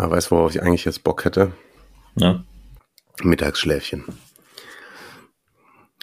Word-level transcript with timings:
Aber 0.00 0.16
weißt 0.16 0.30
du, 0.30 0.36
worauf 0.36 0.54
ich 0.54 0.62
eigentlich 0.62 0.86
jetzt 0.86 1.04
Bock 1.04 1.26
hätte? 1.26 1.52
Ja. 2.16 2.42
Mittagsschläfchen. 3.22 4.04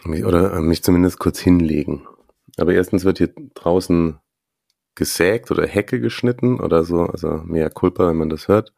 Oder 0.05 0.53
äh, 0.53 0.61
mich 0.61 0.83
zumindest 0.83 1.17
kurz 1.17 1.39
hinlegen. 1.39 2.07
Aber 2.57 2.75
erstens 2.75 3.05
wird 3.05 3.17
hier 3.17 3.33
draußen 3.55 4.19
gesägt 4.93 5.49
oder 5.49 5.65
Hecke 5.65 5.99
geschnitten 5.99 6.59
oder 6.59 6.83
so, 6.83 7.07
also 7.07 7.41
mehr 7.43 7.71
Culpa, 7.71 8.07
wenn 8.07 8.17
man 8.17 8.29
das 8.29 8.47
hört. 8.47 8.71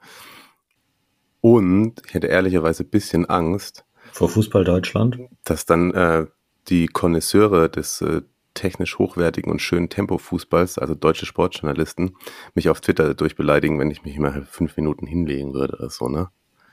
Und 1.42 2.02
ich 2.08 2.14
hätte 2.14 2.28
ehrlicherweise 2.28 2.84
ein 2.84 2.90
bisschen 2.90 3.26
Angst, 3.26 3.84
Vor 4.14 4.30
Fußball 4.30 4.64
Deutschland. 4.64 5.20
dass 5.44 5.66
dann 5.66 5.92
äh, 5.92 6.28
die 6.70 6.88
Konnoisseure 6.88 7.68
des 7.70 8.00
äh, 8.02 8.22
technisch 8.54 8.98
hochwertigen 8.98 9.52
und 9.52 9.62
schönen 9.62 9.90
Tempo-Fußballs, 9.90 10.78
also 10.78 10.96
deutsche 10.96 11.26
Sportjournalisten, 11.26 12.16
mich 12.56 12.70
auf 12.70 12.82
Twitter 12.82 13.14
durchbeleidigen, 13.14 13.80
wenn 13.80 13.92
ich 13.92 14.04
mich 14.04 14.18
mal 14.18 14.46
fünf 14.50 14.76
Minuten 14.78 15.08
hinlegen 15.08 15.54
würde 15.54 15.78
oder 15.78 15.90
so, 15.90 16.10
ne? 16.10 16.30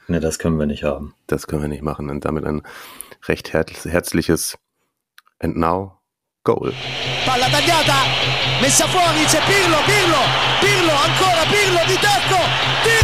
Ne, 0.09 0.21
das 0.21 0.39
können 0.39 0.59
wir 0.59 0.67
nicht 0.67 0.85
haben. 0.85 1.15
Das 1.27 1.47
können 1.47 1.63
wir 1.63 1.69
nicht 1.69 1.83
machen. 1.83 2.11
Und 2.11 2.25
damit 2.25 2.45
ein 2.45 2.63
recht 3.27 3.53
herz 3.53 3.85
herzliches 3.85 4.57
And 5.41 5.57
now 5.57 5.99
Goal. 6.45 6.73
Palla 7.25 7.49
tagliata, 7.49 8.05
messa 8.61 8.87
fuori, 8.87 9.25
c'è 9.25 9.41
Pirlo, 9.47 9.79
Pirlo, 9.85 10.23
Pirlo, 10.61 10.93
ancora 10.93 11.45
Pirlo 11.51 11.85
di 11.87 11.99
tacco, 11.99 12.39
tiro! 12.85 12.96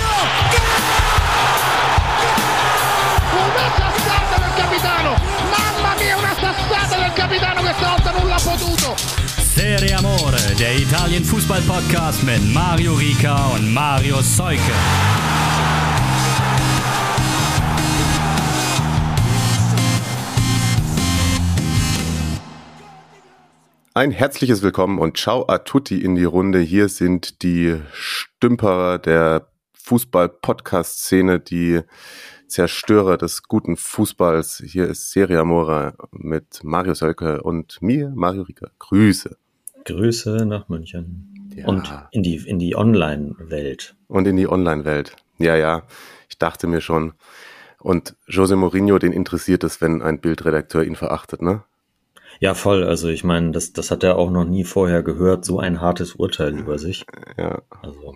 Capitano 7.22 7.62
che 7.62 7.72
stavolta 7.74 8.10
non 8.10 8.26
l'ha 8.26 8.40
potuto! 8.42 8.96
Serie 8.96 9.92
Amore, 9.94 10.40
der 10.58 10.76
Italien-Fußball-Podcast 10.76 12.24
mit 12.24 12.42
Mario 12.52 12.94
Rica 12.94 13.46
und 13.54 13.72
Mario 13.72 14.20
Seuke. 14.22 14.72
Ein 23.94 24.10
herzliches 24.10 24.62
Willkommen 24.62 24.98
und 24.98 25.16
ciao 25.16 25.46
a 25.46 25.58
tutti 25.58 26.02
in 26.02 26.16
die 26.16 26.24
Runde. 26.24 26.58
Hier 26.58 26.88
sind 26.88 27.44
die 27.44 27.80
Stümperer 27.92 28.98
der 28.98 29.46
Fußball-Podcast-Szene, 29.74 31.38
die 31.38 31.82
Zerstörer 32.52 33.16
des 33.16 33.44
guten 33.44 33.76
Fußballs. 33.76 34.62
Hier 34.66 34.86
ist 34.86 35.10
Serie 35.10 35.40
Amore 35.40 35.94
mit 36.10 36.62
Mario 36.62 36.92
Sölke 36.92 37.42
und 37.42 37.80
mir, 37.80 38.12
Mario 38.14 38.42
Rieker. 38.42 38.70
Grüße. 38.78 39.38
Grüße 39.86 40.44
nach 40.44 40.68
München. 40.68 41.50
Ja. 41.56 41.66
Und 41.66 41.90
in 42.10 42.22
die, 42.22 42.36
in 42.36 42.58
die 42.58 42.76
Online-Welt. 42.76 43.96
Und 44.06 44.26
in 44.26 44.36
die 44.36 44.48
Online-Welt. 44.48 45.16
Ja, 45.38 45.56
ja, 45.56 45.82
ich 46.28 46.36
dachte 46.36 46.66
mir 46.66 46.82
schon. 46.82 47.14
Und 47.80 48.16
Jose 48.26 48.54
Mourinho, 48.54 48.98
den 48.98 49.12
interessiert 49.12 49.64
es, 49.64 49.80
wenn 49.80 50.02
ein 50.02 50.20
Bildredakteur 50.20 50.84
ihn 50.84 50.94
verachtet, 50.94 51.40
ne? 51.40 51.64
Ja, 52.38 52.52
voll. 52.52 52.84
Also 52.84 53.08
ich 53.08 53.24
meine, 53.24 53.52
das, 53.52 53.72
das 53.72 53.90
hat 53.90 54.04
er 54.04 54.16
auch 54.18 54.30
noch 54.30 54.44
nie 54.44 54.64
vorher 54.64 55.02
gehört, 55.02 55.46
so 55.46 55.58
ein 55.58 55.80
hartes 55.80 56.14
Urteil 56.14 56.58
über 56.58 56.78
sich. 56.78 57.06
Ja. 57.38 57.62
Also, 57.80 58.14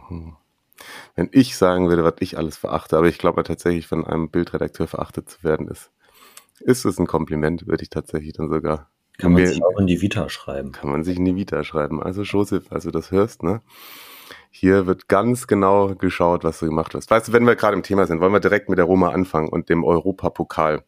Wenn 1.15 1.29
ich 1.33 1.57
sagen 1.57 1.89
würde, 1.89 2.05
was 2.05 2.15
ich 2.21 2.39
alles 2.39 2.57
verachte, 2.57 2.97
aber 2.97 3.09
ich 3.09 3.19
glaube 3.19 3.43
tatsächlich, 3.43 3.87
von 3.87 4.05
einem 4.05 4.31
Bildredakteur 4.31 4.87
verachtet 4.87 5.29
zu 5.29 5.43
werden, 5.43 5.69
ist, 5.69 5.91
ist 6.61 6.85
es 6.85 6.99
ein 6.99 7.07
Kompliment, 7.07 7.67
würde 7.67 7.83
ich 7.83 7.91
tatsächlich 7.91 8.33
dann 8.33 8.49
sogar. 8.49 8.91
kann 9.19 9.33
man 9.33 9.47
sich 9.47 9.63
auch 9.63 9.79
in 9.79 9.87
die 9.87 10.01
Vita 10.01 10.29
schreiben. 10.29 10.73
kann 10.73 10.91
man 10.91 11.05
sich 11.05 11.17
in 11.19 11.25
die 11.25 11.37
Vita 11.37 11.65
schreiben. 11.65 12.03
Also 12.03 12.23
Josef, 12.23 12.71
als 12.71 12.85
du 12.85 12.91
das 12.91 13.11
hörst, 13.11 13.43
ne? 13.43 13.63
Hier 14.51 14.87
wird 14.87 15.09
ganz 15.09 15.47
genau 15.47 15.95
geschaut, 15.95 16.43
was 16.43 16.61
du 16.61 16.67
gemacht 16.67 16.95
hast. 16.95 17.11
Weißt 17.11 17.29
du, 17.29 17.33
wenn 17.33 17.47
wir 17.47 17.57
gerade 17.57 17.77
im 17.77 17.83
Thema 17.83 18.07
sind, 18.07 18.21
wollen 18.21 18.33
wir 18.33 18.41
direkt 18.41 18.71
mit 18.71 18.79
der 18.79 18.87
Roma 18.87 19.11
anfangen 19.11 19.51
und 19.51 19.69
dem 19.69 19.85
Europapokal. 19.85 20.83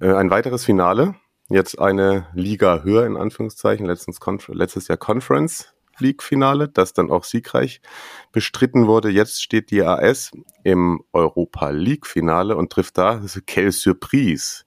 Äh, 0.00 0.12
ein 0.12 0.30
weiteres 0.30 0.64
Finale, 0.64 1.14
jetzt 1.48 1.78
eine 1.78 2.26
Liga 2.34 2.82
höher 2.82 3.06
in 3.06 3.16
Anführungszeichen, 3.16 3.86
letztens 3.86 4.20
Conf 4.20 4.48
letztes 4.48 4.88
Jahr 4.88 4.98
Conference 4.98 5.74
League 6.00 6.22
Finale, 6.22 6.68
das 6.68 6.92
dann 6.92 7.10
auch 7.10 7.24
siegreich 7.24 7.80
bestritten 8.32 8.86
wurde. 8.86 9.08
Jetzt 9.10 9.42
steht 9.42 9.70
die 9.70 9.82
AS 9.82 10.30
im 10.64 11.02
Europa 11.12 11.70
League 11.70 12.06
Finale 12.06 12.56
und 12.56 12.70
trifft 12.72 12.98
da, 12.98 13.20
quelle 13.46 13.72
Surprise, 13.72 14.64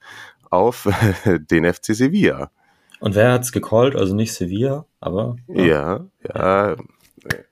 auf 0.49 0.87
den 1.25 1.71
FC 1.71 1.95
Sevilla. 1.95 2.51
Und 2.99 3.15
wer 3.15 3.31
hat's 3.31 3.51
gecallt? 3.51 3.95
Also 3.95 4.13
nicht 4.15 4.33
Sevilla, 4.33 4.85
aber 4.99 5.37
Ja, 5.47 6.05
ja. 6.33 6.75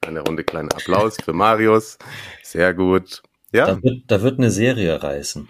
Eine 0.05 0.21
Runde 0.21 0.44
kleiner 0.44 0.73
Applaus 0.73 1.17
für 1.23 1.33
Marius. 1.33 1.97
Sehr 2.41 2.73
gut. 2.73 3.21
Ja, 3.51 3.65
da, 3.65 3.83
wird, 3.83 4.03
da 4.07 4.21
wird 4.21 4.39
eine 4.39 4.51
Serie 4.51 5.01
reißen. 5.01 5.47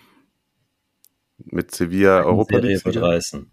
mit 1.45 1.73
Sevilla 1.73 2.23
Eine 2.23 2.27
Europa 2.27 2.55
Serie 2.55 2.69
League. 2.73 2.85
wird 2.85 2.95
Sieger. 2.95 3.07
reißen. 3.07 3.51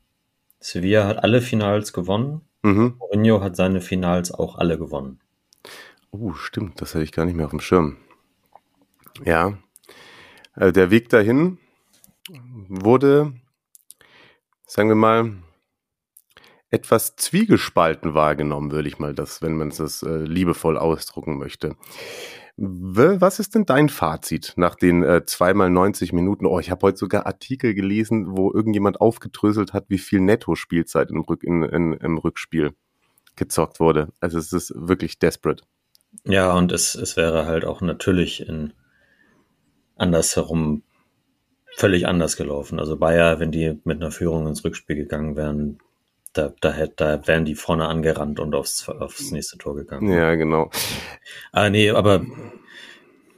Sevilla 0.60 1.06
hat 1.06 1.22
alle 1.22 1.40
Finals 1.42 1.92
gewonnen. 1.92 2.42
Mhm. 2.64 2.94
Mourinho 2.98 3.42
hat 3.42 3.56
seine 3.56 3.82
Finals 3.82 4.32
auch 4.32 4.56
alle 4.56 4.78
gewonnen. 4.78 5.20
Uh, 6.10 6.32
stimmt, 6.32 6.80
das 6.80 6.94
hatte 6.94 7.04
ich 7.04 7.12
gar 7.12 7.26
nicht 7.26 7.34
mehr 7.34 7.44
auf 7.44 7.50
dem 7.50 7.60
Schirm. 7.60 7.98
Ja, 9.22 9.58
äh, 10.56 10.72
der 10.72 10.90
Weg 10.90 11.10
dahin 11.10 11.58
wurde, 12.68 13.34
sagen 14.66 14.88
wir 14.88 14.96
mal, 14.96 15.34
etwas 16.70 17.16
zwiegespalten 17.16 18.14
wahrgenommen, 18.14 18.72
würde 18.72 18.88
ich 18.88 18.98
mal 18.98 19.14
das, 19.14 19.42
wenn 19.42 19.56
man 19.56 19.68
das 19.68 20.02
äh, 20.02 20.16
liebevoll 20.16 20.78
ausdrucken 20.78 21.36
möchte. 21.36 21.76
Was 22.56 23.40
ist 23.40 23.56
denn 23.56 23.66
dein 23.66 23.88
Fazit 23.88 24.52
nach 24.56 24.76
den 24.76 25.02
äh, 25.02 25.26
zweimal 25.26 25.70
90 25.70 26.12
Minuten? 26.12 26.46
Oh, 26.46 26.60
ich 26.60 26.70
habe 26.70 26.82
heute 26.86 26.98
sogar 26.98 27.26
Artikel 27.26 27.74
gelesen, 27.74 28.36
wo 28.36 28.52
irgendjemand 28.52 29.00
aufgedröselt 29.00 29.72
hat, 29.72 29.86
wie 29.88 29.98
viel 29.98 30.20
Netto-Spielzeit 30.20 31.10
im, 31.10 31.22
Rück, 31.22 31.42
in, 31.42 31.64
in, 31.64 31.94
im 31.94 32.16
Rückspiel 32.16 32.74
gezockt 33.34 33.80
wurde. 33.80 34.12
Also 34.20 34.38
es 34.38 34.52
ist 34.52 34.72
wirklich 34.76 35.18
desperate. 35.18 35.64
Ja, 36.24 36.52
und 36.52 36.70
es, 36.70 36.94
es 36.94 37.16
wäre 37.16 37.46
halt 37.46 37.64
auch 37.64 37.80
natürlich 37.80 38.48
in 38.48 38.72
andersherum 39.96 40.84
völlig 41.76 42.06
anders 42.06 42.36
gelaufen. 42.36 42.78
Also 42.78 42.96
Bayer, 42.96 43.40
wenn 43.40 43.50
die 43.50 43.80
mit 43.82 44.00
einer 44.00 44.12
Führung 44.12 44.46
ins 44.46 44.64
Rückspiel 44.64 44.94
gegangen 44.94 45.34
wären, 45.34 45.78
da, 46.34 46.52
da, 46.60 46.86
da 46.96 47.26
wären 47.26 47.44
die 47.46 47.54
vorne 47.54 47.86
angerannt 47.88 48.38
und 48.40 48.54
aufs, 48.54 48.88
aufs 48.88 49.30
nächste 49.30 49.56
Tor 49.56 49.74
gegangen. 49.76 50.12
Ja, 50.12 50.34
genau. 50.34 50.70
Ah, 51.52 51.70
nee, 51.70 51.90
aber 51.90 52.26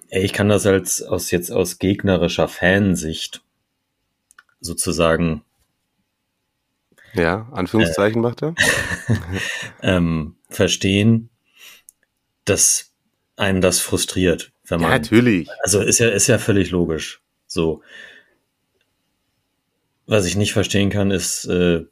ey, 0.08 0.24
ich 0.24 0.32
kann 0.32 0.48
das 0.48 0.66
als 0.66 1.02
aus 1.02 1.30
jetzt 1.30 1.50
aus 1.52 1.78
gegnerischer 1.78 2.48
Fansicht 2.48 3.42
sozusagen 4.60 5.42
Ja, 7.14 7.48
Anführungszeichen 7.52 8.20
macht 8.22 8.42
er. 8.42 8.54
ähm, 9.82 10.36
verstehen, 10.48 11.28
dass 12.44 12.92
einen 13.36 13.60
das 13.60 13.80
frustriert, 13.80 14.52
wenn 14.64 14.80
Ja, 14.80 14.88
man 14.88 15.00
natürlich. 15.02 15.48
Also 15.62 15.80
ist 15.82 15.98
ja, 15.98 16.08
ist 16.08 16.26
ja 16.26 16.38
völlig 16.38 16.70
logisch. 16.70 17.20
So. 17.46 17.82
Was 20.06 20.24
ich 20.24 20.36
nicht 20.36 20.52
verstehen 20.52 20.88
kann, 20.90 21.10
ist, 21.10 21.44
äh, 21.46 21.84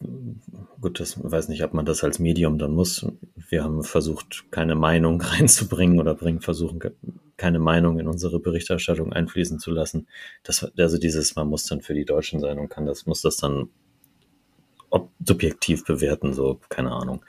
gut, 0.84 1.00
das 1.00 1.16
weiß 1.24 1.48
nicht, 1.48 1.64
ob 1.64 1.72
man 1.72 1.86
das 1.86 2.04
als 2.04 2.18
Medium 2.18 2.58
dann 2.58 2.72
muss. 2.72 3.06
Wir 3.48 3.64
haben 3.64 3.82
versucht, 3.82 4.44
keine 4.50 4.74
Meinung 4.74 5.18
reinzubringen 5.22 5.98
oder 5.98 6.14
bringen, 6.14 6.42
versuchen, 6.42 6.78
ke- 6.78 6.94
keine 7.38 7.58
Meinung 7.58 7.98
in 7.98 8.06
unsere 8.06 8.38
Berichterstattung 8.38 9.10
einfließen 9.10 9.58
zu 9.58 9.70
lassen. 9.70 10.06
Das, 10.42 10.62
also 10.76 10.98
dieses, 10.98 11.36
man 11.36 11.48
muss 11.48 11.64
dann 11.64 11.80
für 11.80 11.94
die 11.94 12.04
Deutschen 12.04 12.38
sein 12.38 12.58
und 12.58 12.68
kann 12.68 12.84
das, 12.84 13.06
muss 13.06 13.22
das 13.22 13.38
dann 13.38 13.70
ob, 14.90 15.10
subjektiv 15.24 15.86
bewerten, 15.86 16.34
so, 16.34 16.60
keine 16.68 16.92
Ahnung. 16.92 17.24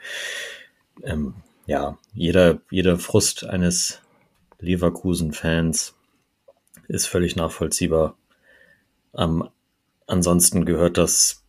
Ähm, 1.02 1.32
ja, 1.66 1.96
jeder, 2.12 2.60
jeder 2.70 2.98
Frust 2.98 3.44
eines 3.44 4.02
Leverkusen-Fans 4.60 5.94
ist 6.88 7.06
völlig 7.06 7.36
nachvollziehbar. 7.36 8.18
Ähm, 9.16 9.48
ansonsten 10.06 10.66
gehört 10.66 10.98
das, 10.98 11.45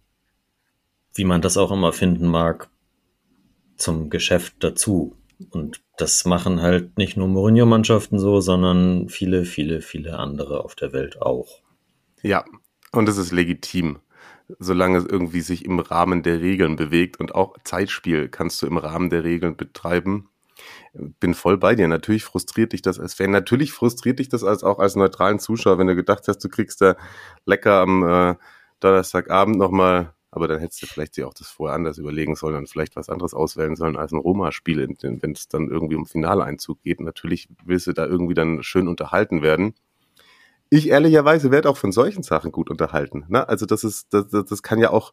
wie 1.17 1.25
man 1.25 1.41
das 1.41 1.57
auch 1.57 1.71
immer 1.71 1.93
finden 1.93 2.27
mag, 2.27 2.69
zum 3.75 4.09
Geschäft 4.09 4.55
dazu. 4.59 5.15
Und 5.51 5.81
das 5.97 6.25
machen 6.25 6.61
halt 6.61 6.97
nicht 6.97 7.17
nur 7.17 7.27
Mourinho-Mannschaften 7.27 8.19
so, 8.19 8.41
sondern 8.41 9.09
viele, 9.09 9.45
viele, 9.45 9.81
viele 9.81 10.17
andere 10.17 10.63
auf 10.63 10.75
der 10.75 10.93
Welt 10.93 11.21
auch. 11.21 11.61
Ja, 12.23 12.43
und 12.91 13.07
es 13.07 13.17
ist 13.17 13.31
legitim, 13.31 13.99
solange 14.59 14.97
es 14.97 15.05
irgendwie 15.05 15.41
sich 15.41 15.65
im 15.65 15.79
Rahmen 15.79 16.23
der 16.23 16.41
Regeln 16.41 16.75
bewegt 16.75 17.19
und 17.19 17.35
auch 17.35 17.55
Zeitspiel 17.63 18.29
kannst 18.29 18.61
du 18.61 18.67
im 18.67 18.77
Rahmen 18.77 19.09
der 19.09 19.23
Regeln 19.23 19.55
betreiben. 19.55 20.29
Bin 20.93 21.35
voll 21.35 21.57
bei 21.57 21.75
dir. 21.75 21.87
Natürlich 21.87 22.23
frustriert 22.23 22.73
dich 22.73 22.81
das 22.81 22.99
als 22.99 23.13
Fan. 23.13 23.29
Natürlich 23.29 23.71
frustriert 23.71 24.17
dich 24.17 24.29
das 24.29 24.43
als 24.43 24.63
auch 24.63 24.79
als 24.79 24.95
neutralen 24.95 25.37
Zuschauer, 25.37 25.77
wenn 25.77 25.85
du 25.85 25.95
gedacht 25.95 26.27
hast, 26.27 26.39
du 26.39 26.49
kriegst 26.49 26.81
da 26.81 26.95
lecker 27.45 27.81
am 27.81 28.03
äh, 28.03 28.35
Donnerstagabend 28.79 29.57
nochmal 29.57 30.13
aber 30.37 30.47
dann 30.47 30.59
hättest 30.59 30.83
du 30.83 30.85
vielleicht 30.85 31.17
dir 31.17 31.27
auch 31.27 31.33
das 31.33 31.49
vorher 31.49 31.75
anders 31.75 31.97
überlegen 31.97 32.35
sollen 32.35 32.55
und 32.55 32.69
vielleicht 32.69 32.95
was 32.95 33.09
anderes 33.09 33.33
auswählen 33.33 33.75
sollen 33.75 33.97
als 33.97 34.11
ein 34.11 34.19
Roma-Spiel, 34.19 34.87
wenn 35.01 35.31
es 35.31 35.47
dann 35.47 35.67
irgendwie 35.67 35.95
um 35.95 36.05
Finaleinzug 36.05 36.83
geht. 36.83 37.01
Natürlich 37.01 37.49
willst 37.65 37.87
du 37.87 37.93
da 37.93 38.05
irgendwie 38.05 38.35
dann 38.35 38.61
schön 38.61 38.87
unterhalten 38.87 39.41
werden. 39.41 39.73
Ich 40.69 40.89
ehrlicherweise 40.89 41.49
werde 41.49 41.69
auch 41.69 41.77
von 41.77 41.91
solchen 41.91 42.21
Sachen 42.21 42.51
gut 42.51 42.69
unterhalten. 42.69 43.25
Ne? 43.29 43.49
Also 43.49 43.65
das 43.65 43.83
ist, 43.83 44.13
das, 44.13 44.27
das, 44.27 44.45
das 44.45 44.61
kann 44.61 44.77
ja 44.77 44.91
auch, 44.91 45.11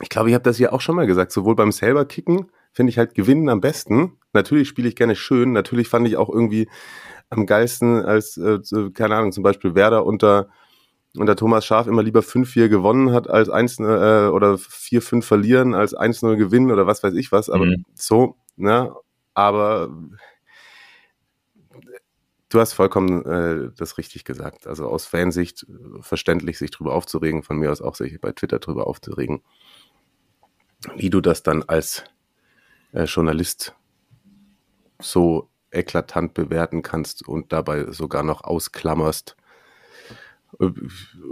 ich 0.00 0.08
glaube, 0.08 0.28
ich 0.28 0.34
habe 0.34 0.42
das 0.42 0.58
ja 0.58 0.72
auch 0.72 0.80
schon 0.80 0.96
mal 0.96 1.06
gesagt, 1.06 1.30
sowohl 1.30 1.54
beim 1.54 1.70
selber 1.70 2.04
Kicken 2.04 2.50
finde 2.72 2.90
ich 2.90 2.98
halt 2.98 3.14
Gewinnen 3.14 3.48
am 3.48 3.60
besten. 3.60 4.18
Natürlich 4.32 4.66
spiele 4.66 4.88
ich 4.88 4.96
gerne 4.96 5.14
schön. 5.14 5.52
Natürlich 5.52 5.88
fand 5.88 6.08
ich 6.08 6.16
auch 6.16 6.28
irgendwie 6.28 6.68
am 7.30 7.46
geilsten 7.46 8.04
als, 8.04 8.36
äh, 8.38 8.58
keine 8.92 9.14
Ahnung, 9.14 9.30
zum 9.30 9.44
Beispiel 9.44 9.76
Werder 9.76 10.04
unter, 10.04 10.48
unter 11.16 11.36
Thomas 11.36 11.64
Schaf 11.64 11.86
immer 11.86 12.02
lieber 12.02 12.20
5-4 12.20 12.68
gewonnen 12.68 13.12
hat 13.12 13.28
als 13.28 13.48
1 13.48 13.80
äh, 13.80 13.82
oder 13.82 14.54
4-5 14.54 15.22
verlieren 15.22 15.74
als 15.74 15.96
1-0 15.96 16.36
gewinnen 16.36 16.70
oder 16.70 16.86
was 16.86 17.02
weiß 17.02 17.14
ich 17.14 17.32
was. 17.32 17.50
Aber 17.50 17.66
mhm. 17.66 17.84
so, 17.94 18.36
ne? 18.56 18.92
Aber 19.34 19.90
du 22.48 22.60
hast 22.60 22.72
vollkommen 22.72 23.24
äh, 23.24 23.70
das 23.76 23.98
richtig 23.98 24.24
gesagt. 24.24 24.66
Also 24.66 24.86
aus 24.86 25.06
Fansicht 25.06 25.66
verständlich, 26.00 26.58
sich 26.58 26.70
drüber 26.70 26.94
aufzuregen, 26.94 27.42
von 27.42 27.58
mir 27.58 27.70
aus 27.70 27.82
auch 27.82 27.94
sich 27.94 28.20
bei 28.20 28.32
Twitter 28.32 28.58
drüber 28.58 28.86
aufzuregen. 28.86 29.42
Wie 30.94 31.10
du 31.10 31.20
das 31.20 31.42
dann 31.42 31.62
als 31.64 32.04
äh, 32.92 33.04
Journalist 33.04 33.74
so 35.00 35.50
eklatant 35.70 36.34
bewerten 36.34 36.82
kannst 36.82 37.26
und 37.26 37.52
dabei 37.52 37.90
sogar 37.92 38.22
noch 38.22 38.44
ausklammerst, 38.44 39.36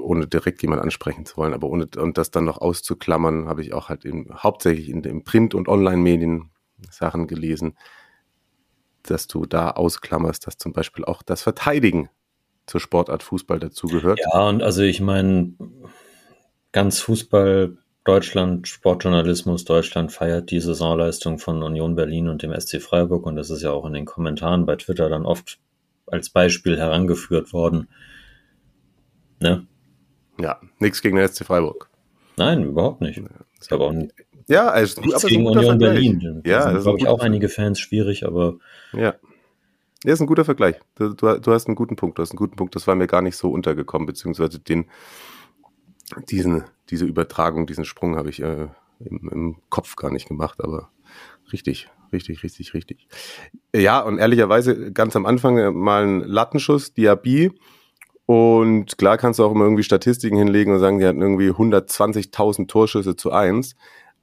ohne 0.03 0.27
direkt 0.27 0.63
jemand 0.63 0.83
ansprechen 0.83 1.25
zu 1.25 1.37
wollen, 1.37 1.55
aber 1.55 1.69
ohne 1.69 1.89
und 1.97 2.19
das 2.19 2.31
dann 2.31 2.45
noch 2.45 2.59
auszuklammern, 2.59 3.49
habe 3.49 3.63
ich 3.63 3.73
auch 3.73 3.89
halt 3.89 4.05
in, 4.05 4.29
hauptsächlich 4.35 4.89
in 4.89 5.03
den 5.03 5.25
Print- 5.25 5.55
und 5.55 5.69
Online-Medien 5.69 6.51
Sachen 6.91 7.27
gelesen, 7.27 7.77
dass 9.03 9.27
du 9.27 9.47
da 9.47 9.71
ausklammerst, 9.71 10.47
dass 10.47 10.59
zum 10.59 10.73
Beispiel 10.73 11.05
auch 11.05 11.23
das 11.23 11.43
Verteidigen 11.43 12.09
zur 12.67 12.81
Sportart 12.81 13.23
Fußball 13.23 13.59
dazugehört. 13.59 14.19
Ja, 14.19 14.49
und 14.49 14.63
also 14.63 14.83
ich 14.83 15.01
meine, 15.01 15.55
ganz 16.73 17.01
Fußball 17.01 17.77
Deutschland, 18.05 18.69
Sportjournalismus 18.69 19.65
Deutschland 19.65 20.13
feiert 20.13 20.51
die 20.51 20.61
Saisonleistung 20.61 21.39
von 21.39 21.63
Union 21.63 21.95
Berlin 21.95 22.29
und 22.29 22.43
dem 22.43 22.59
SC 22.59 22.83
Freiburg 22.83 23.25
und 23.27 23.37
das 23.37 23.51
ist 23.51 23.63
ja 23.63 23.71
auch 23.71 23.87
in 23.87 23.95
den 23.95 24.05
Kommentaren 24.05 24.67
bei 24.67 24.77
Twitter 24.77 25.09
dann 25.09 25.25
oft 25.25 25.59
als 26.07 26.29
Beispiel 26.29 26.77
herangeführt 26.77 27.53
worden. 27.53 27.89
Ne? 29.45 29.67
Ja, 30.41 30.59
nichts 30.79 31.03
gegen 31.03 31.17
den 31.17 31.29
SC 31.29 31.45
Freiburg. 31.45 31.91
Nein, 32.37 32.65
überhaupt 32.65 33.03
nicht. 33.03 33.23
Ich 33.63 33.71
habe 33.71 33.85
auch 33.85 33.95
ja, 34.47 34.69
also 34.69 35.01
nichts 35.03 35.25
gegen 35.27 35.47
Union 35.47 35.79
Berlin. 35.79 36.43
Ja, 36.45 36.71
das 36.71 36.79
ist 36.79 36.83
glaube 36.85 36.99
ich 36.99 37.07
auch 37.07 37.21
einige 37.21 37.49
Fans 37.49 37.79
schwierig, 37.79 38.27
aber 38.27 38.57
ja. 38.93 39.15
Ja, 40.05 40.13
ist 40.13 40.21
ein 40.21 40.27
guter 40.27 40.45
Vergleich. 40.45 40.77
Du, 40.97 41.15
du, 41.15 41.39
du, 41.39 41.53
hast 41.53 41.67
einen 41.67 41.77
guten 41.77 41.97
Punkt. 41.97 42.19
Du 42.19 42.23
hast 42.23 42.31
einen 42.31 42.39
guten 42.39 42.57
Punkt. 42.57 42.75
Das 42.75 42.87
war 42.87 42.95
mir 42.95 43.07
gar 43.07 43.23
nicht 43.23 43.37
so 43.37 43.51
untergekommen, 43.51 44.07
beziehungsweise 44.07 44.59
den, 44.59 44.87
diesen, 46.29 46.65
diese 46.91 47.07
Übertragung, 47.07 47.67
diesen 47.67 47.87
Sprung 47.87 48.17
habe 48.17 48.29
ich 48.29 48.43
äh, 48.43 48.69
im, 49.01 49.29
im, 49.31 49.57
Kopf 49.71 49.97
gar 49.97 50.11
nicht 50.11 50.29
gemacht, 50.29 50.63
aber 50.63 50.91
richtig, 51.53 51.89
richtig, 52.13 52.43
richtig, 52.43 52.75
richtig. 52.75 53.09
Ja, 53.75 54.01
und 54.01 54.19
ehrlicherweise 54.19 54.93
ganz 54.93 55.17
am 55.17 55.25
Anfang 55.25 55.57
äh, 55.57 55.71
mal 55.71 56.05
ein 56.05 56.21
Lattenschuss, 56.21 56.93
Diaby. 56.93 57.53
Und 58.27 58.97
klar 58.97 59.19
kannst 59.19 59.39
du 59.39 59.45
auch 59.45 59.53
immer 59.53 59.65
irgendwie 59.65 59.83
Statistiken 59.83 60.37
hinlegen 60.37 60.73
und 60.73 60.81
sagen, 60.81 60.99
die 60.99 61.07
hatten 61.07 61.21
irgendwie 61.21 61.51
120.000 61.51 62.69
Torschüsse 62.69 63.17
zu 63.17 63.33
eins. 63.33 63.75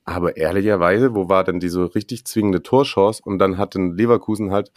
Aber 0.03 0.37
ehrlicherweise, 0.37 1.13
wo 1.13 1.29
war 1.29 1.43
denn 1.43 1.59
diese 1.59 1.93
richtig 1.93 2.25
zwingende 2.25 2.63
Torchance? 2.63 3.21
Und 3.23 3.37
dann 3.37 3.57
hat 3.57 3.75
den 3.75 3.95
Leverkusen 3.95 4.51
halt 4.51 4.71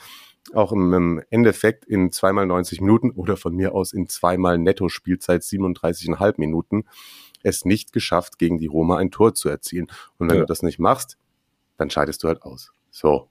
auch 0.52 0.72
im, 0.72 1.22
Endeffekt 1.30 1.86
in 1.86 2.10
zweimal 2.12 2.46
90 2.46 2.82
Minuten 2.82 3.10
oder 3.10 3.36
von 3.38 3.54
mir 3.54 3.74
aus 3.74 3.94
in 3.94 4.08
zweimal 4.08 4.58
Netto-Spielzeit 4.58 5.40
37,5 5.40 6.34
Minuten 6.36 6.84
es 7.42 7.64
nicht 7.64 7.92
geschafft, 7.92 8.38
gegen 8.38 8.58
die 8.58 8.66
Roma 8.66 8.96
ein 8.96 9.10
Tor 9.10 9.34
zu 9.34 9.48
erzielen. 9.48 9.86
Und 10.18 10.28
wenn 10.28 10.36
ja. 10.36 10.42
du 10.42 10.46
das 10.46 10.62
nicht 10.62 10.78
machst, 10.78 11.18
dann 11.76 11.90
scheidest 11.90 12.22
du 12.22 12.28
halt 12.28 12.42
aus. 12.42 12.72
So. 12.90 13.28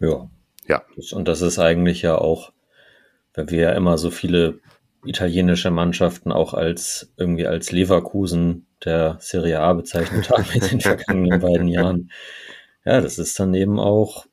Ja. 0.00 0.30
Ja. 0.66 0.82
Und 1.12 1.28
das 1.28 1.42
ist 1.42 1.58
eigentlich 1.58 2.02
ja 2.02 2.16
auch, 2.16 2.52
wenn 3.34 3.50
wir 3.50 3.60
ja 3.60 3.72
immer 3.72 3.98
so 3.98 4.10
viele 4.10 4.60
italienische 5.04 5.70
Mannschaften 5.70 6.32
auch 6.32 6.54
als 6.54 7.12
irgendwie 7.16 7.46
als 7.46 7.72
Leverkusen 7.72 8.66
der 8.84 9.16
Serie 9.20 9.60
A 9.60 9.72
bezeichnet 9.72 10.30
haben 10.30 10.46
in 10.54 10.60
den 10.60 10.80
vergangenen 10.82 11.40
beiden 11.40 11.68
Jahren. 11.68 12.10
Ja, 12.84 13.00
das 13.00 13.18
ist 13.18 13.38
dann 13.38 13.54
eben 13.54 13.78
auch 13.78 14.26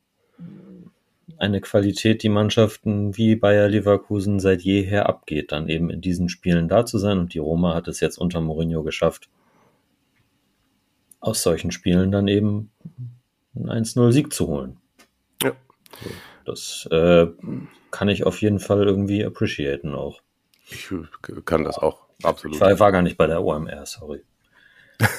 eine 1.37 1.61
Qualität, 1.61 2.21
die 2.21 2.29
Mannschaften 2.29 3.15
wie 3.15 3.35
Bayer 3.35 3.69
Leverkusen 3.69 4.39
seit 4.39 4.61
jeher 4.61 5.07
abgeht, 5.07 5.51
dann 5.51 5.69
eben 5.69 5.89
in 5.89 6.01
diesen 6.01 6.27
Spielen 6.27 6.67
da 6.67 6.85
zu 6.85 6.97
sein. 6.97 7.17
Und 7.17 7.33
die 7.33 7.39
Roma 7.39 7.73
hat 7.73 7.87
es 7.87 8.01
jetzt 8.01 8.17
unter 8.17 8.41
Mourinho 8.41 8.83
geschafft, 8.83 9.29
aus 11.21 11.41
solchen 11.41 11.71
Spielen 11.71 12.11
dann 12.11 12.27
eben 12.27 12.71
einen 13.55 13.85
1-0-Sieg 13.85 14.33
zu 14.33 14.47
holen. 14.47 14.77
Ja. 15.41 15.53
Das 16.49 16.87
äh, 16.91 17.27
kann 17.91 18.09
ich 18.09 18.25
auf 18.25 18.41
jeden 18.41 18.59
Fall 18.59 18.83
irgendwie 18.83 19.23
appreciaten 19.23 19.93
auch. 19.93 20.21
Ich 20.69 20.91
kann 21.45 21.63
das 21.63 21.77
auch, 21.77 22.01
absolut. 22.23 22.55
Ich 22.55 22.61
war, 22.61 22.79
war 22.79 22.91
gar 22.91 23.01
nicht 23.01 23.17
bei 23.17 23.27
der 23.27 23.43
OMR, 23.43 23.85
sorry. 23.85 24.23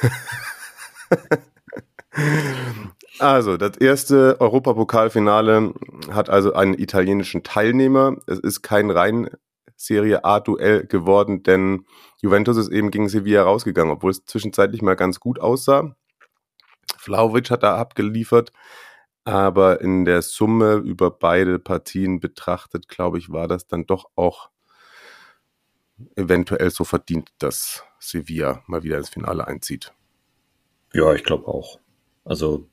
Also, 3.21 3.59
das 3.59 3.77
erste 3.77 4.41
Europapokalfinale 4.41 5.75
hat 6.11 6.31
also 6.31 6.55
einen 6.55 6.73
italienischen 6.73 7.43
Teilnehmer. 7.43 8.17
Es 8.27 8.39
ist 8.39 8.63
kein 8.63 8.91
rein 8.91 9.29
Serie 9.77 10.25
A-Duell 10.25 10.87
geworden, 10.87 11.43
denn 11.43 11.85
Juventus 12.23 12.57
ist 12.57 12.71
eben 12.71 12.91
gegen 12.91 13.11
Sevilla 13.11 13.43
rausgegangen, 13.43 13.93
obwohl 13.93 14.11
es 14.11 14.25
zwischenzeitlich 14.25 14.81
mal 14.81 14.97
ganz 14.97 15.21
gut 15.21 15.39
aussah. 15.39 15.95
Vlaovic 16.97 17.51
hat 17.51 17.63
da 17.63 17.77
abgeliefert, 17.77 18.53
aber 19.25 19.81
in 19.81 20.05
der 20.05 20.23
Summe 20.23 20.75
über 20.75 21.11
beide 21.11 21.59
Partien 21.59 22.21
betrachtet, 22.21 22.89
glaube 22.89 23.19
ich, 23.19 23.31
war 23.31 23.49
das 23.49 23.67
dann 23.67 23.87
doch 23.87 24.11
auch 24.17 24.51
eventuell 26.17 26.71
so 26.71 26.85
verdient, 26.85 27.31
dass 27.39 27.85
Sevilla 27.99 28.63
mal 28.67 28.83
wieder 28.83 28.99
ins 28.99 29.11
Finale 29.11 29.47
einzieht. 29.47 29.93
Ja, 30.93 31.13
ich 31.15 31.25
glaube 31.25 31.47
auch. 31.47 31.79
Also 32.25 32.69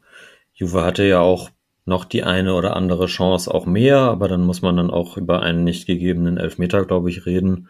Juve 0.53 0.83
hatte 0.83 1.03
ja 1.03 1.19
auch 1.19 1.49
noch 1.85 2.03
die 2.03 2.23
eine 2.23 2.53
oder 2.53 2.75
andere 2.75 3.05
Chance, 3.05 3.53
auch 3.53 3.65
mehr, 3.65 3.99
aber 3.99 4.27
dann 4.27 4.43
muss 4.43 4.61
man 4.61 4.75
dann 4.75 4.89
auch 4.89 5.17
über 5.17 5.41
einen 5.41 5.63
nicht 5.63 5.87
gegebenen 5.87 6.37
Elfmeter, 6.37 6.85
glaube 6.85 7.09
ich, 7.09 7.25
reden 7.25 7.69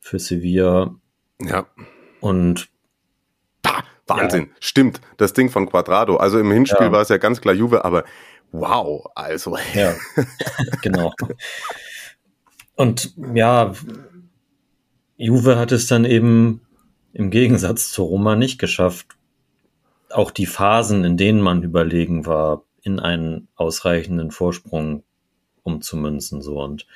für 0.00 0.18
Sevilla. 0.18 0.94
Ja. 1.40 1.66
Und 2.20 2.68
Wahnsinn, 4.06 4.46
ja. 4.46 4.56
stimmt. 4.60 5.00
Das 5.16 5.32
Ding 5.32 5.50
von 5.50 5.68
Quadrado. 5.68 6.16
Also 6.16 6.38
im 6.38 6.50
Hinspiel 6.50 6.86
ja. 6.86 6.92
war 6.92 7.00
es 7.00 7.08
ja 7.08 7.16
ganz 7.16 7.40
klar 7.40 7.54
Juve, 7.54 7.84
aber 7.84 8.04
wow, 8.52 9.06
also. 9.14 9.56
Ja, 9.74 9.94
genau. 10.82 11.12
Und 12.76 13.14
ja, 13.34 13.72
Juve 15.16 15.56
hat 15.56 15.72
es 15.72 15.86
dann 15.86 16.04
eben 16.04 16.60
im 17.12 17.30
Gegensatz 17.30 17.90
zu 17.90 18.02
Roma 18.02 18.36
nicht 18.36 18.58
geschafft, 18.58 19.16
auch 20.10 20.30
die 20.30 20.46
Phasen, 20.46 21.04
in 21.04 21.16
denen 21.16 21.40
man 21.40 21.62
überlegen 21.62 22.26
war, 22.26 22.64
in 22.82 23.00
einen 23.00 23.48
ausreichenden 23.54 24.30
Vorsprung 24.30 25.04
umzumünzen, 25.62 26.42
so. 26.42 26.60
Und 26.60 26.86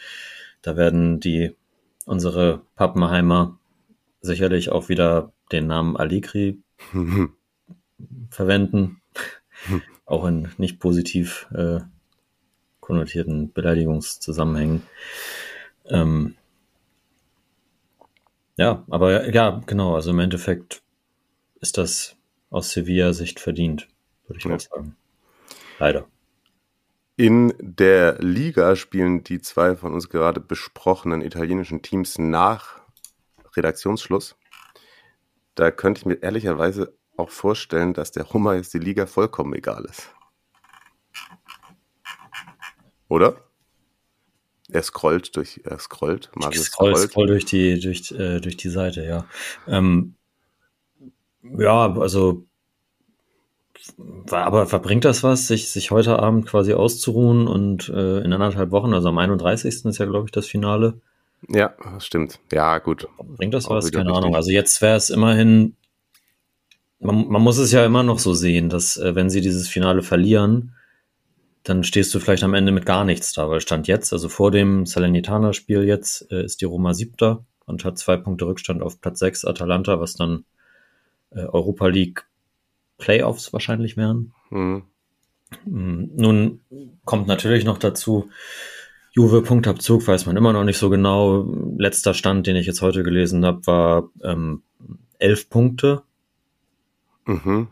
da 0.62 0.76
werden 0.76 1.20
die, 1.20 1.56
unsere 2.04 2.62
Pappenheimer 2.74 3.58
sicherlich 4.20 4.70
auch 4.70 4.88
wieder 4.88 5.32
den 5.52 5.66
Namen 5.66 5.96
Allegri 5.96 6.60
verwenden, 8.30 9.00
auch 10.06 10.24
in 10.26 10.48
nicht 10.58 10.78
positiv 10.80 11.48
äh, 11.52 11.80
konnotierten 12.80 13.52
Beleidigungszusammenhängen. 13.52 14.82
Ähm, 15.86 16.36
ja, 18.56 18.84
aber 18.90 19.32
ja, 19.32 19.62
genau, 19.66 19.94
also 19.94 20.10
im 20.10 20.18
Endeffekt 20.18 20.82
ist 21.60 21.78
das 21.78 22.16
aus 22.50 22.70
Sevilla-Sicht 22.72 23.40
verdient, 23.40 23.88
würde 24.26 24.38
ich 24.38 24.44
ja. 24.44 24.50
mal 24.50 24.60
sagen. 24.60 24.96
Leider. 25.78 26.06
In 27.16 27.52
der 27.58 28.18
Liga 28.20 28.76
spielen 28.76 29.24
die 29.24 29.40
zwei 29.40 29.76
von 29.76 29.92
uns 29.92 30.08
gerade 30.08 30.40
besprochenen 30.40 31.20
italienischen 31.20 31.82
Teams 31.82 32.18
nach 32.18 32.80
Redaktionsschluss. 33.56 34.36
Da 35.58 35.72
könnte 35.72 35.98
ich 35.98 36.06
mir 36.06 36.22
ehrlicherweise 36.22 36.96
auch 37.16 37.30
vorstellen, 37.30 37.92
dass 37.92 38.12
der 38.12 38.32
Hummer 38.32 38.54
jetzt 38.54 38.72
die 38.74 38.78
Liga 38.78 39.06
vollkommen 39.06 39.54
egal 39.54 39.84
ist. 39.86 40.14
Oder? 43.08 43.42
Er 44.70 44.84
scrollt 44.84 45.34
durch, 45.34 45.60
er 45.64 45.80
scrollt, 45.80 46.30
Mario 46.36 46.62
scrollt. 46.62 46.96
scrollt. 46.96 47.10
Scroll 47.10 47.26
durch 47.26 47.44
die, 47.44 47.80
durch, 47.80 48.12
äh, 48.12 48.38
durch 48.38 48.56
die 48.56 48.68
Seite, 48.68 49.04
ja. 49.04 49.26
Ähm, 49.66 50.14
Ja, 51.42 51.92
also 51.92 52.46
aber 54.30 54.66
verbringt 54.66 55.04
das 55.04 55.24
was, 55.24 55.48
sich, 55.48 55.70
sich 55.70 55.90
heute 55.90 56.20
Abend 56.20 56.46
quasi 56.46 56.72
auszuruhen 56.72 57.48
und 57.48 57.88
äh, 57.88 58.18
in 58.18 58.32
anderthalb 58.32 58.70
Wochen, 58.70 58.94
also 58.94 59.08
am 59.08 59.18
31. 59.18 59.86
ist 59.86 59.98
ja, 59.98 60.06
glaube 60.06 60.26
ich, 60.26 60.32
das 60.32 60.46
Finale. 60.46 61.00
Ja, 61.46 61.74
das 61.82 62.04
stimmt. 62.06 62.40
Ja, 62.52 62.78
gut. 62.78 63.06
Bringt 63.18 63.54
das 63.54 63.68
was? 63.68 63.90
Keine. 63.92 64.12
Ahnung. 64.12 64.34
Also 64.34 64.50
jetzt 64.50 64.82
wäre 64.82 64.96
es 64.96 65.10
immerhin, 65.10 65.76
man, 66.98 67.28
man 67.28 67.42
muss 67.42 67.58
es 67.58 67.72
ja 67.72 67.84
immer 67.84 68.02
noch 68.02 68.18
so 68.18 68.34
sehen, 68.34 68.68
dass 68.68 68.96
äh, 68.96 69.14
wenn 69.14 69.30
sie 69.30 69.40
dieses 69.40 69.68
Finale 69.68 70.02
verlieren, 70.02 70.74
dann 71.62 71.84
stehst 71.84 72.14
du 72.14 72.20
vielleicht 72.20 72.44
am 72.44 72.54
Ende 72.54 72.72
mit 72.72 72.86
gar 72.86 73.04
nichts 73.04 73.32
da, 73.32 73.48
weil 73.50 73.60
Stand 73.60 73.88
jetzt, 73.88 74.12
also 74.12 74.28
vor 74.28 74.50
dem 74.50 74.86
Salernitana-Spiel 74.86 75.84
jetzt, 75.84 76.30
äh, 76.32 76.44
ist 76.44 76.60
die 76.60 76.64
Roma 76.64 76.94
siebter 76.94 77.44
und 77.66 77.84
hat 77.84 77.98
zwei 77.98 78.16
Punkte 78.16 78.46
Rückstand 78.46 78.82
auf 78.82 79.00
Platz 79.00 79.18
6 79.20 79.44
Atalanta, 79.44 80.00
was 80.00 80.14
dann 80.14 80.44
äh, 81.30 81.40
Europa 81.40 81.86
League 81.88 82.26
Playoffs 82.96 83.52
wahrscheinlich 83.52 83.96
wären. 83.96 84.32
Mhm. 84.50 84.84
Mm, 85.64 86.04
Nun 86.16 86.60
kommt 87.04 87.26
natürlich 87.26 87.64
noch 87.64 87.78
dazu, 87.78 88.30
Juve 89.12 89.42
Punktabzug 89.42 90.06
weiß 90.06 90.26
man 90.26 90.36
immer 90.36 90.52
noch 90.52 90.64
nicht 90.64 90.78
so 90.78 90.90
genau. 90.90 91.46
Letzter 91.76 92.14
Stand, 92.14 92.46
den 92.46 92.56
ich 92.56 92.66
jetzt 92.66 92.82
heute 92.82 93.02
gelesen 93.02 93.44
habe, 93.44 93.66
war 93.66 94.10
ähm, 94.22 94.62
elf 95.18 95.48
Punkte 95.50 96.02
Mhm. 97.26 97.68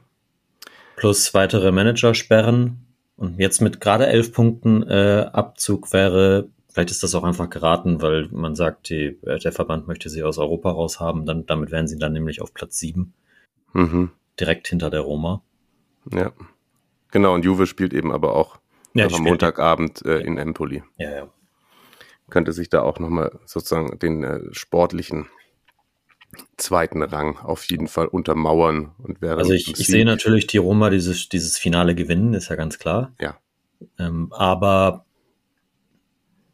plus 0.96 1.32
weitere 1.34 1.72
Managersperren. 1.72 2.86
Und 3.16 3.38
jetzt 3.38 3.60
mit 3.62 3.80
gerade 3.80 4.06
elf 4.06 4.32
Punkten 4.32 4.82
äh, 4.82 5.26
Abzug 5.32 5.92
wäre, 5.94 6.48
vielleicht 6.68 6.90
ist 6.90 7.02
das 7.02 7.14
auch 7.14 7.24
einfach 7.24 7.48
geraten, 7.48 8.02
weil 8.02 8.28
man 8.32 8.54
sagt, 8.54 8.90
die, 8.90 9.18
äh, 9.24 9.38
der 9.38 9.52
Verband 9.52 9.86
möchte 9.88 10.10
sie 10.10 10.22
aus 10.22 10.36
Europa 10.36 10.70
raushaben. 10.70 11.24
Dann, 11.24 11.46
damit 11.46 11.70
wären 11.70 11.88
sie 11.88 11.98
dann 11.98 12.12
nämlich 12.12 12.42
auf 12.42 12.52
Platz 12.52 12.78
sieben, 12.78 13.14
Mhm. 13.72 14.10
direkt 14.38 14.68
hinter 14.68 14.90
der 14.90 15.00
Roma. 15.00 15.42
Ja. 16.12 16.32
Genau, 17.10 17.34
und 17.34 17.44
Juve 17.46 17.66
spielt 17.66 17.94
eben 17.94 18.12
aber 18.12 18.34
auch 18.36 18.58
Ja, 18.98 19.08
die 19.08 19.14
am 19.14 19.22
Montagabend 19.22 20.04
äh, 20.04 20.18
in 20.20 20.38
Empoli. 20.38 20.82
Ja, 20.98 21.10
ja. 21.10 21.28
Könnte 22.30 22.52
sich 22.52 22.68
da 22.68 22.82
auch 22.82 22.98
nochmal 22.98 23.38
sozusagen 23.44 23.98
den 23.98 24.24
äh, 24.24 24.40
sportlichen 24.52 25.26
zweiten 26.56 27.02
Rang 27.02 27.38
auf 27.38 27.64
jeden 27.64 27.86
Fall 27.86 28.06
untermauern 28.06 28.92
und 28.98 29.22
wäre 29.22 29.38
Also 29.38 29.52
ich, 29.52 29.70
ich 29.78 29.86
sehe 29.86 30.04
natürlich 30.04 30.46
die 30.46 30.58
Roma 30.58 30.90
dieses, 30.90 31.28
dieses 31.28 31.56
Finale 31.56 31.94
gewinnen, 31.94 32.34
ist 32.34 32.48
ja 32.48 32.56
ganz 32.56 32.78
klar. 32.78 33.14
Ja. 33.20 33.38
Ähm, 33.98 34.32
aber 34.32 35.04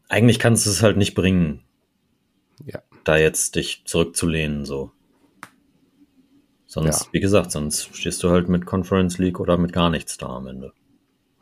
eigentlich 0.08 0.38
kannst 0.38 0.66
du 0.66 0.70
es 0.70 0.82
halt 0.82 0.96
nicht 0.99 1.14
bringen, 1.14 1.62
Ja. 2.66 2.82
da 3.04 3.16
jetzt 3.16 3.56
dich 3.56 3.82
zurückzulehnen, 3.87 4.64
so. 4.64 4.90
Sonst, 6.66 7.06
Ja. 7.06 7.08
wie 7.12 7.20
gesagt, 7.20 7.50
sonst 7.50 7.96
stehst 7.96 8.22
du 8.22 8.30
halt 8.30 8.49
mit 8.49 8.66
Conference 8.66 9.18
League 9.18 9.40
oder 9.40 9.56
mit 9.58 9.72
gar 9.72 9.90
nichts 9.90 10.16
da 10.18 10.26
am 10.26 10.46
Ende. 10.46 10.72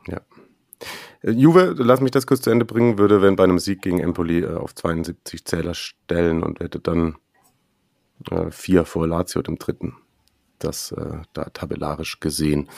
Ja. 0.07 0.21
Juve, 1.23 1.75
lass 1.77 2.01
mich 2.01 2.11
das 2.11 2.25
kurz 2.25 2.41
zu 2.41 2.49
Ende 2.49 2.65
bringen, 2.65 2.97
würde, 2.97 3.21
wenn 3.21 3.35
bei 3.35 3.43
einem 3.43 3.59
Sieg 3.59 3.81
gegen 3.81 3.99
Empoli 3.99 4.39
äh, 4.41 4.55
auf 4.55 4.73
72 4.73 5.45
Zähler 5.45 5.73
stellen 5.75 6.41
und 6.41 6.59
hätte 6.59 6.79
dann 6.79 7.15
äh, 8.29 8.49
vier 8.51 8.85
vor 8.85 9.07
Lazio 9.07 9.41
dem 9.41 9.57
dritten. 9.57 9.95
Das 10.59 10.91
äh, 10.91 11.21
da 11.33 11.45
tabellarisch 11.45 12.19
gesehen. 12.19 12.69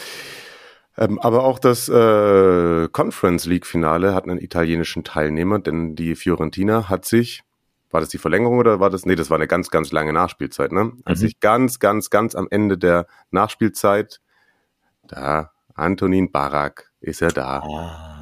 Ähm, 0.97 1.19
aber 1.19 1.43
auch 1.43 1.57
das 1.59 1.89
äh, 1.89 2.87
Conference 2.91 3.45
League 3.45 3.65
Finale 3.65 4.13
hat 4.13 4.25
einen 4.25 4.39
italienischen 4.39 5.03
Teilnehmer, 5.03 5.59
denn 5.59 5.95
die 5.95 6.15
Fiorentina 6.15 6.87
hat 6.89 7.05
sich, 7.05 7.43
war 7.91 7.99
das 8.01 8.09
die 8.09 8.17
Verlängerung 8.17 8.57
oder 8.59 8.79
war 8.79 8.89
das, 8.89 9.05
nee, 9.05 9.15
das 9.15 9.29
war 9.29 9.37
eine 9.37 9.47
ganz, 9.47 9.69
ganz 9.69 9.91
lange 9.91 10.13
Nachspielzeit, 10.13 10.71
ne? 10.71 10.93
Hat 11.05 11.15
Mhm. 11.15 11.19
sich 11.19 11.39
ganz, 11.39 11.79
ganz, 11.79 12.09
ganz 12.09 12.35
am 12.35 12.47
Ende 12.51 12.77
der 12.77 13.07
Nachspielzeit, 13.31 14.19
da, 15.07 15.51
Antonin 15.73 16.31
Barak 16.31 16.91
ist 17.01 17.21
er 17.21 17.31
da. 17.31 17.59
Ah. 17.59 18.12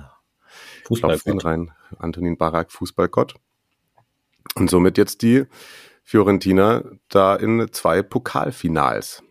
Klopft 0.99 1.25
ihn 1.27 1.33
Fußball. 1.33 1.51
rein. 1.51 1.71
Antonin 1.99 2.37
Barak, 2.37 2.71
Fußballgott. 2.71 3.35
Und 4.55 4.69
somit 4.69 4.97
jetzt 4.97 5.21
die 5.21 5.45
Fiorentina 6.03 6.83
da 7.09 7.35
in 7.35 7.67
zwei 7.71 8.01
Pokalfinals. 8.01 9.23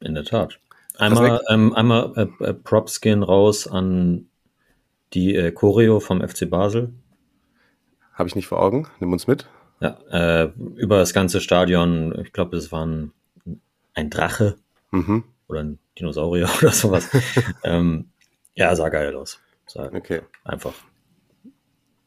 In 0.00 0.14
der 0.14 0.24
Tat. 0.24 0.58
Einmal, 0.98 1.40
ähm, 1.48 1.74
einmal 1.74 2.12
äh, 2.40 2.44
äh, 2.44 2.54
Props 2.54 3.00
gehen 3.00 3.22
raus 3.22 3.66
an 3.66 4.28
die 5.14 5.34
äh, 5.34 5.50
Choreo 5.52 6.00
vom 6.00 6.26
FC 6.26 6.48
Basel. 6.48 6.92
Habe 8.14 8.28
ich 8.28 8.34
nicht 8.36 8.46
vor 8.46 8.60
Augen? 8.62 8.88
Nimm 9.00 9.12
uns 9.12 9.26
mit. 9.26 9.46
Ja, 9.80 9.98
äh, 10.10 10.52
über 10.76 10.98
das 10.98 11.12
ganze 11.12 11.40
Stadion, 11.40 12.16
ich 12.24 12.32
glaube, 12.32 12.56
es 12.56 12.70
war 12.72 12.86
ein, 12.86 13.12
ein 13.94 14.10
Drache 14.10 14.56
Mhm. 14.90 15.24
oder 15.48 15.60
ein 15.60 15.78
Dinosaurier 15.98 16.48
oder 16.60 16.70
sowas. 16.70 17.08
ähm, 17.64 18.10
ja, 18.54 18.74
sah 18.76 18.90
geil 18.90 19.14
aus. 19.16 19.40
Sah 19.66 19.86
Okay. 19.92 20.20
einfach. 20.44 20.74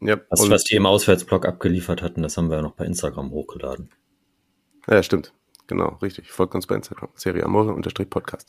Ja, 0.01 0.17
Was, 0.29 0.49
was 0.49 0.63
die 0.63 0.75
im 0.75 0.85
Auswärtsblock 0.85 1.45
abgeliefert 1.45 2.01
hatten, 2.01 2.21
das 2.21 2.37
haben 2.37 2.49
wir 2.49 2.57
ja 2.57 2.61
noch 2.61 2.73
bei 2.73 2.85
Instagram 2.85 3.31
hochgeladen. 3.31 3.89
Ja, 4.87 5.01
stimmt. 5.01 5.33
Genau, 5.67 5.97
richtig. 6.01 6.31
Folgt 6.31 6.53
uns 6.53 6.67
bei 6.67 6.75
Instagram. 6.75 7.09
Serie 7.15 7.43
Amore 7.43 7.73
unterstrich 7.73 8.09
Podcast. 8.09 8.47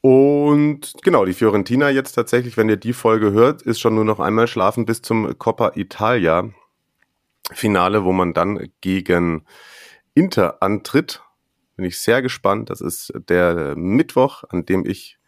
Und 0.00 0.92
genau, 1.02 1.24
die 1.24 1.32
Fiorentina 1.32 1.90
jetzt 1.90 2.12
tatsächlich, 2.12 2.56
wenn 2.56 2.68
ihr 2.68 2.76
die 2.76 2.92
Folge 2.92 3.32
hört, 3.32 3.62
ist 3.62 3.80
schon 3.80 3.96
nur 3.96 4.04
noch 4.04 4.20
einmal 4.20 4.46
schlafen 4.46 4.86
bis 4.86 5.02
zum 5.02 5.36
Coppa 5.38 5.72
Italia 5.74 6.50
Finale, 7.52 8.04
wo 8.04 8.12
man 8.12 8.32
dann 8.32 8.68
gegen 8.80 9.44
Inter 10.14 10.62
antritt. 10.62 11.22
Bin 11.74 11.84
ich 11.84 11.98
sehr 11.98 12.22
gespannt. 12.22 12.70
Das 12.70 12.80
ist 12.80 13.12
der 13.28 13.74
Mittwoch, 13.76 14.44
an 14.48 14.64
dem 14.64 14.86
ich 14.86 15.18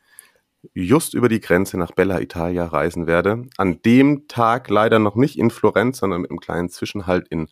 just 0.74 1.14
über 1.14 1.28
die 1.28 1.40
Grenze 1.40 1.78
nach 1.78 1.92
Bella 1.92 2.20
Italia 2.20 2.66
reisen 2.66 3.06
werde. 3.06 3.46
An 3.56 3.80
dem 3.82 4.28
Tag 4.28 4.68
leider 4.70 4.98
noch 4.98 5.14
nicht 5.14 5.38
in 5.38 5.50
Florenz, 5.50 5.98
sondern 5.98 6.22
mit 6.22 6.30
einem 6.30 6.40
kleinen 6.40 6.68
Zwischenhalt 6.68 7.28
in 7.28 7.48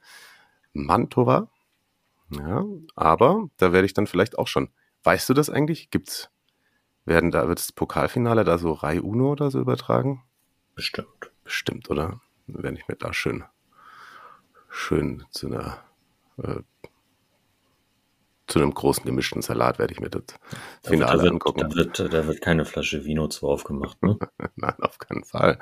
Mantova. 0.73 1.49
Ja, 2.31 2.65
aber 2.95 3.49
da 3.57 3.73
werde 3.73 3.87
ich 3.87 3.95
dann 3.95 4.07
vielleicht 4.07 4.39
auch 4.39 4.49
schon. 4.49 4.71
Weißt 5.05 5.29
du 5.29 5.35
das 5.35 5.51
eigentlich? 5.51 5.91
Gibt's, 5.91 6.31
werden 7.05 7.31
da, 7.31 7.47
wird 7.47 7.61
das 7.61 7.73
Pokalfinale 7.73 8.45
da 8.45 8.59
so 8.59 8.73
Rai 8.73 9.01
Uno 9.01 9.33
oder 9.33 9.51
so 9.51 9.61
übertragen? 9.61 10.25
Bestimmt. 10.75 11.31
Bestimmt, 11.45 11.91
oder? 11.91 12.21
Werde 12.49 12.77
ich 12.77 12.89
mir 12.89 12.97
da 12.97 13.13
schön, 13.13 13.45
schön 14.69 15.25
zu 15.31 15.47
einer, 15.47 15.79
äh, 16.43 16.61
zu 18.47 18.61
einem 18.61 18.73
großen 18.73 19.05
gemischten 19.05 19.43
Salat 19.43 19.79
werde 19.79 19.93
ich 19.93 20.00
mir 20.00 20.11
das 20.11 20.23
Da 20.26 20.35
wird, 20.91 21.00
Finale 21.00 21.17
da, 21.19 21.23
wird, 21.25 21.33
angucken. 21.33 21.61
da, 21.61 21.75
wird, 21.75 21.99
da 21.99 22.26
wird 22.26 22.41
keine 22.41 22.65
Flasche 22.65 23.05
Vino 23.05 23.29
zu 23.29 23.49
aufgemacht. 23.49 24.00
Ne? 24.03 24.19
Nein, 24.57 24.75
auf 24.81 24.99
keinen 24.99 25.25
Fall. 25.25 25.59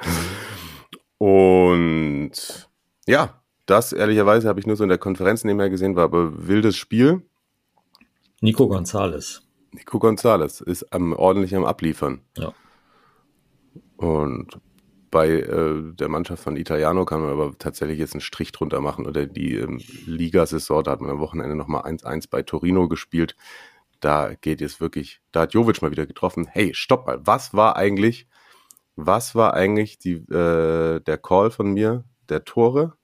Und 1.18 2.68
ja, 3.06 3.40
das 3.66 3.92
ehrlicherweise 3.92 4.48
habe 4.48 4.60
ich 4.60 4.66
nur 4.66 4.76
so 4.76 4.82
in 4.82 4.90
der 4.90 4.98
Konferenz 4.98 5.44
nebenher 5.44 5.70
gesehen, 5.70 5.96
war 5.96 6.04
aber 6.04 6.46
wildes 6.46 6.76
Spiel. 6.76 7.22
Nico 8.40 8.68
Gonzalez. 8.68 9.42
Nico 9.72 9.98
Gonzalez 9.98 10.60
ist 10.60 10.92
am, 10.92 11.14
ordentlich 11.14 11.56
am 11.56 11.64
Abliefern. 11.64 12.20
Ja. 12.36 12.52
Und 13.96 14.58
bei 15.14 15.30
äh, 15.30 15.92
der 15.94 16.08
Mannschaft 16.08 16.42
von 16.42 16.56
Italiano 16.56 17.04
kann 17.04 17.20
man 17.20 17.30
aber 17.30 17.56
tatsächlich 17.56 18.00
jetzt 18.00 18.14
einen 18.14 18.20
Strich 18.20 18.50
drunter 18.50 18.80
machen. 18.80 19.06
Oder 19.06 19.26
die 19.26 19.54
ähm, 19.54 19.80
Ligasaison, 20.06 20.82
da 20.82 20.90
hat 20.90 21.00
man 21.00 21.12
am 21.12 21.20
Wochenende 21.20 21.54
nochmal 21.54 21.84
1-1 21.84 22.28
bei 22.28 22.42
Torino 22.42 22.88
gespielt. 22.88 23.36
Da 24.00 24.34
geht 24.34 24.60
jetzt 24.60 24.80
wirklich, 24.80 25.20
da 25.30 25.42
hat 25.42 25.54
Jovic 25.54 25.82
mal 25.82 25.92
wieder 25.92 26.06
getroffen. 26.06 26.48
Hey, 26.50 26.74
stopp 26.74 27.06
mal, 27.06 27.24
was 27.24 27.54
war 27.54 27.76
eigentlich, 27.76 28.26
was 28.96 29.36
war 29.36 29.54
eigentlich 29.54 30.00
die, 30.00 30.14
äh, 30.14 30.98
der 30.98 31.18
Call 31.18 31.52
von 31.52 31.72
mir, 31.72 32.02
der 32.28 32.44
Tore? 32.44 32.94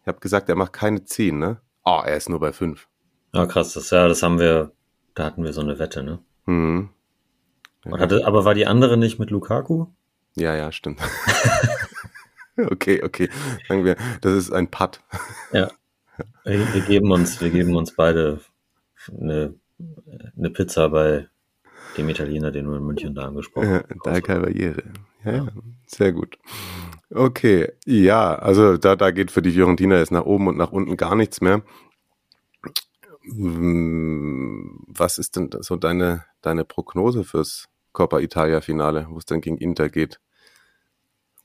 Ich 0.00 0.06
habe 0.06 0.20
gesagt, 0.20 0.48
er 0.48 0.54
macht 0.54 0.74
keine 0.74 1.04
10, 1.04 1.40
ne? 1.40 1.60
Oh, 1.84 2.02
er 2.04 2.16
ist 2.16 2.28
nur 2.28 2.38
bei 2.38 2.52
5. 2.52 2.86
Ja, 3.34 3.46
krass, 3.46 3.72
das, 3.72 3.90
ja, 3.90 4.06
das 4.06 4.22
haben 4.22 4.38
wir, 4.38 4.70
da 5.14 5.24
hatten 5.24 5.42
wir 5.42 5.52
so 5.52 5.60
eine 5.60 5.80
Wette, 5.80 6.04
ne? 6.04 6.20
Mhm. 6.46 6.90
Und 7.84 7.98
hatte, 7.98 8.24
aber 8.24 8.44
war 8.44 8.54
die 8.54 8.66
andere 8.68 8.96
nicht 8.96 9.18
mit 9.18 9.30
Lukaku? 9.30 9.88
Ja, 10.38 10.54
ja, 10.56 10.70
stimmt. 10.72 11.00
okay, 12.56 13.02
okay. 13.02 13.28
Sagen 13.68 13.84
wir, 13.84 13.96
das 14.20 14.32
ist 14.34 14.52
ein 14.52 14.70
Putt. 14.70 15.00
Ja. 15.52 15.70
Wir, 16.44 16.74
wir 16.74 16.80
geben 16.82 17.10
uns, 17.12 17.40
wir 17.40 17.50
geben 17.50 17.76
uns 17.76 17.92
beide 17.94 18.40
eine, 19.08 19.54
eine 20.36 20.50
Pizza 20.50 20.88
bei 20.88 21.28
dem 21.96 22.08
Italiener, 22.08 22.50
den 22.50 22.66
du 22.66 22.74
in 22.74 22.84
München 22.84 23.14
da 23.14 23.26
angesprochen 23.26 23.68
Ja, 23.70 23.84
hast. 23.88 24.00
da 24.04 24.20
Cavaliere. 24.20 24.82
Ja, 25.24 25.32
ja, 25.32 25.48
sehr 25.86 26.12
gut. 26.12 26.38
Okay, 27.10 27.72
ja, 27.86 28.34
also 28.34 28.76
da, 28.76 28.94
da 28.96 29.10
geht 29.10 29.30
für 29.30 29.42
die 29.42 29.52
Fiorentina 29.52 29.96
jetzt 29.98 30.12
nach 30.12 30.24
oben 30.24 30.48
und 30.48 30.56
nach 30.56 30.72
unten 30.72 30.96
gar 30.96 31.14
nichts 31.14 31.40
mehr. 31.40 31.62
Hm, 33.22 34.84
Was 34.88 35.18
ist 35.18 35.36
denn 35.36 35.50
so 35.60 35.76
deine, 35.76 36.24
deine 36.42 36.64
Prognose 36.64 37.24
fürs 37.24 37.66
Coppa 37.92 38.20
Italia 38.20 38.60
Finale, 38.60 39.06
wo 39.10 39.18
es 39.18 39.26
dann 39.26 39.40
gegen 39.40 39.58
Inter 39.58 39.88
geht? 39.88 40.20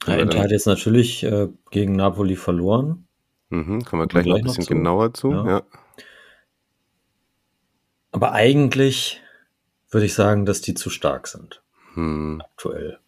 Ja, 0.08 0.16
Inter 0.16 0.40
hat 0.40 0.52
jetzt 0.52 0.68
natürlich 0.68 1.24
äh, 1.24 1.48
gegen 1.72 1.96
Napoli 1.96 2.36
verloren. 2.36 3.08
Mhm, 3.50 3.84
kommen 3.86 4.02
wir 4.04 4.08
gleich, 4.08 4.26
noch 4.26 4.36
ein 4.36 4.42
gleich 4.42 4.44
noch 4.44 4.56
bisschen 4.56 4.64
zu. 4.66 4.74
genauer 4.74 5.14
zu. 5.14 5.32
Ja. 5.32 5.48
Ja. 5.48 5.62
Aber 8.12 8.32
eigentlich 8.34 9.22
würde 9.90 10.06
ich 10.06 10.14
sagen, 10.14 10.46
dass 10.46 10.62
die 10.62 10.74
zu 10.74 10.90
stark 10.90 11.28
sind. 11.28 11.62
Hm, 11.94 12.42
Aktuell. 12.44 13.00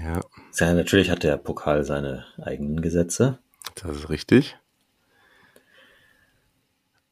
ja, 0.00 0.20
Ja, 0.58 0.74
natürlich 0.74 1.10
hat 1.10 1.22
der 1.24 1.36
Pokal 1.36 1.84
seine 1.84 2.24
eigenen 2.40 2.80
Gesetze. 2.82 3.38
das 3.76 3.96
ist 3.96 4.08
richtig. 4.08 4.56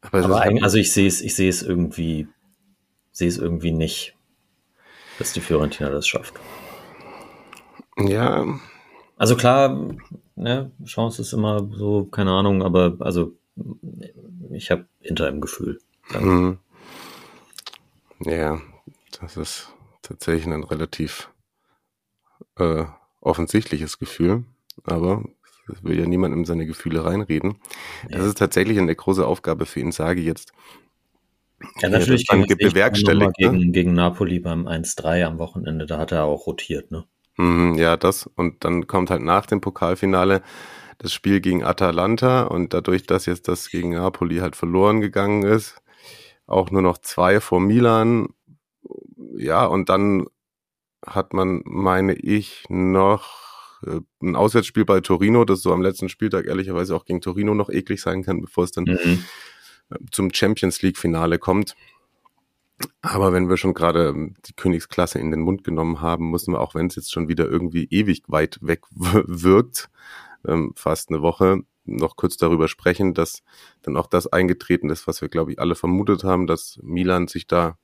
Aber, 0.01 0.25
Aber 0.25 0.37
ist, 0.37 0.41
eigentlich, 0.43 0.63
also 0.65 0.79
ich 0.79 0.93
sehe 0.93 1.09
es, 1.09 1.21
ich 1.21 1.35
sehe 1.35 1.51
es 1.51 1.63
irgendwie, 1.63 2.29
sehe 3.11 3.29
es 3.29 3.37
irgendwie 3.39 3.73
nicht, 3.73 4.15
dass 5.19 5.33
die 5.33 5.41
Fiorentina 5.41 5.91
das 5.91 6.07
schafft. 6.07 6.35
Ja, 7.99 8.47
Also 9.17 9.37
klar, 9.37 9.95
ne, 10.37 10.71
Chance 10.85 11.23
ist 11.23 11.33
immer 11.33 11.69
so, 11.73 12.05
keine 12.05 12.31
Ahnung, 12.33 12.63
aber 12.63 12.97
also 13.01 13.33
ich 14.51 14.71
habe 14.71 14.87
Inter 15.01 15.29
im 15.29 15.41
Gefühl. 15.41 15.81
hm, 16.13 16.59
ja, 18.21 18.61
das 19.21 19.37
ist 19.37 19.73
tatsächlich 20.03 20.47
ein 20.47 20.65
relativ 20.65 21.31
äh, 22.57 22.85
offensichtliches 23.21 23.99
Gefühl, 23.99 24.45
aber 24.85 25.25
es 25.69 25.83
will 25.85 25.99
ja 25.99 26.07
niemand 26.07 26.35
in 26.35 26.45
seine 26.45 26.67
Gefühle 26.67 27.05
reinreden. 27.05 27.57
Das 28.11 28.25
ist 28.25 28.39
tatsächlich 28.39 28.79
eine 28.79 28.95
große 28.95 29.27
Aufgabe 29.27 29.67
für 29.67 29.81
Inzaghi 29.81 30.23
jetzt. 30.23 30.53
Ja, 31.61 31.67
Ja, 31.83 31.89
natürlich 31.91 32.27
das 32.27 32.37
gegen, 32.37 32.47
das 32.47 32.57
ich 32.59 32.75
bewerkstelligt, 32.75 33.41
ne? 33.41 33.51
gegen, 33.51 33.73
gegen 33.73 33.93
Napoli 33.95 34.39
beim 34.39 34.67
1-3 34.67 35.25
am 35.27 35.39
Wochenende, 35.39 35.87
da 35.87 35.99
hat 35.99 36.13
er 36.13 36.25
auch 36.25 36.47
rotiert, 36.47 36.91
ne? 36.91 37.05
Mhm, 37.39 37.75
ja, 37.75 37.97
das. 37.97 38.29
Und 38.35 38.65
dann 38.65 38.87
kommt 38.87 39.11
halt 39.11 39.23
nach 39.23 39.47
dem 39.47 39.61
Pokalfinale 39.61 40.43
das 40.99 41.13
Spiel 41.13 41.41
gegen 41.41 41.63
Atalanta 41.63 42.43
und 42.43 42.75
dadurch, 42.75 43.07
dass 43.07 43.27
jetzt 43.27 43.47
das 43.49 43.71
gegen 43.71 43.91
Napoli 43.91 44.39
halt 44.39 44.57
verloren 44.57 45.01
gegangen 45.01 45.45
ist, 45.45 45.81
auch 46.47 46.71
nur 46.71 46.83
noch 46.83 46.99
zwei 46.99 47.41
vor 47.41 47.61
Milan. 47.61 48.29
Ja, 49.37 49.65
und 49.65 49.89
dann 49.89 50.27
hat 51.07 51.33
man, 51.33 51.63
meine 51.65 52.15
ich, 52.15 52.65
noch 52.69 53.81
äh, 53.87 54.01
ein 54.21 54.35
Auswärtsspiel 54.35 54.85
bei 54.85 55.01
Torino, 55.01 55.45
das 55.45 55.63
so 55.63 55.73
am 55.73 55.83
letzten 55.83 56.09
Spieltag 56.09 56.47
ehrlicherweise 56.47 56.97
auch 56.97 57.05
gegen 57.05 57.21
Torino 57.21 57.55
noch 57.55 57.71
eklig 57.71 58.01
sein 58.01 58.25
kann, 58.25 58.41
bevor 58.41 58.65
es 58.65 58.73
dann 58.73 58.85
Mhm. 58.85 59.25
zum 60.11 60.35
Champions 60.35 60.83
League 60.83 60.99
Finale 60.99 61.39
kommt. 61.39 61.77
Aber 63.03 63.33
wenn 63.33 63.49
wir 63.49 63.57
schon 63.57 63.75
gerade 63.75 64.09
ähm, 64.09 64.35
die 64.47 64.53
Königsklasse 64.53 65.19
in 65.19 65.31
den 65.31 65.41
Mund 65.41 65.65
genommen 65.65 66.01
haben, 66.01 66.31
müssen 66.31 66.53
wir, 66.53 66.61
auch 66.61 66.75
wenn 66.75 66.87
es 66.87 66.97
jetzt 66.97 67.13
schon 67.13 67.29
wieder 67.29 67.47
irgendwie 67.47 67.89
ewig 67.91 68.23
weit 68.29 68.59
weg 68.61 68.83
wirkt, 68.91 69.91
ähm, 70.47 70.73
fast 70.77 71.11
eine 71.11 71.23
Woche, 71.23 71.63
noch 71.85 72.17
kurz 72.17 72.37
darüber 72.37 72.69
sprechen, 72.69 73.15
dass 73.15 73.43
dann 73.83 73.97
auch 73.97 74.07
das 74.07 74.27
eingetreten 74.27 74.91
ist, 74.91 75.07
was 75.07 75.23
wir, 75.23 75.29
glaube 75.29 75.53
ich, 75.53 75.59
alle 75.59 75.75
vermutet 75.75 76.23
haben, 76.23 76.47
dass 76.47 76.79
Milan 76.83 77.29
sich 77.29 77.47
da 77.47 77.79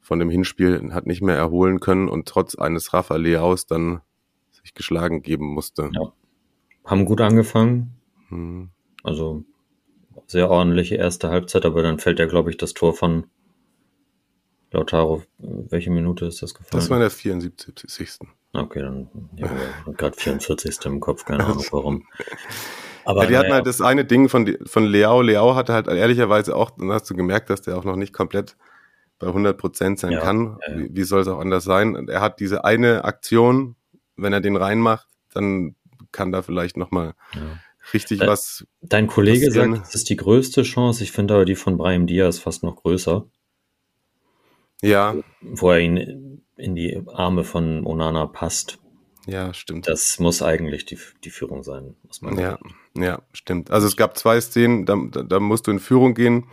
von 0.00 0.18
dem 0.18 0.30
Hinspiel 0.30 0.92
hat 0.92 1.06
nicht 1.06 1.22
mehr 1.22 1.36
erholen 1.36 1.78
können 1.78 2.08
und 2.08 2.26
trotz 2.26 2.54
eines 2.54 2.92
Rafa 2.92 3.16
Leaus 3.16 3.66
dann 3.66 4.00
sich 4.50 4.74
geschlagen 4.74 5.22
geben 5.22 5.46
musste. 5.46 5.90
Ja. 5.92 6.12
Haben 6.84 7.04
gut 7.04 7.20
angefangen, 7.20 7.94
Hm. 8.28 8.70
also 9.04 9.44
sehr 10.26 10.50
ordentliche 10.50 10.96
erste 10.96 11.28
Halbzeit, 11.28 11.64
aber 11.64 11.82
dann 11.82 11.98
fällt 11.98 12.18
ja, 12.18 12.26
glaube 12.26 12.50
ich, 12.50 12.56
das 12.56 12.74
Tor 12.74 12.94
von 12.94 13.26
Lautaro. 14.72 15.22
Welche 15.38 15.90
Minute 15.90 16.26
ist 16.26 16.42
das 16.42 16.54
gefallen? 16.54 16.70
Das 16.72 16.90
war 16.90 16.96
in 16.96 17.02
der 17.02 17.10
74. 17.10 18.18
Okay, 18.54 18.80
dann 18.80 19.08
ja, 19.36 19.48
gerade 19.96 20.16
44. 20.18 20.78
im 20.86 21.00
Kopf, 21.00 21.24
keine 21.24 21.44
Ahnung 21.44 21.64
warum. 21.70 22.06
Aber 23.04 23.22
Ja, 23.24 23.28
die 23.28 23.36
hatten 23.36 23.48
naja, 23.48 23.54
halt 23.56 23.66
das 23.66 23.80
eine 23.80 24.04
Ding 24.04 24.28
von, 24.28 24.56
von 24.64 24.84
Leao. 24.84 25.22
Leao 25.22 25.54
hatte 25.54 25.72
halt 25.72 25.88
ehrlicherweise 25.88 26.54
auch, 26.54 26.70
dann 26.70 26.92
hast 26.92 27.08
du 27.10 27.14
gemerkt, 27.16 27.50
dass 27.50 27.62
der 27.62 27.76
auch 27.76 27.84
noch 27.84 27.96
nicht 27.96 28.12
komplett 28.12 28.56
bei 29.18 29.26
100 29.28 29.56
Prozent 29.58 29.98
sein 29.98 30.12
Ja, 30.12 30.20
kann. 30.20 30.58
ja, 30.68 30.74
ja. 30.74 30.78
Wie, 30.80 30.96
wie 30.96 31.02
soll 31.04 31.22
es 31.22 31.28
auch 31.28 31.40
anders 31.40 31.64
sein? 31.64 31.96
Und 31.96 32.08
er 32.10 32.20
hat 32.20 32.38
diese 32.40 32.64
eine 32.64 33.04
Aktion, 33.04 33.74
wenn 34.16 34.32
er 34.32 34.40
den 34.40 34.56
reinmacht, 34.56 35.08
dann 35.34 35.74
kann 36.12 36.30
da 36.30 36.42
vielleicht 36.42 36.76
nochmal 36.76 37.14
ja. 37.34 37.40
richtig 37.92 38.20
Äh, 38.20 38.26
was. 38.26 38.66
Dein 38.82 39.06
Kollege 39.08 39.46
passieren. 39.46 39.76
sagt, 39.76 39.88
es 39.88 39.94
ist 39.96 40.10
die 40.10 40.16
größte 40.16 40.62
Chance. 40.62 41.02
Ich 41.02 41.10
finde 41.12 41.34
aber 41.34 41.44
die 41.44 41.56
von 41.56 41.76
Brahim 41.78 42.06
Diaz 42.06 42.38
fast 42.38 42.62
noch 42.62 42.76
größer, 42.76 43.24
Ja, 44.82 45.14
wo 45.40 45.70
er 45.70 45.80
ihn 45.80 46.42
in 46.56 46.74
die 46.74 47.02
Arme 47.06 47.44
von 47.44 47.86
Onana 47.86 48.26
passt. 48.26 48.78
ja, 49.26 49.54
stimmt. 49.54 49.88
Das 49.88 50.18
muss 50.18 50.42
eigentlich 50.42 50.84
die, 50.84 50.98
die 51.24 51.30
Führung 51.30 51.62
sein, 51.62 51.94
muss 52.02 52.20
man 52.20 52.38
Ja, 52.38 52.58
ja, 52.96 53.22
stimmt. 53.32 53.70
Also 53.70 53.86
es 53.86 53.96
gab 53.96 54.18
zwei 54.18 54.40
Szenen, 54.40 54.84
da, 54.84 54.96
da, 55.10 55.22
da 55.22 55.40
musst 55.40 55.66
du 55.66 55.70
in 55.70 55.78
Führung 55.78 56.14
gehen. 56.14 56.48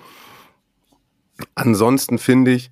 Ansonsten 1.56 2.18
finde 2.18 2.52
ich 2.52 2.70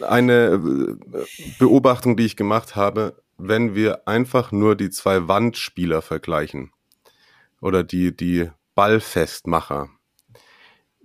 eine 0.00 0.60
äh, 0.62 1.24
Beobachtung, 1.58 2.16
die 2.16 2.24
ich 2.24 2.36
gemacht 2.36 2.76
habe, 2.76 3.22
wenn 3.38 3.74
wir 3.74 4.06
einfach 4.06 4.52
nur 4.52 4.76
die 4.76 4.90
zwei 4.90 5.28
Wandspieler 5.28 6.02
vergleichen 6.02 6.72
oder 7.60 7.82
die, 7.82 8.16
die 8.16 8.50
Ballfestmacher, 8.74 9.88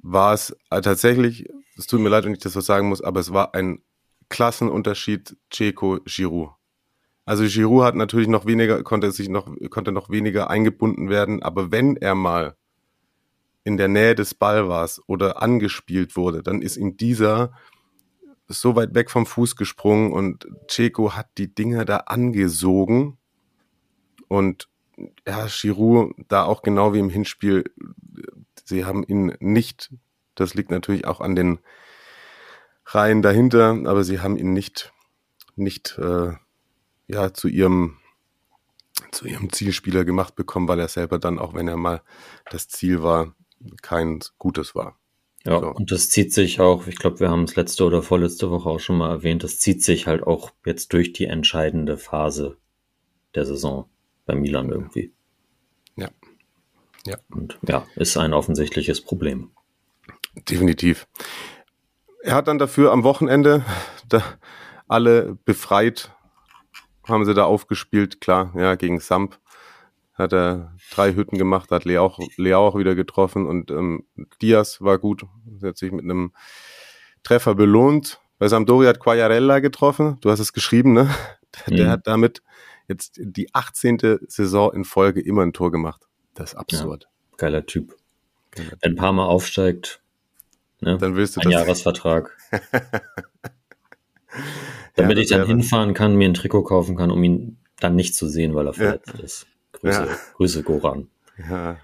war 0.01 0.33
es 0.33 0.55
äh, 0.69 0.81
tatsächlich, 0.81 1.49
es 1.77 1.87
tut 1.87 2.01
mir 2.01 2.09
leid, 2.09 2.25
wenn 2.25 2.33
ich 2.33 2.39
das 2.39 2.53
so 2.53 2.61
sagen 2.61 2.89
muss, 2.89 3.01
aber 3.01 3.19
es 3.19 3.31
war 3.31 3.53
ein 3.53 3.81
Klassenunterschied 4.29 5.37
Ceco 5.53 5.99
Giroud. 6.05 6.51
Also 7.25 7.45
Giroud 7.45 7.83
hat 7.83 7.95
natürlich 7.95 8.27
noch 8.27 8.45
weniger, 8.45 8.83
konnte 8.83 9.11
sich 9.11 9.29
noch, 9.29 9.47
konnte 9.69 9.91
noch 9.91 10.09
weniger 10.09 10.49
eingebunden 10.49 11.09
werden, 11.09 11.43
aber 11.43 11.71
wenn 11.71 11.97
er 11.97 12.15
mal 12.15 12.55
in 13.63 13.77
der 13.77 13.89
Nähe 13.89 14.15
des 14.15 14.33
Ball 14.33 14.69
war 14.69 14.89
oder 15.07 15.41
angespielt 15.41 16.15
wurde, 16.15 16.41
dann 16.41 16.61
ist 16.61 16.77
ihm 16.77 16.95
dieser 16.95 17.51
so 18.47 18.77
weit 18.77 18.95
weg 18.95 19.11
vom 19.11 19.25
Fuß 19.25 19.57
gesprungen 19.57 20.13
und 20.13 20.47
Ceco 20.69 21.13
hat 21.13 21.27
die 21.37 21.53
Dinger 21.53 21.83
da 21.83 21.97
angesogen 21.97 23.17
und 24.29 24.69
ja, 25.27 25.47
Giroud 25.47 26.13
da 26.29 26.45
auch 26.45 26.61
genau 26.61 26.93
wie 26.93 26.99
im 26.99 27.09
Hinspiel, 27.09 27.65
sie 28.63 28.85
haben 28.85 29.03
ihn 29.03 29.35
nicht, 29.39 29.91
das 30.39 30.53
liegt 30.53 30.71
natürlich 30.71 31.05
auch 31.05 31.19
an 31.21 31.35
den 31.35 31.59
Reihen 32.85 33.21
dahinter, 33.21 33.77
aber 33.85 34.03
sie 34.03 34.21
haben 34.21 34.37
ihn 34.37 34.53
nicht, 34.53 34.93
nicht, 35.55 35.97
äh, 35.97 36.31
ja, 37.07 37.33
zu 37.33 37.47
ihrem, 37.47 37.97
zu 39.11 39.27
ihrem 39.27 39.51
Zielspieler 39.51 40.05
gemacht 40.05 40.35
bekommen, 40.35 40.67
weil 40.67 40.79
er 40.79 40.87
selber 40.87 41.19
dann, 41.19 41.39
auch 41.39 41.53
wenn 41.53 41.67
er 41.67 41.77
mal 41.77 42.01
das 42.49 42.67
Ziel 42.69 43.03
war, 43.03 43.35
kein 43.81 44.19
gutes 44.37 44.75
war. 44.75 44.97
Ja, 45.43 45.59
So. 45.59 45.67
und 45.67 45.91
das 45.91 46.09
zieht 46.09 46.33
sich 46.33 46.59
auch, 46.59 46.87
ich 46.87 46.97
glaube, 46.97 47.19
wir 47.19 47.29
haben 47.29 47.43
es 47.43 47.55
letzte 47.55 47.85
oder 47.85 48.01
vorletzte 48.01 48.49
Woche 48.49 48.69
auch 48.69 48.79
schon 48.79 48.97
mal 48.97 49.09
erwähnt, 49.09 49.43
das 49.43 49.59
zieht 49.59 49.83
sich 49.83 50.07
halt 50.07 50.23
auch 50.23 50.51
jetzt 50.65 50.93
durch 50.93 51.13
die 51.13 51.25
entscheidende 51.25 51.97
Phase 51.97 52.57
der 53.35 53.45
Saison 53.45 53.89
bei 54.25 54.35
Milan 54.35 54.69
irgendwie. 54.69 55.13
Ja. 55.95 56.09
Ja. 57.05 57.17
Und 57.29 57.57
ja, 57.67 57.85
ist 57.95 58.17
ein 58.17 58.33
offensichtliches 58.33 59.01
Problem. 59.01 59.51
Definitiv. 60.49 61.07
Er 62.21 62.35
hat 62.35 62.47
dann 62.47 62.57
dafür 62.57 62.91
am 62.91 63.03
Wochenende 63.03 63.63
da 64.09 64.23
alle 64.87 65.37
befreit, 65.45 66.11
haben 67.07 67.25
sie 67.25 67.33
da 67.33 67.45
aufgespielt, 67.45 68.21
klar, 68.21 68.53
ja, 68.55 68.75
gegen 68.75 68.99
Samp 68.99 69.39
hat 70.17 70.33
er 70.33 70.73
drei 70.91 71.13
Hütten 71.13 71.37
gemacht, 71.37 71.69
hat 71.69 71.85
Leao 71.85 72.05
auch, 72.05 72.19
Leao 72.37 72.67
auch 72.67 72.77
wieder 72.77 72.95
getroffen 72.95 73.45
und 73.45 73.69
ähm, 73.69 74.03
Diaz 74.41 74.81
war 74.81 74.97
gut, 74.97 75.23
hat 75.61 75.77
sich 75.77 75.91
mit 75.91 76.03
einem 76.03 76.33
Treffer 77.23 77.53
belohnt. 77.53 78.19
Bei 78.39 78.47
Sampdoria 78.47 78.89
hat 78.89 78.99
Quagliarella 78.99 79.59
getroffen, 79.59 80.17
du 80.21 80.31
hast 80.31 80.39
es 80.39 80.53
geschrieben, 80.53 80.93
ne? 80.93 81.09
Der 81.67 81.85
Mhm. 81.85 81.89
hat 81.91 82.07
damit 82.07 82.41
jetzt 82.87 83.19
die 83.19 83.53
18. 83.53 84.19
Saison 84.27 84.73
in 84.73 84.85
Folge 84.85 85.21
immer 85.21 85.43
ein 85.43 85.53
Tor 85.53 85.71
gemacht. 85.71 86.07
Das 86.33 86.53
ist 86.53 86.55
absurd. 86.55 87.07
Geiler 87.37 87.65
Typ. 87.65 87.95
Geiler 88.51 88.73
Wenn 88.81 88.95
Parma 88.95 89.25
aufsteigt, 89.25 90.01
ne, 90.81 90.97
Dann 90.97 91.15
willst 91.15 91.35
du 91.35 91.41
ein 91.41 91.45
das. 91.45 91.53
Jahresvertrag. 91.53 92.35
Damit 94.95 95.17
Ja, 95.17 95.23
ich 95.23 95.29
dann 95.29 95.39
wäre- 95.39 95.47
hinfahren 95.47 95.93
kann, 95.93 96.15
mir 96.15 96.27
ein 96.29 96.33
Trikot 96.33 96.63
kaufen 96.63 96.95
kann, 96.95 97.11
um 97.11 97.23
ihn 97.23 97.57
dann 97.79 97.95
nicht 97.95 98.15
zu 98.15 98.27
sehen, 98.27 98.55
weil 98.55 98.65
er 98.67 98.73
verletzt 98.73 99.13
ist. 99.19 99.47
Grüße, 99.73 100.05
Ja. 100.05 100.17
Grüße 100.35 100.63
Goran. 100.63 101.07
Ja, 101.49 101.77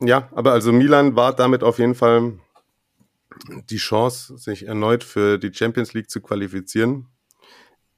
oh 0.00 0.06
ja, 0.06 0.28
aber 0.32 0.52
also 0.52 0.72
Milan 0.72 1.14
war 1.16 1.34
damit 1.36 1.62
auf 1.62 1.78
jeden 1.78 1.94
Fall 1.94 2.38
die 3.68 3.76
Chance, 3.76 4.38
sich 4.38 4.66
erneut 4.66 5.04
für 5.04 5.36
die 5.38 5.52
Champions 5.52 5.92
League 5.92 6.08
zu 6.10 6.22
qualifizieren. 6.22 7.08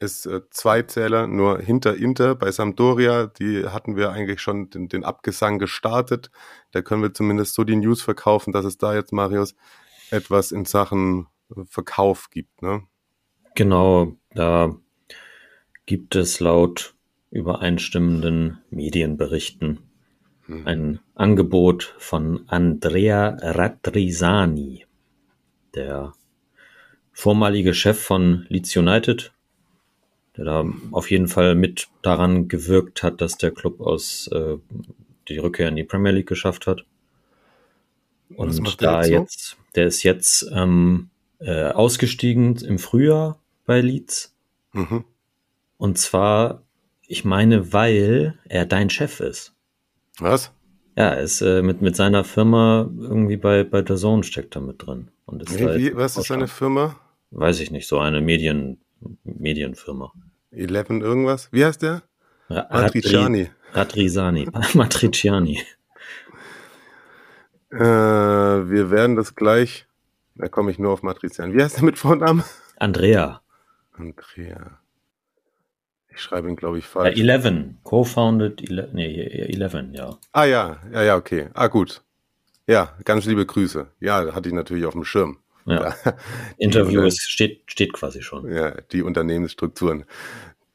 Ist 0.02 0.26
äh, 0.26 0.40
zwei 0.50 0.82
Zähler 0.82 1.26
nur 1.26 1.60
hinter 1.60 1.96
Inter 1.96 2.34
bei 2.34 2.50
Sampdoria. 2.50 3.26
Die 3.26 3.66
hatten 3.66 3.96
wir 3.96 4.10
eigentlich 4.10 4.40
schon 4.40 4.70
den, 4.70 4.88
den 4.88 5.04
Abgesang 5.04 5.58
gestartet. 5.58 6.30
Da 6.72 6.82
können 6.82 7.02
wir 7.02 7.14
zumindest 7.14 7.54
so 7.54 7.64
die 7.64 7.76
News 7.76 8.02
verkaufen, 8.02 8.52
dass 8.52 8.64
es 8.64 8.78
da 8.78 8.94
jetzt, 8.94 9.12
Marius, 9.12 9.54
etwas 10.10 10.52
in 10.52 10.64
Sachen 10.64 11.26
äh, 11.56 11.62
Verkauf 11.66 12.30
gibt. 12.30 12.62
Ne? 12.62 12.82
Genau, 13.54 14.16
da 14.34 14.74
gibt 15.86 16.16
es 16.16 16.40
laut 16.40 16.94
übereinstimmenden 17.30 18.58
Medienberichten 18.70 19.78
ein 20.64 21.00
Angebot 21.14 21.94
von 21.98 22.44
Andrea 22.48 23.36
Rattrisani, 23.40 24.86
der 25.74 26.12
vormalige 27.12 27.74
Chef 27.74 28.00
von 28.00 28.46
Leeds 28.48 28.76
United, 28.76 29.31
der 30.36 30.44
da 30.44 30.64
auf 30.90 31.10
jeden 31.10 31.28
Fall 31.28 31.54
mit 31.54 31.88
daran 32.02 32.48
gewirkt 32.48 33.02
hat, 33.02 33.20
dass 33.20 33.36
der 33.36 33.50
Club 33.50 33.80
aus 33.80 34.28
äh, 34.28 34.56
die 35.28 35.38
Rückkehr 35.38 35.68
in 35.68 35.76
die 35.76 35.84
Premier 35.84 36.12
League 36.12 36.28
geschafft 36.28 36.66
hat. 36.66 36.84
Und 38.34 38.82
da 38.82 39.00
jetzt 39.00 39.08
so? 39.08 39.14
jetzt, 39.14 39.56
der 39.74 39.86
ist 39.86 40.02
jetzt 40.02 40.50
ähm, 40.52 41.10
äh, 41.38 41.64
ausgestiegen 41.64 42.56
im 42.56 42.78
Frühjahr 42.78 43.38
bei 43.66 43.80
Leeds. 43.80 44.34
Mhm. 44.72 45.04
Und 45.76 45.98
zwar, 45.98 46.62
ich 47.06 47.24
meine, 47.24 47.72
weil 47.72 48.38
er 48.48 48.64
dein 48.64 48.90
Chef 48.90 49.20
ist. 49.20 49.54
Was? 50.18 50.52
Ja, 50.96 51.10
er 51.10 51.20
ist 51.20 51.40
äh, 51.40 51.62
mit, 51.62 51.82
mit 51.82 51.96
seiner 51.96 52.24
Firma 52.24 52.90
irgendwie 52.98 53.36
bei, 53.36 53.64
bei 53.64 53.82
der 53.82 53.96
Zone 53.96 54.24
steckt 54.24 54.56
er 54.56 54.62
mit 54.62 54.86
drin. 54.86 55.08
Und 55.24 55.42
ist 55.42 55.58
Wie, 55.58 55.64
da 55.64 55.74
wie, 55.74 55.96
was 55.96 56.16
ist 56.16 56.28
seine. 56.28 56.48
Firma? 56.48 56.96
Weiß 57.30 57.60
ich 57.60 57.70
nicht, 57.70 57.88
so 57.88 57.98
eine 57.98 58.20
Medien, 58.20 58.78
Medienfirma. 59.24 60.12
Eleven 60.50 61.00
irgendwas? 61.00 61.48
Wie 61.52 61.64
heißt 61.64 61.82
der? 61.82 62.02
Matriciani. 62.48 63.50
Ratrisani. 63.72 64.48
Matriciani. 64.74 65.62
Äh, 67.70 67.78
wir 67.78 68.90
werden 68.90 69.16
das 69.16 69.34
gleich. 69.34 69.86
Da 70.34 70.48
komme 70.48 70.70
ich 70.70 70.78
nur 70.78 70.92
auf 70.92 71.02
Matriciani. 71.02 71.54
Wie 71.54 71.62
heißt 71.62 71.78
der 71.78 71.84
mit 71.84 71.98
Vornamen? 71.98 72.44
Andrea. 72.78 73.40
Andrea. 73.92 74.78
Ich 76.14 76.20
schreibe 76.20 76.48
ihn, 76.48 76.56
glaube 76.56 76.78
ich, 76.78 76.86
falsch. 76.86 77.18
Eleven. 77.18 77.78
Co-founded, 77.84 78.60
ele 78.60 78.90
nee, 78.92 79.14
Eleven, 79.14 79.94
ja. 79.94 80.18
ah 80.32 80.44
ja, 80.44 80.78
ja, 80.92 81.02
ja, 81.02 81.16
okay. 81.16 81.48
Ah 81.54 81.68
gut. 81.68 82.02
Ja, 82.66 82.94
ganz 83.04 83.24
liebe 83.24 83.46
Grüße. 83.46 83.88
Ja, 84.00 84.34
hatte 84.34 84.48
ich 84.48 84.54
natürlich 84.54 84.84
auf 84.84 84.92
dem 84.92 85.04
Schirm. 85.04 85.38
Ja. 85.66 85.80
Ja, 85.82 85.94
Interview 86.58 87.02
Die- 87.02 87.08
ist, 87.08 87.22
steht, 87.30 87.62
steht 87.66 87.92
quasi 87.92 88.22
schon. 88.22 88.50
ja, 88.52 88.72
die 88.92 89.02
Unternehmensstrukturen, 89.02 90.04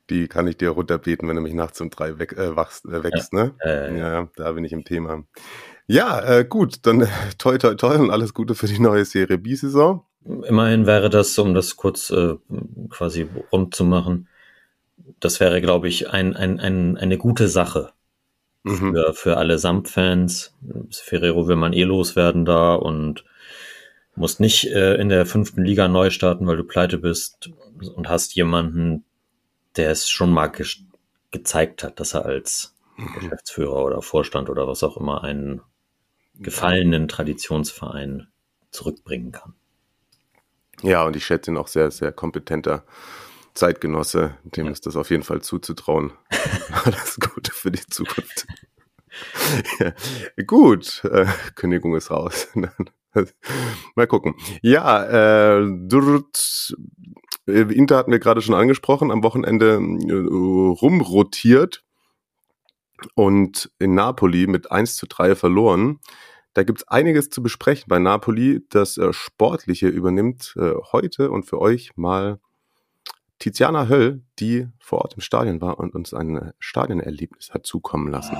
die 0.09 0.27
kann 0.27 0.47
ich 0.47 0.57
dir 0.57 0.69
runterbeten, 0.69 1.27
wenn 1.27 1.35
du 1.35 1.41
mich 1.41 1.53
nachts 1.53 1.81
um 1.81 1.89
drei 1.89 2.17
weg, 2.19 2.33
äh, 2.33 2.55
wachst, 2.55 2.85
äh, 2.85 3.03
wächst, 3.03 3.33
ne? 3.33 3.53
Äh, 3.63 3.97
Ja, 3.97 4.29
da 4.35 4.51
bin 4.53 4.63
ich 4.63 4.71
im 4.73 4.85
Thema. 4.85 5.23
Ja, 5.87 6.19
äh, 6.21 6.45
gut, 6.45 6.85
dann 6.85 7.07
toi 7.37 7.57
toi 7.57 7.75
toi 7.75 7.95
und 7.97 8.11
alles 8.11 8.33
Gute 8.33 8.55
für 8.55 8.67
die 8.67 8.79
neue 8.79 9.05
Serie 9.05 9.37
B-Saison. 9.37 10.05
Immerhin 10.25 10.85
wäre 10.85 11.09
das, 11.09 11.37
um 11.39 11.53
das 11.53 11.75
kurz 11.77 12.09
äh, 12.09 12.35
quasi 12.89 13.27
rund 13.51 13.73
zu 13.75 13.85
machen, 13.85 14.27
das 15.21 15.39
wäre, 15.39 15.61
glaube 15.61 15.87
ich, 15.87 16.09
ein, 16.09 16.35
ein, 16.35 16.59
ein, 16.59 16.97
eine 16.97 17.17
gute 17.17 17.47
Sache 17.47 17.91
Mhm. 18.63 18.93
für, 18.93 19.13
für 19.13 19.37
alle 19.37 19.57
Samt-Fans. 19.59 20.53
Ferrero 20.91 21.47
will 21.47 21.55
man 21.55 21.71
eh 21.71 21.83
loswerden 21.83 22.43
da 22.43 22.75
und 22.75 23.23
musst 24.17 24.39
nicht 24.39 24.65
äh, 24.67 24.95
in 24.95 25.09
der 25.09 25.25
fünften 25.25 25.63
Liga 25.63 25.87
neu 25.87 26.09
starten, 26.09 26.47
weil 26.47 26.57
du 26.57 26.63
pleite 26.63 26.97
bist 26.97 27.49
und 27.95 28.09
hast 28.09 28.35
jemanden, 28.35 29.05
der 29.75 29.91
es 29.91 30.09
schon 30.09 30.31
mal 30.31 30.47
ge 30.47 30.65
gezeigt 31.31 31.83
hat, 31.83 31.99
dass 31.99 32.13
er 32.13 32.25
als 32.25 32.73
Geschäftsführer 33.15 33.83
oder 33.83 34.01
Vorstand 34.01 34.49
oder 34.49 34.65
was 34.67 34.81
auch 34.81 34.97
immer 34.97 35.23
einen 35.23 35.61
gefallenen 36.35 37.07
Traditionsverein 37.07 38.27
zurückbringen 38.71 39.31
kann. 39.33 39.53
Ja, 40.81 41.03
und 41.05 41.15
ich 41.15 41.25
schätze 41.25 41.51
ihn 41.51 41.57
auch 41.57 41.67
sehr, 41.67 41.91
sehr 41.91 42.11
kompetenter 42.11 42.85
Zeitgenosse. 43.53 44.37
Dem 44.43 44.67
Ja. 44.67 44.71
ist 44.71 44.85
das 44.85 44.95
auf 44.95 45.09
jeden 45.09 45.23
Fall 45.23 45.41
zuzutrauen. 45.41 46.13
Alles 46.85 47.19
Gute 47.19 47.51
für 47.51 47.71
die 47.71 47.85
Zukunft. 47.87 48.47
ja, 49.79 49.93
gut, 50.45 51.03
äh, 51.05 51.25
Kündigung 51.55 51.95
ist 51.95 52.09
raus. 52.09 52.47
Mal 53.95 54.07
gucken. 54.07 54.35
Ja, 54.61 55.59
äh, 55.59 55.67
dort, 55.87 56.75
äh, 57.47 57.61
Inter 57.73 57.97
hatten 57.97 58.11
wir 58.11 58.19
gerade 58.19 58.41
schon 58.41 58.55
angesprochen, 58.55 59.11
am 59.11 59.23
Wochenende 59.23 59.75
äh, 59.75 60.13
rumrotiert 60.13 61.83
und 63.15 63.71
in 63.79 63.95
Napoli 63.95 64.47
mit 64.47 64.71
1 64.71 64.95
zu 64.95 65.07
3 65.07 65.35
verloren. 65.35 65.99
Da 66.53 66.63
gibt's 66.63 66.87
einiges 66.87 67.29
zu 67.29 67.43
besprechen 67.43 67.85
bei 67.87 67.99
Napoli. 67.99 68.65
Das 68.69 68.97
äh, 68.97 69.13
Sportliche 69.13 69.87
übernimmt 69.87 70.55
äh, 70.57 70.73
heute 70.91 71.29
und 71.29 71.43
für 71.43 71.59
euch 71.61 71.95
mal 71.95 72.39
Tiziana 73.39 73.87
Höll, 73.87 74.23
die 74.39 74.67
vor 74.79 75.01
Ort 75.01 75.13
im 75.13 75.21
Stadion 75.21 75.61
war 75.61 75.79
und 75.79 75.93
uns 75.93 76.13
ein 76.13 76.35
äh, 76.35 76.53
Stadionerlebnis 76.57 77.53
hat 77.53 77.67
zukommen 77.67 78.11
lassen. 78.11 78.35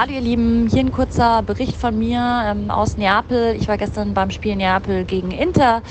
Hallo 0.00 0.14
ihr 0.14 0.22
Lieben, 0.22 0.66
hier 0.66 0.80
ein 0.80 0.92
kurzer 0.92 1.42
Bericht 1.42 1.76
von 1.76 1.98
mir 1.98 2.42
ähm, 2.46 2.70
aus 2.70 2.96
Neapel. 2.96 3.54
Ich 3.54 3.68
war 3.68 3.76
gestern 3.76 4.14
beim 4.14 4.30
Spiel 4.30 4.56
Neapel 4.56 5.04
gegen 5.04 5.30
Inter 5.30 5.82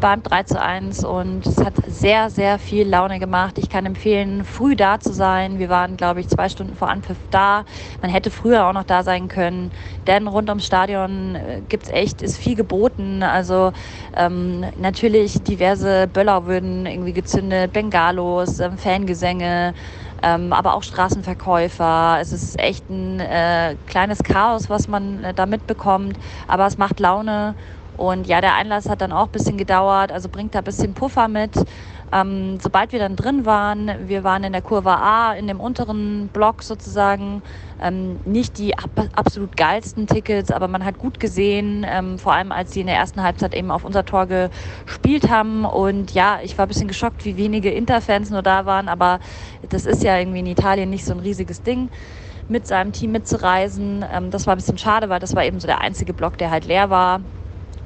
beim 0.00 0.22
3 0.22 0.44
zu 0.44 0.62
1 0.62 1.04
und 1.04 1.46
es 1.46 1.58
hat 1.58 1.74
sehr, 1.86 2.30
sehr 2.30 2.58
viel 2.58 2.88
Laune 2.88 3.18
gemacht. 3.18 3.58
Ich 3.58 3.68
kann 3.68 3.84
empfehlen, 3.84 4.44
früh 4.44 4.74
da 4.74 4.98
zu 4.98 5.12
sein. 5.12 5.58
Wir 5.58 5.68
waren, 5.68 5.98
glaube 5.98 6.20
ich, 6.20 6.28
zwei 6.28 6.48
Stunden 6.48 6.74
vor 6.74 6.88
Anpfiff 6.88 7.18
da. 7.30 7.66
Man 8.00 8.10
hätte 8.10 8.30
früher 8.30 8.66
auch 8.66 8.72
noch 8.72 8.84
da 8.84 9.02
sein 9.02 9.28
können, 9.28 9.70
denn 10.06 10.26
rund 10.26 10.48
ums 10.48 10.64
Stadion 10.64 11.34
äh, 11.34 11.60
gibt's 11.68 11.90
echt, 11.90 12.22
ist 12.22 12.38
viel 12.38 12.54
geboten. 12.54 13.22
Also 13.22 13.72
ähm, 14.16 14.64
natürlich 14.80 15.42
diverse 15.42 16.08
Böller 16.10 16.46
würden 16.46 16.86
irgendwie 16.86 17.12
gezündet, 17.12 17.74
Bengalos, 17.74 18.58
ähm, 18.58 18.78
Fangesänge, 18.78 19.74
ähm, 20.22 20.52
aber 20.52 20.74
auch 20.74 20.82
Straßenverkäufer. 20.82 22.18
Es 22.20 22.32
ist 22.32 22.58
echt 22.58 22.88
ein 22.90 23.20
äh, 23.20 23.76
kleines 23.86 24.22
Chaos, 24.22 24.68
was 24.68 24.88
man 24.88 25.24
äh, 25.24 25.34
da 25.34 25.46
mitbekommt, 25.46 26.18
aber 26.46 26.66
es 26.66 26.78
macht 26.78 27.00
Laune. 27.00 27.56
Und 27.92 28.26
ja, 28.26 28.40
der 28.40 28.54
Einlass 28.54 28.88
hat 28.88 29.02
dann 29.02 29.12
auch 29.12 29.26
ein 29.26 29.32
bisschen 29.32 29.58
gedauert, 29.58 30.12
also 30.12 30.28
bringt 30.30 30.54
da 30.54 30.58
ein 30.60 30.64
bisschen 30.64 30.94
Puffer 30.94 31.28
mit. 31.28 31.54
Ähm, 32.12 32.58
sobald 32.60 32.92
wir 32.92 32.98
dann 32.98 33.14
drin 33.14 33.46
waren, 33.46 34.08
wir 34.08 34.24
waren 34.24 34.42
in 34.42 34.52
der 34.52 34.62
Kurve 34.62 34.90
A, 34.90 35.32
in 35.34 35.46
dem 35.46 35.60
unteren 35.60 36.28
Block 36.32 36.62
sozusagen, 36.62 37.42
ähm, 37.80 38.18
nicht 38.24 38.58
die 38.58 38.76
ab 38.76 38.90
absolut 39.14 39.56
geilsten 39.56 40.08
Tickets, 40.08 40.50
aber 40.50 40.66
man 40.66 40.84
hat 40.84 40.98
gut 40.98 41.20
gesehen, 41.20 41.86
ähm, 41.88 42.18
vor 42.18 42.32
allem 42.32 42.50
als 42.50 42.72
sie 42.72 42.80
in 42.80 42.88
der 42.88 42.96
ersten 42.96 43.22
Halbzeit 43.22 43.54
eben 43.54 43.70
auf 43.70 43.84
unser 43.84 44.04
Tor 44.04 44.26
gespielt 44.26 45.30
haben. 45.30 45.64
Und 45.64 46.12
ja, 46.12 46.40
ich 46.42 46.58
war 46.58 46.66
ein 46.66 46.68
bisschen 46.68 46.88
geschockt, 46.88 47.24
wie 47.24 47.36
wenige 47.36 47.70
Interfans 47.70 48.30
nur 48.30 48.42
da 48.42 48.66
waren, 48.66 48.88
aber 48.88 49.20
das 49.68 49.86
ist 49.86 50.02
ja 50.02 50.18
irgendwie 50.18 50.40
in 50.40 50.46
Italien 50.46 50.90
nicht 50.90 51.04
so 51.04 51.12
ein 51.12 51.20
riesiges 51.20 51.62
Ding 51.62 51.90
mit 52.48 52.66
seinem 52.66 52.92
Team 52.92 53.12
mitzureisen. 53.12 54.04
Ähm, 54.12 54.30
das 54.32 54.46
war 54.46 54.54
ein 54.54 54.58
bisschen 54.58 54.78
schade, 54.78 55.08
weil 55.08 55.20
das 55.20 55.36
war 55.36 55.44
eben 55.44 55.60
so 55.60 55.68
der 55.68 55.80
einzige 55.80 56.12
Block, 56.12 56.38
der 56.38 56.50
halt 56.50 56.64
leer 56.64 56.90
war 56.90 57.20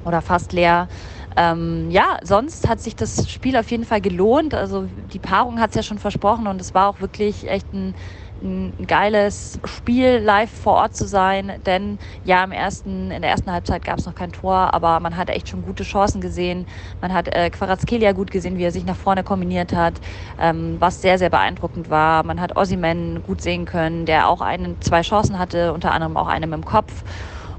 oder 0.03 0.21
fast 0.21 0.51
leer. 0.51 0.87
Ähm, 1.37 1.89
ja, 1.91 2.17
sonst 2.23 2.65
hat 2.67 2.79
sich 2.79 2.95
das 2.95 3.29
Spiel 3.29 3.57
auf 3.57 3.69
jeden 3.69 3.83
Fall 3.83 3.99
gelohnt. 3.99 4.53
Also 4.53 4.87
die 4.87 5.19
Paarung 5.19 5.59
hat 5.59 5.71
es 5.71 5.75
ja 5.75 5.83
schon 5.83 5.97
versprochen 5.97 6.47
und 6.47 6.61
es 6.61 6.73
war 6.73 6.87
auch 6.87 7.01
wirklich 7.01 7.49
echt 7.49 7.73
ein, 7.73 7.93
ein 8.41 8.73
geiles 8.87 9.59
Spiel, 9.65 10.19
live 10.19 10.49
vor 10.49 10.75
Ort 10.75 10.95
zu 10.95 11.05
sein. 11.07 11.61
Denn 11.65 11.97
ja, 12.23 12.41
im 12.45 12.53
ersten, 12.53 13.11
in 13.11 13.21
der 13.21 13.31
ersten 13.31 13.51
Halbzeit 13.51 13.83
gab 13.83 13.99
es 13.99 14.05
noch 14.05 14.15
kein 14.15 14.31
Tor, 14.31 14.73
aber 14.73 15.01
man 15.01 15.17
hat 15.17 15.29
echt 15.29 15.49
schon 15.49 15.61
gute 15.61 15.83
Chancen 15.83 16.21
gesehen. 16.21 16.65
Man 17.01 17.11
hat 17.13 17.27
äh, 17.35 17.49
Quarazkelia 17.49 18.13
gut 18.13 18.31
gesehen, 18.31 18.57
wie 18.57 18.63
er 18.63 18.71
sich 18.71 18.85
nach 18.85 18.95
vorne 18.95 19.23
kombiniert 19.25 19.73
hat, 19.73 19.99
ähm, 20.37 20.77
was 20.79 21.01
sehr, 21.01 21.17
sehr 21.17 21.29
beeindruckend 21.29 21.89
war. 21.89 22.23
Man 22.23 22.39
hat 22.39 22.55
Ossiman 22.55 23.21
gut 23.23 23.41
sehen 23.41 23.65
können, 23.65 24.05
der 24.05 24.29
auch 24.29 24.39
einen, 24.39 24.79
zwei 24.81 25.01
Chancen 25.01 25.37
hatte, 25.37 25.73
unter 25.73 25.91
anderem 25.91 26.15
auch 26.15 26.27
eine 26.27 26.47
mit 26.47 26.55
dem 26.55 26.65
Kopf. 26.65 27.03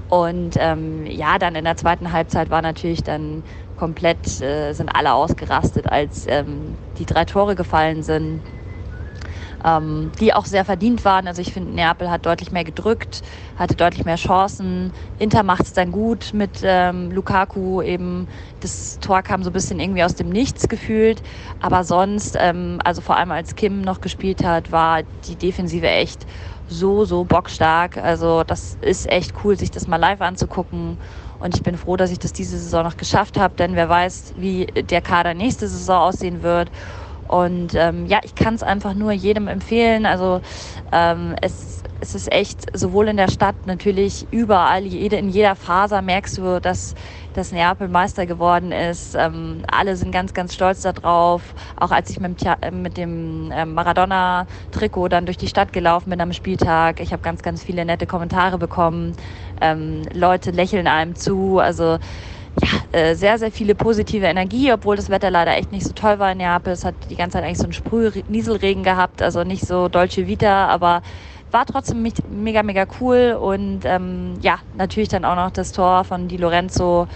Und 0.09 0.55
ähm, 0.57 1.05
ja, 1.05 1.37
dann 1.37 1.55
in 1.55 1.65
der 1.65 1.75
zweiten 1.75 2.11
Halbzeit 2.13 2.49
war 2.49 2.61
natürlich 2.61 3.03
dann 3.03 3.43
komplett, 3.77 4.41
äh, 4.41 4.73
sind 4.73 4.89
alle 4.89 5.13
ausgerastet, 5.13 5.89
als 5.89 6.25
ähm, 6.27 6.77
die 6.97 7.05
drei 7.05 7.25
Tore 7.25 7.55
gefallen 7.55 8.03
sind, 8.03 8.41
ähm, 9.63 10.11
die 10.19 10.33
auch 10.33 10.45
sehr 10.45 10.65
verdient 10.65 11.05
waren. 11.05 11.27
Also 11.27 11.41
ich 11.41 11.53
finde, 11.53 11.71
Neapel 11.73 12.09
hat 12.09 12.25
deutlich 12.25 12.51
mehr 12.51 12.63
gedrückt, 12.63 13.21
hatte 13.55 13.75
deutlich 13.75 14.05
mehr 14.05 14.15
Chancen. 14.15 14.93
Inter 15.19 15.43
macht 15.43 15.63
es 15.63 15.73
dann 15.73 15.91
gut 15.91 16.31
mit 16.33 16.59
ähm, 16.63 17.11
Lukaku 17.11 17.81
eben. 17.81 18.27
Das 18.61 18.99
Tor 18.99 19.21
kam 19.21 19.43
so 19.43 19.49
ein 19.49 19.53
bisschen 19.53 19.79
irgendwie 19.79 20.03
aus 20.03 20.15
dem 20.15 20.29
Nichts 20.29 20.67
gefühlt. 20.67 21.21
Aber 21.59 21.83
sonst, 21.83 22.37
ähm, 22.39 22.79
also 22.83 23.01
vor 23.01 23.17
allem 23.17 23.31
als 23.31 23.55
Kim 23.55 23.81
noch 23.81 24.01
gespielt 24.01 24.43
hat, 24.43 24.71
war 24.71 25.01
die 25.27 25.35
Defensive 25.35 25.87
echt 25.87 26.25
so, 26.69 27.05
so 27.05 27.23
bockstark. 27.23 27.97
Also 27.97 28.43
das 28.43 28.77
ist 28.81 29.09
echt 29.09 29.33
cool, 29.43 29.57
sich 29.57 29.71
das 29.71 29.87
mal 29.87 29.97
live 29.97 30.21
anzugucken. 30.21 30.99
Und 31.39 31.55
ich 31.55 31.63
bin 31.63 31.77
froh, 31.77 31.97
dass 31.97 32.11
ich 32.11 32.19
das 32.19 32.33
diese 32.33 32.57
Saison 32.57 32.83
noch 32.83 32.97
geschafft 32.97 33.37
habe, 33.37 33.53
denn 33.57 33.75
wer 33.75 33.89
weiß, 33.89 34.33
wie 34.35 34.65
der 34.65 35.01
Kader 35.01 35.33
nächste 35.33 35.67
Saison 35.67 36.01
aussehen 36.01 36.41
wird. 36.41 36.71
Und 37.27 37.73
ähm, 37.75 38.05
ja, 38.05 38.19
ich 38.23 38.35
kann 38.35 38.55
es 38.55 38.63
einfach 38.63 38.93
nur 38.93 39.11
jedem 39.11 39.47
empfehlen. 39.47 40.05
Also 40.05 40.39
ähm, 40.91 41.35
es, 41.41 41.83
es 41.99 42.15
ist 42.15 42.31
echt 42.31 42.65
sowohl 42.73 43.09
in 43.09 43.17
der 43.17 43.29
Stadt 43.29 43.57
natürlich 43.65 44.27
überall, 44.31 44.85
jede, 44.85 45.17
in 45.17 45.29
jeder 45.29 45.55
Faser 45.55 46.01
merkst 46.01 46.37
du, 46.37 46.61
dass, 46.61 46.93
dass 47.37 47.51
Neapel 47.51 47.87
Meister 47.87 48.25
geworden 48.25 48.71
ist. 48.71 49.15
Ähm, 49.15 49.61
alle 49.71 49.95
sind 49.95 50.11
ganz, 50.11 50.33
ganz 50.33 50.55
stolz 50.55 50.81
darauf. 50.81 51.41
Auch 51.75 51.91
als 51.91 52.09
ich 52.09 52.19
mit 52.19 52.41
dem, 52.41 52.81
mit 52.81 52.97
dem 52.97 53.51
ähm, 53.53 53.75
Maradona-Trikot 53.75 55.07
dann 55.09 55.25
durch 55.25 55.37
die 55.37 55.47
Stadt 55.47 55.71
gelaufen 55.71 56.09
bin 56.09 56.19
am 56.19 56.33
Spieltag, 56.33 56.99
ich 56.99 57.13
habe 57.13 57.21
ganz, 57.21 57.43
ganz 57.43 57.63
viele 57.63 57.85
nette 57.85 58.07
Kommentare 58.07 58.57
bekommen. 58.57 59.15
Ähm, 59.61 60.01
Leute 60.13 60.49
lächeln 60.51 60.87
einem 60.87 61.15
zu. 61.15 61.59
Also 61.59 61.99
ja, 62.59 62.99
äh, 62.99 63.13
sehr, 63.13 63.37
sehr 63.37 63.51
viele 63.51 63.75
positive 63.75 64.25
Energie, 64.25 64.73
obwohl 64.73 64.95
das 64.95 65.11
Wetter 65.11 65.29
leider 65.29 65.55
echt 65.55 65.71
nicht 65.71 65.85
so 65.85 65.93
toll 65.93 66.17
war 66.17 66.31
in 66.31 66.39
Neapel. 66.39 66.73
Es 66.73 66.83
hat 66.83 66.95
die 67.11 67.15
ganze 67.15 67.33
Zeit 67.37 67.43
eigentlich 67.43 67.59
so 67.59 67.65
einen 67.65 67.73
Sprüh-Nieselregen 67.73 68.83
gehabt, 68.83 69.21
also 69.21 69.43
nicht 69.43 69.63
so 69.65 69.89
Dolce 69.89 70.25
Vita, 70.25 70.65
aber 70.67 71.03
war 71.51 71.65
trotzdem 71.65 72.05
mega, 72.29 72.63
mega 72.63 72.85
cool. 72.99 73.37
Und 73.39 73.81
ähm, 73.83 74.35
ja, 74.41 74.59
natürlich 74.77 75.09
dann 75.09 75.25
auch 75.25 75.35
noch 75.35 75.51
das 75.51 75.71
Tor 75.71 76.03
von 76.03 76.27
Di 76.27 76.37
Lorenzo. 76.37 77.07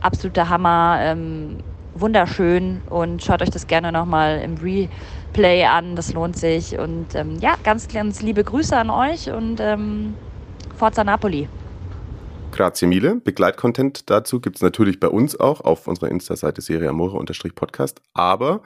Absoluter 0.00 0.48
Hammer. 0.48 0.98
Ähm, 1.00 1.58
wunderschön. 1.94 2.82
Und 2.88 3.22
schaut 3.22 3.42
euch 3.42 3.50
das 3.50 3.66
gerne 3.66 3.92
nochmal 3.92 4.40
im 4.40 4.56
Replay 4.56 5.64
an. 5.64 5.96
Das 5.96 6.12
lohnt 6.12 6.36
sich. 6.36 6.78
Und 6.78 7.14
ähm, 7.14 7.38
ja, 7.40 7.54
ganz, 7.64 7.88
ganz 7.88 8.22
liebe 8.22 8.44
Grüße 8.44 8.76
an 8.76 8.90
euch 8.90 9.30
und 9.30 9.60
ähm, 9.60 10.14
Forza 10.76 11.04
Napoli. 11.04 11.48
Grazie 12.52 12.86
mille. 12.86 13.16
Begleitcontent 13.16 14.10
dazu 14.10 14.38
gibt 14.38 14.56
es 14.56 14.62
natürlich 14.62 15.00
bei 15.00 15.08
uns 15.08 15.38
auch 15.40 15.62
auf 15.62 15.88
unserer 15.88 16.10
Insta-Seite 16.10 16.60
Serie 16.60 16.90
Amore-Podcast. 16.90 18.02
Aber 18.12 18.60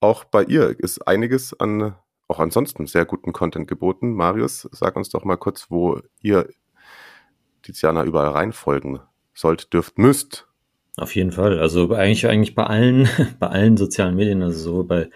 auch 0.00 0.24
bei 0.24 0.44
ihr 0.44 0.78
ist 0.78 1.06
einiges 1.08 1.58
an, 1.58 1.94
auch 2.30 2.38
ansonsten 2.38 2.86
sehr 2.86 3.04
guten 3.04 3.32
Content 3.32 3.66
geboten. 3.66 4.14
Marius, 4.14 4.68
sag 4.72 4.96
uns 4.96 5.10
doch 5.10 5.24
mal 5.24 5.36
kurz, 5.36 5.66
wo 5.68 6.00
ihr 6.22 6.48
Tiziana 7.62 8.04
überall 8.04 8.28
reinfolgen 8.28 9.00
sollt, 9.34 9.72
dürft, 9.72 9.98
müsst. 9.98 10.46
Auf 10.96 11.14
jeden 11.14 11.32
Fall. 11.32 11.58
Also 11.58 11.92
eigentlich, 11.92 12.26
eigentlich 12.26 12.54
bei 12.54 12.64
allen, 12.64 13.08
bei 13.38 13.48
allen 13.48 13.76
sozialen 13.76 14.14
Medien, 14.14 14.42
also 14.42 14.58
sowohl 14.58 14.84
bei 14.84 15.10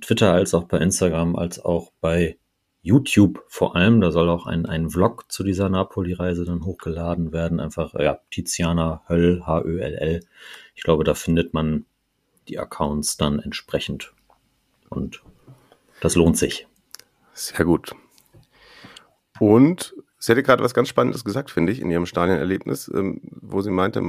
Twitter 0.00 0.32
als 0.32 0.54
auch 0.54 0.64
bei 0.64 0.78
Instagram 0.78 1.36
als 1.36 1.64
auch 1.64 1.92
bei 2.00 2.38
YouTube 2.82 3.44
vor 3.48 3.76
allem. 3.76 4.00
Da 4.00 4.10
soll 4.10 4.30
auch 4.30 4.46
ein, 4.46 4.64
ein 4.64 4.90
Vlog 4.90 5.30
zu 5.30 5.42
dieser 5.44 5.68
Napoli-Reise 5.68 6.44
dann 6.44 6.64
hochgeladen 6.64 7.32
werden. 7.32 7.60
Einfach, 7.60 7.94
ja, 7.94 8.20
Tiziana 8.30 9.02
Höll, 9.08 9.42
H-Ö-L-L. 9.44 10.20
Ich 10.74 10.82
glaube, 10.82 11.04
da 11.04 11.14
findet 11.14 11.52
man 11.52 11.84
die 12.48 12.58
Accounts 12.58 13.16
dann 13.16 13.40
entsprechend. 13.40 14.14
Und 14.88 15.22
das 16.00 16.14
lohnt 16.14 16.36
sich. 16.36 16.66
Sehr 17.32 17.64
gut. 17.64 17.94
Und 19.38 19.94
sie 20.18 20.32
hätte 20.32 20.42
gerade 20.42 20.64
was 20.64 20.74
ganz 20.74 20.88
Spannendes 20.88 21.24
gesagt, 21.24 21.50
finde 21.50 21.72
ich, 21.72 21.80
in 21.80 21.90
ihrem 21.90 22.06
Stadionerlebnis, 22.06 22.90
ähm, 22.94 23.20
wo 23.22 23.60
sie 23.60 23.70
meinte, 23.70 24.02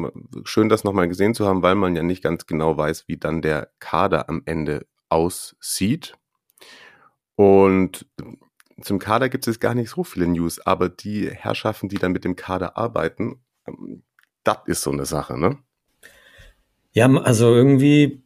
schön 0.43 0.69
das 0.69 0.83
nochmal 0.83 1.07
gesehen 1.07 1.33
zu 1.33 1.45
haben, 1.45 1.61
weil 1.61 1.75
man 1.75 1.95
ja 1.95 2.03
nicht 2.03 2.23
ganz 2.23 2.45
genau 2.45 2.77
weiß, 2.77 3.07
wie 3.07 3.17
dann 3.17 3.41
der 3.41 3.69
Kader 3.79 4.29
am 4.29 4.41
Ende 4.45 4.85
aussieht. 5.09 6.13
Und 7.35 8.07
zum 8.81 8.99
Kader 8.99 9.29
gibt 9.29 9.47
es 9.47 9.59
gar 9.59 9.75
nicht 9.75 9.89
so 9.89 10.03
viele 10.03 10.27
News, 10.27 10.59
aber 10.65 10.89
die 10.89 11.29
Herrschaften, 11.29 11.89
die 11.89 11.97
dann 11.97 12.11
mit 12.11 12.25
dem 12.25 12.35
Kader 12.35 12.77
arbeiten, 12.77 13.41
ähm, 13.67 14.03
das 14.43 14.59
ist 14.65 14.81
so 14.81 14.91
eine 14.91 15.05
Sache, 15.05 15.37
ne? 15.37 15.57
Ja, 16.93 17.11
also 17.17 17.53
irgendwie 17.53 18.23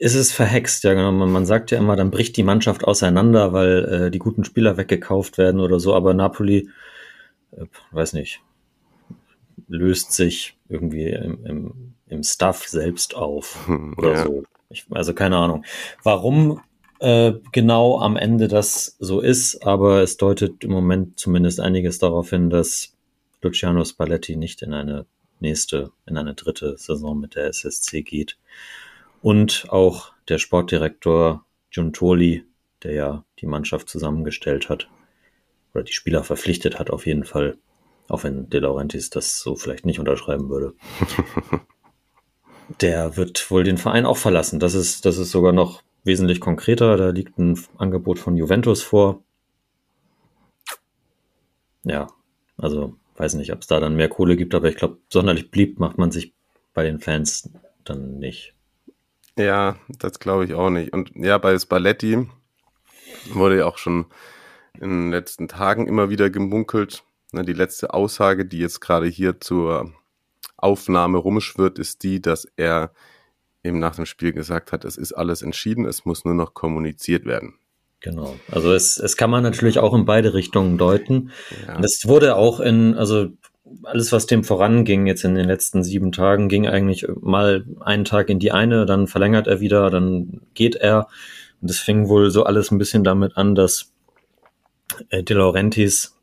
ist 0.00 0.14
es 0.14 0.32
verhext, 0.32 0.82
ja 0.84 0.94
genau. 0.94 1.12
Man, 1.12 1.30
man 1.30 1.44
sagt 1.44 1.70
ja 1.70 1.78
immer, 1.78 1.94
dann 1.94 2.10
bricht 2.10 2.36
die 2.38 2.42
Mannschaft 2.42 2.84
auseinander, 2.84 3.52
weil 3.52 3.84
äh, 3.84 4.10
die 4.10 4.18
guten 4.18 4.44
Spieler 4.44 4.78
weggekauft 4.78 5.36
werden 5.36 5.60
oder 5.60 5.78
so, 5.78 5.94
aber 5.94 6.14
Napoli, 6.14 6.70
äh, 7.52 7.66
weiß 7.92 8.14
nicht, 8.14 8.40
löst 9.68 10.12
sich 10.12 10.56
irgendwie 10.70 11.10
im, 11.10 11.44
im, 11.44 11.94
im 12.08 12.22
Stuff 12.22 12.66
selbst 12.66 13.14
auf 13.14 13.66
hm, 13.66 13.94
oder 13.98 14.12
ja. 14.12 14.24
so. 14.24 14.42
Ich, 14.70 14.86
also 14.90 15.12
keine 15.12 15.36
Ahnung. 15.36 15.64
Warum 16.02 16.62
äh, 17.00 17.34
genau 17.52 18.00
am 18.00 18.16
Ende 18.16 18.48
das 18.48 18.96
so 19.00 19.20
ist, 19.20 19.66
aber 19.66 20.00
es 20.00 20.16
deutet 20.16 20.64
im 20.64 20.70
Moment 20.70 21.18
zumindest 21.18 21.60
einiges 21.60 21.98
darauf 21.98 22.30
hin, 22.30 22.48
dass 22.48 22.96
Luciano 23.42 23.84
Spalletti 23.84 24.36
nicht 24.36 24.62
in 24.62 24.72
eine 24.72 25.04
nächste, 25.40 25.90
in 26.06 26.16
eine 26.16 26.34
dritte 26.34 26.78
Saison 26.78 27.20
mit 27.20 27.34
der 27.34 27.48
SSC 27.48 28.02
geht. 28.02 28.38
Und 29.22 29.66
auch 29.68 30.12
der 30.28 30.38
Sportdirektor 30.38 31.44
Giuntoli, 31.70 32.44
der 32.82 32.92
ja 32.92 33.24
die 33.40 33.46
Mannschaft 33.46 33.88
zusammengestellt 33.88 34.68
hat, 34.68 34.88
oder 35.74 35.84
die 35.84 35.92
Spieler 35.92 36.24
verpflichtet 36.24 36.78
hat 36.78 36.90
auf 36.90 37.06
jeden 37.06 37.24
Fall, 37.24 37.58
auch 38.08 38.24
wenn 38.24 38.50
De 38.50 38.60
Laurentiis 38.60 39.10
das 39.10 39.38
so 39.40 39.56
vielleicht 39.56 39.86
nicht 39.86 39.98
unterschreiben 39.98 40.48
würde. 40.48 40.74
der 42.80 43.16
wird 43.16 43.50
wohl 43.50 43.64
den 43.64 43.78
Verein 43.78 44.06
auch 44.06 44.16
verlassen. 44.16 44.60
Das 44.60 44.74
ist, 44.74 45.04
das 45.04 45.18
ist 45.18 45.30
sogar 45.30 45.52
noch 45.52 45.82
wesentlich 46.04 46.40
konkreter. 46.40 46.96
Da 46.96 47.10
liegt 47.10 47.38
ein 47.38 47.58
Angebot 47.78 48.18
von 48.18 48.36
Juventus 48.36 48.82
vor. 48.82 49.22
Ja, 51.84 52.08
also 52.56 52.94
weiß 53.16 53.34
nicht, 53.34 53.52
ob 53.52 53.60
es 53.60 53.66
da 53.66 53.80
dann 53.80 53.96
mehr 53.96 54.08
Kohle 54.08 54.36
gibt, 54.36 54.54
aber 54.54 54.68
ich 54.68 54.76
glaube, 54.76 54.98
sonderlich 55.08 55.50
blieb 55.50 55.78
macht 55.78 55.98
man 55.98 56.10
sich 56.10 56.32
bei 56.74 56.84
den 56.84 57.00
Fans 57.00 57.50
dann 57.84 58.18
nicht. 58.18 58.54
Ja, 59.40 59.76
das 59.88 60.18
glaube 60.18 60.44
ich 60.44 60.54
auch 60.54 60.70
nicht. 60.70 60.92
Und 60.92 61.12
ja, 61.14 61.38
bei 61.38 61.58
Spalletti 61.58 62.28
wurde 63.32 63.58
ja 63.58 63.66
auch 63.66 63.78
schon 63.78 64.06
in 64.74 64.90
den 64.90 65.10
letzten 65.10 65.48
Tagen 65.48 65.86
immer 65.86 66.10
wieder 66.10 66.30
gemunkelt. 66.30 67.02
Ne, 67.32 67.44
die 67.44 67.52
letzte 67.52 67.94
Aussage, 67.94 68.44
die 68.44 68.58
jetzt 68.58 68.80
gerade 68.80 69.06
hier 69.06 69.40
zur 69.40 69.92
Aufnahme 70.56 71.18
rumschwirrt, 71.18 71.78
ist 71.78 72.02
die, 72.02 72.20
dass 72.20 72.46
er 72.56 72.92
eben 73.62 73.78
nach 73.78 73.96
dem 73.96 74.06
Spiel 74.06 74.32
gesagt 74.32 74.72
hat, 74.72 74.84
es 74.84 74.96
ist 74.96 75.12
alles 75.12 75.42
entschieden, 75.42 75.84
es 75.84 76.04
muss 76.04 76.24
nur 76.24 76.34
noch 76.34 76.54
kommuniziert 76.54 77.24
werden. 77.24 77.54
Genau. 78.00 78.34
Also 78.50 78.72
es, 78.72 78.98
es 78.98 79.16
kann 79.16 79.30
man 79.30 79.42
natürlich 79.42 79.78
auch 79.78 79.94
in 79.94 80.06
beide 80.06 80.32
Richtungen 80.32 80.78
deuten. 80.78 81.30
Ja. 81.66 81.78
Das 81.80 82.00
wurde 82.06 82.36
auch 82.36 82.60
in, 82.60 82.94
also 82.94 83.28
alles, 83.82 84.12
was 84.12 84.26
dem 84.26 84.44
voranging 84.44 85.06
jetzt 85.06 85.24
in 85.24 85.34
den 85.34 85.46
letzten 85.46 85.82
sieben 85.82 86.12
Tagen, 86.12 86.48
ging 86.48 86.66
eigentlich 86.66 87.06
mal 87.20 87.64
einen 87.80 88.04
Tag 88.04 88.28
in 88.28 88.38
die 88.38 88.52
eine, 88.52 88.86
dann 88.86 89.06
verlängert 89.06 89.46
er 89.46 89.60
wieder, 89.60 89.90
dann 89.90 90.42
geht 90.54 90.76
er. 90.76 91.08
Und 91.60 91.70
es 91.70 91.78
fing 91.78 92.08
wohl 92.08 92.30
so 92.30 92.44
alles 92.44 92.70
ein 92.70 92.78
bisschen 92.78 93.04
damit 93.04 93.36
an, 93.36 93.54
dass 93.54 93.92
äh, 95.10 95.22
De 95.22 95.36
Laurentiis 95.36 96.16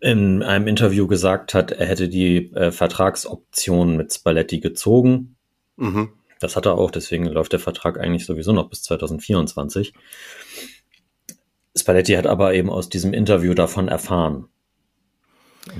in 0.00 0.42
einem 0.42 0.66
Interview 0.66 1.06
gesagt 1.06 1.54
hat, 1.54 1.72
er 1.72 1.86
hätte 1.86 2.08
die 2.08 2.52
äh, 2.54 2.70
Vertragsoption 2.70 3.96
mit 3.96 4.12
Spalletti 4.12 4.60
gezogen. 4.60 5.36
Mhm. 5.76 6.10
Das 6.40 6.56
hat 6.56 6.66
er 6.66 6.76
auch, 6.76 6.90
deswegen 6.90 7.24
läuft 7.24 7.52
der 7.52 7.60
Vertrag 7.60 7.98
eigentlich 7.98 8.26
sowieso 8.26 8.52
noch 8.52 8.68
bis 8.68 8.82
2024. 8.82 9.94
Spalletti 11.76 12.12
hat 12.12 12.26
aber 12.26 12.52
eben 12.54 12.68
aus 12.68 12.88
diesem 12.90 13.14
Interview 13.14 13.54
davon 13.54 13.88
erfahren. 13.88 14.48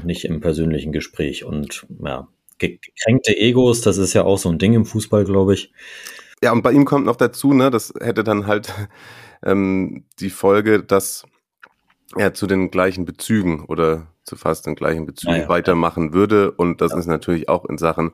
Nicht 0.02 0.24
im 0.24 0.40
persönlichen 0.40 0.92
Gespräch. 0.92 1.44
Und 1.44 1.86
ja, 2.04 2.28
gekränkte 2.58 3.36
Egos, 3.36 3.80
das 3.80 3.98
ist 3.98 4.14
ja 4.14 4.24
auch 4.24 4.38
so 4.38 4.48
ein 4.48 4.58
Ding 4.58 4.72
im 4.72 4.86
Fußball, 4.86 5.24
glaube 5.24 5.54
ich. 5.54 5.72
Ja, 6.42 6.52
und 6.52 6.62
bei 6.62 6.72
ihm 6.72 6.84
kommt 6.84 7.06
noch 7.06 7.16
dazu, 7.16 7.52
ne, 7.52 7.70
das 7.70 7.92
hätte 8.00 8.24
dann 8.24 8.46
halt 8.46 8.72
ähm, 9.44 10.04
die 10.20 10.30
Folge, 10.30 10.82
dass 10.82 11.24
er 12.16 12.34
zu 12.34 12.46
den 12.46 12.70
gleichen 12.70 13.04
Bezügen 13.04 13.64
oder 13.64 14.08
zu 14.24 14.36
fast 14.36 14.66
den 14.66 14.74
gleichen 14.74 15.06
Bezügen 15.06 15.36
ja, 15.36 15.48
weitermachen 15.48 16.12
würde. 16.12 16.50
Und 16.52 16.80
das 16.80 16.92
ja. 16.92 16.98
ist 16.98 17.06
natürlich 17.06 17.48
auch 17.48 17.64
in 17.66 17.78
Sachen 17.78 18.12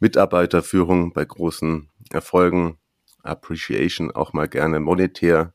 Mitarbeiterführung 0.00 1.12
bei 1.12 1.24
großen 1.24 1.88
Erfolgen, 2.12 2.78
Appreciation 3.22 4.10
auch 4.10 4.32
mal 4.32 4.48
gerne 4.48 4.80
monetär. 4.80 5.52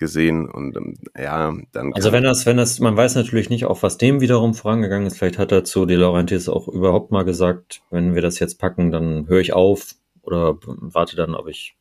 Gesehen. 0.00 0.50
Und 0.50 0.76
ähm, 0.76 0.94
ja, 1.16 1.54
dann. 1.70 1.92
Also 1.92 2.10
wenn 2.10 2.24
das, 2.24 2.46
wenn 2.46 2.56
das, 2.56 2.80
man 2.80 2.96
weiß 2.96 3.14
natürlich 3.14 3.50
nicht, 3.50 3.66
auch 3.66 3.84
was 3.84 3.98
dem 3.98 4.20
wiederum 4.20 4.54
vorangegangen 4.54 5.06
ist. 5.06 5.18
Vielleicht 5.18 5.38
hat 5.38 5.52
er 5.52 5.62
zu 5.62 5.86
De 5.86 5.96
Laurentiis 5.96 6.48
auch 6.48 6.66
überhaupt 6.66 7.12
mal 7.12 7.24
gesagt, 7.24 7.82
wenn 7.90 8.16
wir 8.16 8.22
das 8.22 8.40
jetzt 8.40 8.58
packen, 8.58 8.90
dann 8.90 9.28
höre 9.28 9.40
ich 9.40 9.52
auf 9.52 9.94
oder 10.22 10.58
warte 10.64 11.14
dann, 11.14 11.36
ob 11.36 11.46
ich 11.46 11.76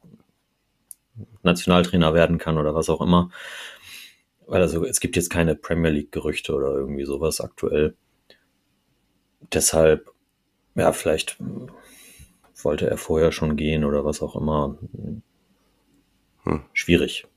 Nationaltrainer 1.42 2.14
werden 2.14 2.38
kann 2.38 2.60
oder 2.60 2.76
was 2.76 2.90
auch 2.90 3.02
immer. 3.02 3.32
Weil 4.46 4.62
also 4.62 4.86
es 4.86 5.00
gibt 5.00 5.16
jetzt 5.16 5.30
keine 5.30 5.56
Premier 5.56 5.92
League-Gerüchte 5.92 6.54
oder 6.54 6.74
irgendwie 6.74 7.06
sowas 7.06 7.42
aktuell. 7.42 7.96
Deshalb, 9.54 10.12
ja, 10.76 10.92
vielleicht 10.92 11.38
wollte 12.64 12.90
er 12.90 12.98
vorher 12.98 13.32
schon 13.32 13.56
gehen 13.56 13.86
oder 13.86 14.06
was 14.06 14.22
auch 14.22 14.36
immer. 14.36 14.78
Hm. 16.44 16.62
Schwierig. 16.74 17.28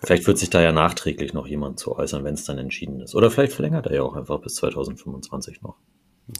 Vielleicht 0.00 0.26
wird 0.26 0.38
sich 0.38 0.50
da 0.50 0.60
ja 0.62 0.72
nachträglich 0.72 1.32
noch 1.32 1.46
jemand 1.46 1.78
zu 1.80 1.96
äußern, 1.96 2.22
wenn 2.24 2.34
es 2.34 2.44
dann 2.44 2.58
entschieden 2.58 3.00
ist. 3.00 3.14
Oder 3.14 3.30
vielleicht 3.30 3.52
verlängert 3.52 3.86
er 3.86 3.94
ja 3.96 4.02
auch 4.02 4.14
einfach 4.14 4.40
bis 4.40 4.54
2025 4.56 5.62
noch. 5.62 5.76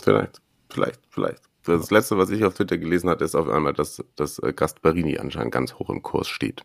Vielleicht, 0.01 0.41
vielleicht, 0.71 1.01
vielleicht. 1.11 1.43
Das 1.65 1.91
letzte, 1.91 2.17
was 2.17 2.31
ich 2.31 2.45
auf 2.45 2.55
Twitter 2.55 2.79
gelesen 2.79 3.11
hatte, 3.11 3.25
ist 3.25 3.35
auf 3.35 3.49
einmal, 3.49 3.73
dass, 3.73 4.03
dass 4.17 4.39
äh, 4.39 4.53
Gasparini 4.53 5.19
anscheinend 5.19 5.53
ganz 5.53 5.75
hoch 5.75 5.91
im 5.91 6.03
Kurs 6.03 6.29
steht. 6.29 6.63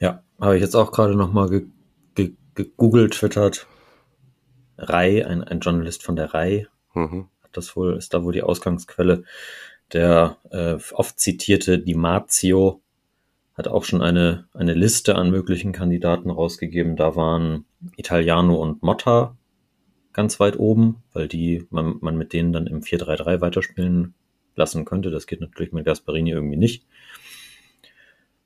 Ja, 0.00 0.22
habe 0.40 0.56
ich 0.56 0.62
jetzt 0.62 0.74
auch 0.74 0.90
gerade 0.90 1.14
nochmal 1.14 1.48
ge 1.48 1.66
ge 2.14 2.32
gegoogelt, 2.54 3.14
twittert. 3.14 3.66
Rai, 4.76 5.24
ein, 5.24 5.42
ein 5.44 5.60
Journalist 5.60 6.02
von 6.04 6.16
der 6.16 6.34
Rai, 6.34 6.66
Mhm. 6.94 7.28
hat 7.42 7.56
das 7.56 7.76
wohl, 7.76 7.96
ist 7.96 8.12
da 8.12 8.24
wohl 8.24 8.32
die 8.32 8.42
Ausgangsquelle. 8.42 9.24
Der 9.92 10.36
äh, 10.50 10.76
oft 10.92 11.18
zitierte 11.20 11.78
Di 11.78 11.94
Marzio 11.94 12.82
hat 13.58 13.68
auch 13.68 13.84
schon 13.84 14.00
eine, 14.00 14.46
eine 14.54 14.72
Liste 14.72 15.16
an 15.16 15.30
möglichen 15.30 15.72
Kandidaten 15.72 16.30
rausgegeben. 16.30 16.94
Da 16.94 17.16
waren 17.16 17.64
Italiano 17.96 18.54
und 18.54 18.82
Motta 18.84 19.36
ganz 20.12 20.38
weit 20.38 20.58
oben, 20.58 21.02
weil 21.12 21.26
die 21.26 21.66
man, 21.70 21.96
man 22.00 22.16
mit 22.16 22.32
denen 22.32 22.52
dann 22.52 22.68
im 22.68 22.80
4-3-3 22.80 23.40
weiterspielen 23.40 24.14
lassen 24.54 24.84
könnte. 24.84 25.10
Das 25.10 25.26
geht 25.26 25.40
natürlich 25.40 25.72
mit 25.72 25.84
Gasparini 25.84 26.30
irgendwie 26.30 26.56
nicht. 26.56 26.86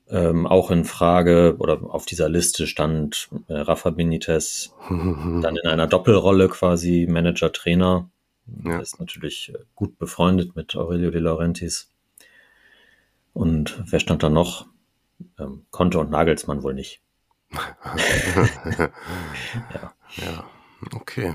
Ähm, 0.09 0.47
auch 0.47 0.71
in 0.71 0.85
Frage 0.85 1.57
oder 1.59 1.83
auf 1.83 2.07
dieser 2.07 2.29
Liste 2.29 2.67
stand 2.67 3.29
äh, 3.49 3.55
Rafa 3.55 3.91
Benitez 3.91 4.75
dann 4.89 5.57
in 5.57 5.69
einer 5.69 5.87
Doppelrolle 5.87 6.49
quasi 6.49 7.07
Manager-Trainer. 7.09 8.11
Ja. 8.65 8.73
Er 8.73 8.81
ist 8.81 8.99
natürlich 8.99 9.53
äh, 9.55 9.59
gut 9.75 9.99
befreundet 9.99 10.57
mit 10.57 10.75
Aurelio 10.75 11.11
De 11.11 11.21
Laurentiis. 11.21 11.91
Und 13.35 13.83
wer 13.87 14.01
stand 14.01 14.23
da 14.23 14.29
noch? 14.29 14.72
Ähm, 15.39 15.67
Conte 15.71 15.99
und 15.99 16.11
Nagelsmann 16.11 16.63
wohl 16.63 16.75
nicht. 16.75 17.03
ja. 19.75 19.93
Ja, 20.17 20.45
okay. 20.95 21.35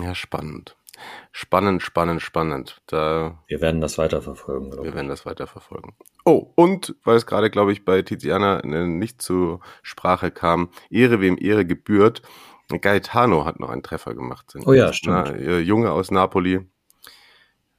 Ja, 0.00 0.14
spannend. 0.14 0.76
Spannend, 1.32 1.82
spannend, 1.82 2.22
spannend. 2.22 2.80
Da, 2.86 3.42
Wir 3.48 3.60
werden 3.60 3.80
das 3.80 3.98
weiterverfolgen, 3.98 4.70
glaube 4.70 4.84
wir 4.84 4.90
ich. 4.90 4.94
werden 4.94 5.08
das 5.08 5.26
weiter 5.26 5.46
verfolgen. 5.46 5.96
Oh, 6.24 6.52
und 6.54 6.94
weil 7.04 7.16
es 7.16 7.26
gerade, 7.26 7.50
glaube 7.50 7.72
ich, 7.72 7.84
bei 7.84 8.02
Tiziana 8.02 8.60
äh, 8.60 8.86
nicht 8.86 9.20
zur 9.20 9.60
Sprache 9.82 10.30
kam, 10.30 10.70
Ehre 10.90 11.20
wem 11.20 11.36
Ehre 11.38 11.66
gebührt. 11.66 12.22
Gaetano 12.68 13.44
hat 13.44 13.60
noch 13.60 13.70
einen 13.70 13.82
Treffer 13.82 14.14
gemacht. 14.14 14.54
Oh 14.64 14.72
ja, 14.72 14.92
stimmt. 14.92 15.34
Na, 15.36 15.58
Junge 15.58 15.90
aus 15.90 16.10
Napoli. 16.10 16.66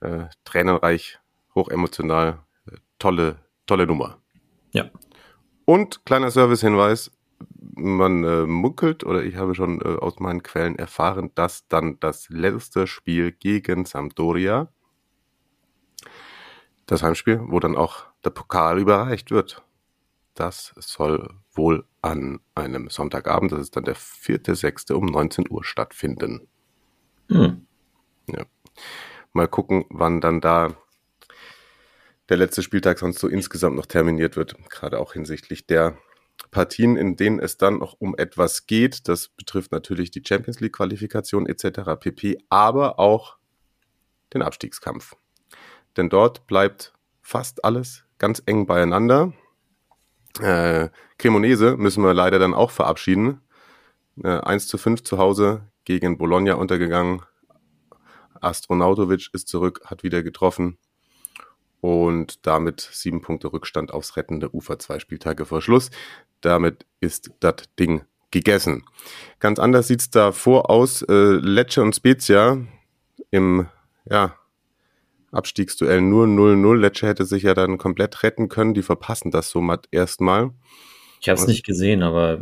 Äh, 0.01 0.25
tränenreich, 0.43 1.17
hochemotional. 1.55 2.39
Äh, 2.69 2.75
tolle, 2.99 3.37
tolle 3.65 3.87
Nummer. 3.87 4.19
Ja. 4.73 4.89
Und 5.65 6.05
kleiner 6.05 6.31
Servicehinweis, 6.31 7.11
man 7.75 8.23
äh, 8.23 8.45
munkelt 8.45 9.03
oder 9.03 9.23
ich 9.23 9.35
habe 9.35 9.55
schon 9.55 9.81
äh, 9.81 9.97
aus 9.97 10.19
meinen 10.19 10.43
Quellen 10.43 10.77
erfahren, 10.77 11.31
dass 11.35 11.67
dann 11.67 11.99
das 11.99 12.29
letzte 12.29 12.87
Spiel 12.87 13.31
gegen 13.31 13.85
Sampdoria, 13.85 14.69
das 16.85 17.03
Heimspiel, 17.03 17.41
wo 17.47 17.59
dann 17.59 17.75
auch 17.75 18.05
der 18.23 18.29
Pokal 18.29 18.79
überreicht 18.79 19.31
wird, 19.31 19.63
das 20.35 20.73
soll 20.77 21.29
wohl 21.51 21.85
an 22.01 22.39
einem 22.53 22.89
Sonntagabend, 22.89 23.51
das 23.51 23.61
ist 23.61 23.75
dann 23.75 23.85
der 23.85 23.95
4.6. 23.95 24.93
um 24.93 25.05
19 25.05 25.49
Uhr 25.49 25.63
stattfinden. 25.63 26.47
Hm. 27.29 27.65
Mal 29.33 29.47
gucken, 29.49 29.83
wann 29.89 30.21
dann 30.21 30.39
da 30.39 30.75
der 32.29 32.37
letzte 32.37 32.63
Spieltag 32.63 32.99
sonst 32.99 33.19
so 33.19 33.27
insgesamt 33.27 33.75
noch 33.75 33.85
terminiert 33.85 34.35
wird, 34.35 34.55
gerade 34.69 34.99
auch 34.99 35.13
hinsichtlich 35.13 35.67
der 35.67 35.97
Partien, 36.51 36.95
in 36.95 37.15
denen 37.15 37.39
es 37.39 37.57
dann 37.57 37.79
noch 37.79 37.95
um 37.99 38.15
etwas 38.17 38.65
geht. 38.65 39.07
Das 39.07 39.29
betrifft 39.29 39.71
natürlich 39.71 40.11
die 40.11 40.23
Champions 40.25 40.59
League 40.59 40.73
Qualifikation 40.73 41.45
etc. 41.45 41.99
pp, 41.99 42.37
aber 42.49 42.99
auch 42.99 43.37
den 44.33 44.41
Abstiegskampf. 44.41 45.15
Denn 45.97 46.09
dort 46.09 46.47
bleibt 46.47 46.93
fast 47.21 47.63
alles 47.63 48.05
ganz 48.17 48.41
eng 48.45 48.65
beieinander. 48.65 49.33
Äh, 50.41 50.89
Cremonese 51.17 51.77
müssen 51.77 52.03
wir 52.03 52.13
leider 52.13 52.39
dann 52.39 52.53
auch 52.53 52.71
verabschieden. 52.71 53.41
Äh, 54.21 54.27
1 54.27 54.67
zu 54.67 54.77
5 54.77 55.03
zu 55.03 55.17
Hause 55.17 55.63
gegen 55.85 56.17
Bologna 56.17 56.55
untergegangen. 56.55 57.21
Astronautovic 58.41 59.29
ist 59.33 59.47
zurück, 59.47 59.81
hat 59.85 60.03
wieder 60.03 60.23
getroffen. 60.23 60.77
Und 61.85 62.47
damit 62.47 62.81
sieben 62.81 63.21
Punkte 63.21 63.53
Rückstand 63.53 63.93
aufs 63.93 64.17
rettende 64.17 64.51
Ufer, 64.55 64.79
zwei 64.79 64.97
Spieltage 64.97 65.45
vor 65.45 65.61
Schluss. 65.61 65.91
Damit 66.41 66.87
ist 66.99 67.29
das 67.41 67.57
Ding 67.77 68.01
gegessen. 68.31 68.85
Ganz 69.37 69.59
anders 69.59 69.87
sieht's 69.87 70.09
davor 70.09 70.71
aus. 70.71 71.03
Äh, 71.03 71.13
Lecce 71.13 71.83
und 71.83 71.95
Spezia 71.95 72.57
im 73.29 73.67
ja, 74.09 74.33
Abstiegsduell 75.31 76.01
nur 76.01 76.25
0-0. 76.25 76.75
Lecce 76.75 77.05
hätte 77.05 77.23
sich 77.23 77.43
ja 77.43 77.53
dann 77.53 77.77
komplett 77.77 78.23
retten 78.23 78.49
können. 78.49 78.73
Die 78.73 78.81
verpassen 78.81 79.29
das 79.29 79.51
somit 79.51 79.87
erstmal. 79.91 80.49
Ich 81.21 81.29
habe 81.29 81.39
es 81.39 81.45
nicht 81.45 81.67
gesehen, 81.67 82.01
aber 82.01 82.41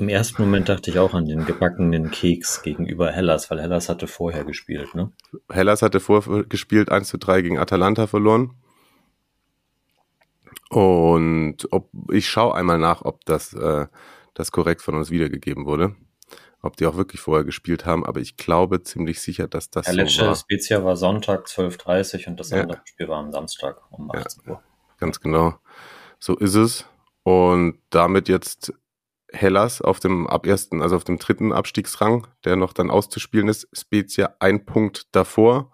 im 0.00 0.08
ersten 0.08 0.42
Moment 0.42 0.68
dachte 0.68 0.90
ich 0.90 0.98
auch 0.98 1.14
an 1.14 1.26
den 1.26 1.44
gebackenen 1.44 2.10
Keks 2.10 2.62
gegenüber 2.62 3.12
Hellas, 3.12 3.50
weil 3.50 3.60
Hellas 3.60 3.88
hatte 3.88 4.06
vorher 4.06 4.44
gespielt, 4.44 4.94
ne? 4.94 5.12
Hellas 5.50 5.82
hatte 5.82 6.00
vorgespielt 6.00 6.90
1 6.90 7.08
zu 7.08 7.18
3 7.18 7.42
gegen 7.42 7.58
Atalanta 7.58 8.06
verloren. 8.06 8.54
Und 10.70 11.56
ob, 11.72 11.90
ich 12.10 12.28
schaue 12.28 12.54
einmal 12.54 12.78
nach, 12.78 13.02
ob 13.02 13.24
das, 13.24 13.52
äh, 13.54 13.86
das 14.34 14.52
korrekt 14.52 14.82
von 14.82 14.94
uns 14.94 15.10
wiedergegeben 15.10 15.66
wurde. 15.66 15.96
Ob 16.62 16.76
die 16.76 16.86
auch 16.86 16.96
wirklich 16.96 17.20
vorher 17.20 17.44
gespielt 17.44 17.86
haben, 17.86 18.04
aber 18.04 18.20
ich 18.20 18.36
glaube 18.36 18.82
ziemlich 18.82 19.20
sicher, 19.20 19.48
dass 19.48 19.70
das 19.70 19.94
Ja, 19.94 20.06
so 20.06 20.26
war. 20.26 20.36
Spezia 20.36 20.84
war 20.84 20.96
Sonntag 20.96 21.46
12.30 21.46 22.28
und 22.28 22.38
das 22.38 22.50
Ja. 22.50 22.62
andere 22.62 22.80
Spiel 22.84 23.08
war 23.08 23.18
am 23.18 23.32
Samstag 23.32 23.80
um 23.90 24.10
18 24.10 24.42
Uhr. 24.48 24.62
Ganz 24.98 25.20
genau. 25.20 25.54
So 26.18 26.36
ist 26.36 26.54
es. 26.54 26.86
Und 27.22 27.78
damit 27.90 28.28
jetzt 28.28 28.72
Hellas 29.32 29.80
auf 29.80 30.00
dem 30.00 30.26
ab 30.26 30.46
ersten, 30.46 30.82
also 30.82 30.96
auf 30.96 31.04
dem 31.04 31.18
dritten 31.18 31.52
Abstiegsrang, 31.52 32.26
der 32.44 32.56
noch 32.56 32.72
dann 32.72 32.90
auszuspielen 32.90 33.48
ist. 33.48 33.68
Spezia 33.72 34.34
ein 34.40 34.64
Punkt 34.64 35.14
davor 35.14 35.72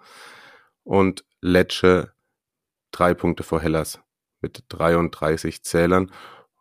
und 0.85 1.25
Lecce 1.40 2.12
drei 2.90 3.14
Punkte 3.14 3.42
vor 3.42 3.61
Hellas 3.61 4.01
mit 4.40 4.64
33 4.69 5.62
Zählern. 5.62 6.11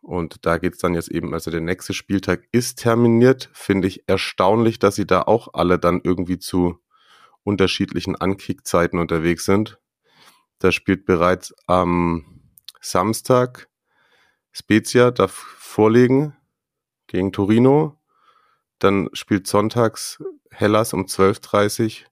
Und 0.02 0.46
da 0.46 0.58
geht's 0.58 0.78
dann 0.78 0.94
jetzt 0.94 1.10
eben, 1.10 1.34
also 1.34 1.50
der 1.50 1.60
nächste 1.60 1.92
Spieltag 1.92 2.44
ist 2.52 2.78
terminiert. 2.78 3.50
Finde 3.52 3.88
ich 3.88 4.08
erstaunlich, 4.08 4.78
dass 4.78 4.94
sie 4.94 5.06
da 5.06 5.22
auch 5.22 5.48
alle 5.54 5.78
dann 5.78 6.00
irgendwie 6.04 6.38
zu 6.38 6.78
unterschiedlichen 7.42 8.16
Ankickzeiten 8.16 8.98
unterwegs 8.98 9.44
sind. 9.44 9.78
Da 10.58 10.72
spielt 10.72 11.06
bereits 11.06 11.54
am 11.66 12.42
Samstag 12.80 13.68
Spezia 14.52 15.10
darf 15.10 15.32
vorlegen 15.32 16.34
gegen 17.06 17.32
Torino. 17.32 17.98
Dann 18.78 19.08
spielt 19.12 19.46
sonntags 19.46 20.22
Hellas 20.50 20.92
um 20.92 21.04
12.30 21.04 22.02
Uhr 22.02 22.08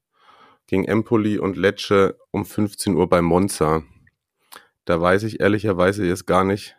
gegen 0.67 0.85
Empoli 0.85 1.37
und 1.37 1.57
Lecce 1.57 2.17
um 2.31 2.45
15 2.45 2.95
Uhr 2.95 3.07
bei 3.07 3.21
Monza. 3.21 3.83
Da 4.85 5.01
weiß 5.01 5.23
ich 5.23 5.39
ehrlicherweise 5.39 6.05
jetzt 6.05 6.25
gar 6.25 6.43
nicht. 6.43 6.75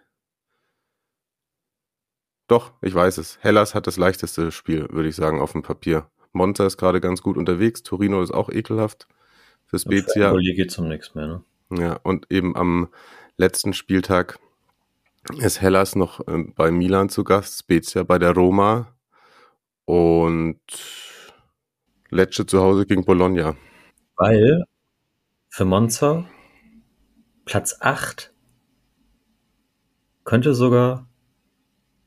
Doch, 2.49 2.73
ich 2.81 2.95
weiß 2.95 3.19
es. 3.19 3.39
Hellas 3.41 3.75
hat 3.75 3.87
das 3.87 3.97
leichteste 3.97 4.53
Spiel, 4.53 4.89
würde 4.91 5.09
ich 5.09 5.17
sagen, 5.17 5.41
auf 5.41 5.53
dem 5.53 5.63
Papier. 5.63 6.09
Monza 6.33 6.67
ist 6.67 6.77
gerade 6.77 7.01
ganz 7.01 7.23
gut 7.23 7.37
unterwegs. 7.37 7.83
Torino 7.83 8.23
ist 8.23 8.33
auch 8.33 8.49
ekelhaft 8.49 9.09
für 9.65 9.79
Spezia. 9.79 10.27
Empoli 10.27 10.55
geht 10.55 10.71
zum 10.71 10.89
nichts 10.89 11.15
mehr, 11.15 11.27
ne? 11.27 11.45
Ja, 11.71 11.95
und 12.05 12.31
eben 12.31 12.57
am 12.57 12.89
letzten 13.37 13.73
Spieltag 13.73 14.39
ist 15.39 15.61
Hellas 15.61 15.97
noch 15.97 16.21
ähm, 16.29 16.53
bei 16.55 16.71
Milan 16.71 17.09
zu 17.09 17.25
Gast, 17.25 17.59
Spezia 17.59 18.03
bei 18.03 18.19
der 18.19 18.33
Roma 18.33 18.95
und 19.85 20.61
Lecce 22.11 22.47
zu 22.47 22.61
Hause 22.61 22.87
gegen 22.87 23.05
Bologna. 23.05 23.57
Weil 24.17 24.65
für 25.49 25.65
Monza 25.65 26.27
Platz 27.45 27.77
8 27.81 28.33
könnte 30.25 30.55
sogar 30.55 31.07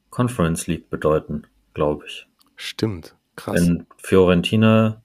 Conference 0.09 0.67
League 0.67 0.89
bedeuten, 0.89 1.47
glaube 1.73 2.05
ich. 2.07 2.27
Stimmt, 2.55 3.15
krass. 3.35 3.55
Wenn 3.55 3.85
Fiorentina 3.97 5.01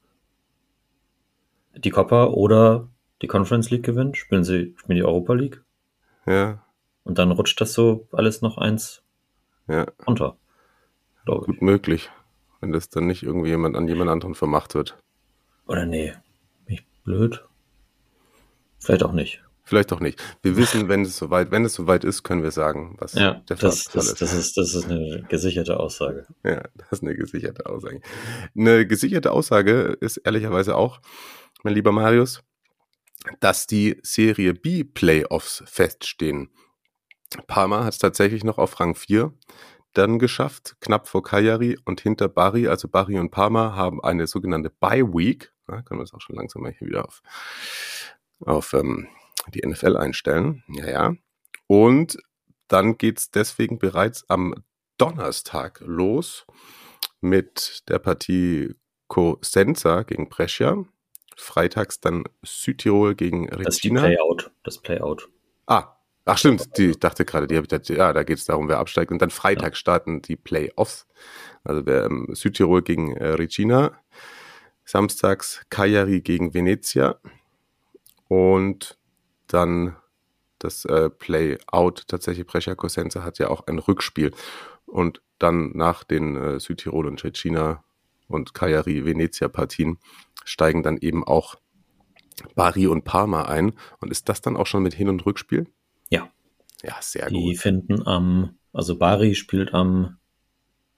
die 1.76 1.90
Coppa 1.90 2.26
oder 2.26 2.88
die 3.22 3.26
Conference 3.26 3.70
League 3.70 3.84
gewinnt, 3.84 4.16
spielen 4.16 4.44
sie 4.44 4.74
spielen 4.76 4.96
die 4.96 5.04
Europa 5.04 5.34
League 5.34 5.64
ja, 6.26 6.64
und 7.04 7.18
dann 7.18 7.30
rutscht 7.30 7.60
das 7.60 7.72
so 7.72 8.08
alles 8.12 8.42
noch 8.42 8.58
eins 8.58 9.02
ja, 9.68 9.86
runter, 10.06 10.36
glaube 11.24 11.42
ich. 11.42 11.46
gut 11.46 11.62
möglich, 11.62 12.10
wenn 12.60 12.72
das 12.72 12.88
dann 12.88 13.06
nicht 13.06 13.22
irgendwie 13.22 13.48
jemand 13.48 13.76
an 13.76 13.88
jemand 13.88 14.10
anderen 14.10 14.34
vermacht 14.34 14.74
wird. 14.74 14.98
Oder 15.66 15.86
nee, 15.86 16.12
bin 16.66 16.74
ich 16.74 16.86
blöd? 17.04 17.44
Vielleicht 18.78 19.02
auch 19.02 19.12
nicht. 19.12 19.42
Vielleicht 19.66 19.94
auch 19.94 20.00
nicht. 20.00 20.22
Wir 20.42 20.58
wissen, 20.58 20.90
wenn 20.90 21.02
es 21.02 21.16
soweit, 21.16 21.50
wenn 21.50 21.64
es 21.64 21.72
soweit 21.72 22.04
ist, 22.04 22.22
können 22.22 22.42
wir 22.42 22.50
sagen, 22.50 22.96
was 22.98 23.14
ja, 23.14 23.42
der 23.48 23.56
das, 23.56 23.84
Fall 23.84 23.92
das, 23.94 24.08
ist. 24.08 24.20
Das 24.20 24.34
ist. 24.34 24.56
Das 24.58 24.74
ist 24.74 24.84
eine 24.84 25.24
gesicherte 25.26 25.80
Aussage. 25.80 26.26
Ja, 26.44 26.62
das 26.76 26.92
ist 26.92 27.02
eine 27.02 27.14
gesicherte 27.16 27.64
Aussage. 27.64 28.02
Eine 28.54 28.86
gesicherte 28.86 29.32
Aussage 29.32 29.96
ist 30.00 30.18
ehrlicherweise 30.18 30.76
auch, 30.76 31.00
mein 31.62 31.72
lieber 31.72 31.92
Marius, 31.92 32.42
dass 33.40 33.66
die 33.66 33.98
Serie 34.02 34.52
B 34.52 34.84
Playoffs 34.84 35.64
feststehen. 35.66 36.50
Parma 37.46 37.84
hat 37.84 37.94
es 37.94 37.98
tatsächlich 37.98 38.44
noch 38.44 38.58
auf 38.58 38.78
Rang 38.80 38.94
4 38.94 39.32
dann 39.94 40.18
geschafft, 40.18 40.76
knapp 40.80 41.08
vor 41.08 41.22
Cagliari 41.22 41.78
und 41.84 42.00
hinter 42.00 42.28
Bari, 42.28 42.66
also 42.68 42.88
Bari 42.88 43.18
und 43.18 43.30
Parma 43.30 43.74
haben 43.74 44.02
eine 44.02 44.26
sogenannte 44.26 44.70
Bye 44.70 45.06
Week. 45.14 45.52
Da 45.66 45.82
können 45.82 46.00
wir 46.00 46.04
es 46.04 46.12
auch 46.12 46.20
schon 46.20 46.36
langsam 46.36 46.62
mal 46.62 46.72
hier 46.72 46.88
wieder 46.88 47.06
auf, 47.06 47.22
auf 48.40 48.72
ähm, 48.74 49.08
die 49.48 49.66
NFL 49.66 49.96
einstellen. 49.96 50.62
Ja, 50.68 50.90
ja. 50.90 51.14
Und 51.66 52.18
dann 52.68 52.98
geht's 52.98 53.30
deswegen 53.30 53.78
bereits 53.78 54.28
am 54.28 54.54
Donnerstag 54.98 55.80
los 55.80 56.44
mit 57.20 57.84
der 57.88 57.98
Partie 57.98 58.74
Cosenza 59.08 60.02
gegen 60.02 60.28
Brescia. 60.28 60.84
Freitags 61.36 62.00
dann 62.00 62.24
Südtirol 62.44 63.14
gegen 63.14 63.48
Regina. 63.48 63.64
Das 63.64 63.76
ist 63.76 63.90
Playout. 63.90 64.50
Das 64.62 64.78
Playout. 64.78 65.28
Ah, 65.66 65.93
ach 66.24 66.38
stimmt. 66.38 66.76
Die, 66.76 66.90
ich 66.90 66.98
dachte 66.98 67.24
gerade, 67.24 67.46
die 67.46 67.56
habe 67.56 67.66
ich, 67.70 67.88
ja, 67.88 68.12
da 68.12 68.22
geht 68.22 68.38
es 68.38 68.44
darum, 68.44 68.68
wer 68.68 68.78
absteigt. 68.78 69.10
Und 69.12 69.20
dann 69.20 69.30
Freitag 69.30 69.72
ja. 69.72 69.76
starten 69.76 70.22
die 70.22 70.36
Playoffs. 70.36 71.06
Also 71.62 71.86
wer, 71.86 72.04
ähm, 72.04 72.28
Südtirol 72.32 72.82
gegen 72.82 73.16
äh, 73.16 73.28
Regina. 73.28 73.92
Samstags 74.84 75.62
Cagliari 75.70 76.20
gegen 76.20 76.54
Venezia. 76.54 77.18
Und 78.28 78.98
dann 79.46 79.96
das 80.58 80.84
äh, 80.84 81.10
Play-Out. 81.10 82.08
Tatsächlich 82.08 82.46
Brescia 82.46 82.74
Cosenza 82.74 83.22
hat 83.22 83.38
ja 83.38 83.48
auch 83.48 83.66
ein 83.66 83.78
Rückspiel. 83.78 84.32
Und 84.86 85.22
dann 85.38 85.72
nach 85.74 86.04
den 86.04 86.36
äh, 86.36 86.60
Südtirol 86.60 87.06
und 87.06 87.20
Cecina 87.20 87.84
und 88.28 88.54
Cagliari 88.54 89.04
Venezia 89.04 89.48
Partien 89.48 89.98
steigen 90.44 90.82
dann 90.82 90.96
eben 90.96 91.24
auch 91.24 91.56
Bari 92.54 92.86
und 92.86 93.04
Parma 93.04 93.42
ein. 93.42 93.72
Und 94.00 94.10
ist 94.10 94.28
das 94.28 94.40
dann 94.40 94.56
auch 94.56 94.66
schon 94.66 94.82
mit 94.82 94.94
Hin- 94.94 95.08
und 95.08 95.24
Rückspiel? 95.26 95.66
Ja. 96.84 96.96
Sehr 97.00 97.28
Die 97.28 97.34
gut. 97.34 97.44
Die 97.44 97.56
finden 97.56 98.06
am, 98.06 98.58
also 98.72 98.96
Bari 98.98 99.34
spielt 99.34 99.74
am 99.74 100.18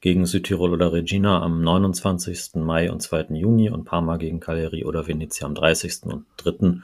gegen 0.01 0.27
Südtirol 0.27 0.73
oder 0.73 0.93
Regina 0.93 1.43
am 1.43 1.63
29. 1.63 2.57
Mai 2.57 2.91
und 2.91 3.01
2. 3.01 3.29
Juni 3.31 3.71
und 3.71 3.85
Parma 3.85 4.19
gegen 4.19 4.41
Cagliari 4.41 4.85
oder 4.85 5.07
Venezia 5.07 5.47
am 5.47 5.55
30. 5.55 6.05
und 6.05 6.27
3. 6.37 6.83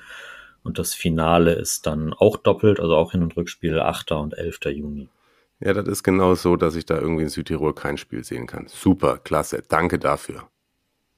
Und 0.64 0.78
das 0.78 0.94
Finale 0.94 1.53
ist 1.53 1.86
dann 1.86 2.12
auch 2.12 2.36
doppelt, 2.36 2.80
also 2.80 2.96
auch 2.96 3.12
Hin- 3.12 3.22
und 3.22 3.36
Rückspiel 3.36 3.78
8. 3.80 4.12
und 4.12 4.36
11. 4.36 4.61
Juni. 4.66 5.09
Ja, 5.61 5.72
das 5.72 5.86
ist 5.86 6.03
genau 6.03 6.34
so, 6.34 6.57
dass 6.57 6.74
ich 6.74 6.86
da 6.86 6.98
irgendwie 6.98 7.22
in 7.22 7.28
Südtirol 7.28 7.74
kein 7.74 7.96
Spiel 7.96 8.24
sehen 8.24 8.46
kann. 8.46 8.66
Super, 8.66 9.18
klasse. 9.18 9.62
Danke 9.68 9.98
dafür. 9.98 10.48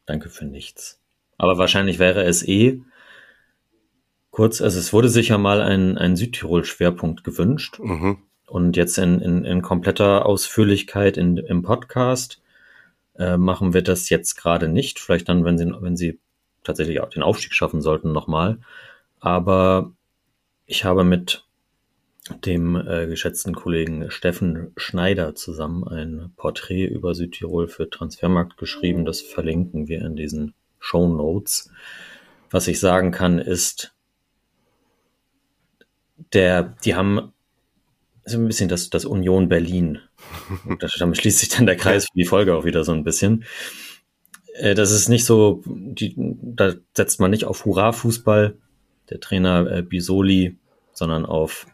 Danke 0.06 0.28
für 0.28 0.44
nichts. 0.44 1.00
Aber 1.38 1.56
wahrscheinlich 1.58 1.98
wäre 1.98 2.24
es 2.24 2.46
eh 2.46 2.82
kurz, 4.34 4.60
also 4.60 4.80
es 4.80 4.92
wurde 4.92 5.08
sicher 5.08 5.38
mal 5.38 5.62
ein, 5.62 5.96
ein 5.96 6.16
Südtirol-Schwerpunkt 6.16 7.22
gewünscht. 7.22 7.78
Mhm. 7.78 8.18
Und 8.46 8.76
jetzt 8.76 8.98
in, 8.98 9.20
in, 9.20 9.44
in 9.44 9.62
kompletter 9.62 10.26
Ausführlichkeit 10.26 11.16
in, 11.16 11.36
im 11.36 11.62
Podcast 11.62 12.42
äh, 13.16 13.36
machen 13.36 13.74
wir 13.74 13.82
das 13.82 14.08
jetzt 14.08 14.34
gerade 14.34 14.68
nicht. 14.68 14.98
Vielleicht 14.98 15.28
dann, 15.28 15.44
wenn 15.44 15.56
sie, 15.56 15.72
wenn 15.78 15.96
sie 15.96 16.18
tatsächlich 16.64 16.98
auch 16.98 17.10
den 17.10 17.22
Aufstieg 17.22 17.54
schaffen 17.54 17.80
sollten, 17.80 18.10
nochmal. 18.10 18.58
Aber 19.20 19.92
ich 20.66 20.84
habe 20.84 21.04
mit 21.04 21.46
dem 22.44 22.74
äh, 22.74 23.06
geschätzten 23.06 23.54
Kollegen 23.54 24.10
Steffen 24.10 24.72
Schneider 24.76 25.36
zusammen 25.36 25.86
ein 25.86 26.32
Porträt 26.36 26.86
über 26.86 27.14
Südtirol 27.14 27.68
für 27.68 27.88
Transfermarkt 27.88 28.56
geschrieben. 28.56 29.04
Das 29.04 29.20
verlinken 29.20 29.86
wir 29.86 30.04
in 30.04 30.16
diesen 30.16 30.54
Show 30.80 31.06
Notes. 31.06 31.70
Was 32.50 32.66
ich 32.66 32.80
sagen 32.80 33.12
kann, 33.12 33.38
ist, 33.38 33.93
der, 36.32 36.74
die 36.84 36.94
haben 36.94 37.32
so 38.24 38.38
ein 38.38 38.46
bisschen 38.46 38.68
das, 38.68 38.90
das 38.90 39.04
Union 39.04 39.48
Berlin. 39.48 39.98
Und 40.64 40.82
damit 40.98 41.18
schließt 41.18 41.38
sich 41.40 41.48
dann 41.50 41.66
der 41.66 41.76
Kreis 41.76 42.04
für 42.06 42.18
die 42.18 42.24
Folge 42.24 42.54
auch 42.54 42.64
wieder 42.64 42.84
so 42.84 42.92
ein 42.92 43.04
bisschen. 43.04 43.44
Äh, 44.54 44.74
das 44.74 44.90
ist 44.90 45.08
nicht 45.08 45.24
so, 45.24 45.62
die, 45.66 46.14
da 46.16 46.72
setzt 46.96 47.20
man 47.20 47.30
nicht 47.30 47.44
auf 47.44 47.64
Hurra-Fußball, 47.64 48.56
der 49.10 49.20
Trainer 49.20 49.70
äh, 49.70 49.82
Bisoli, 49.82 50.56
sondern 50.92 51.26
auf 51.26 51.66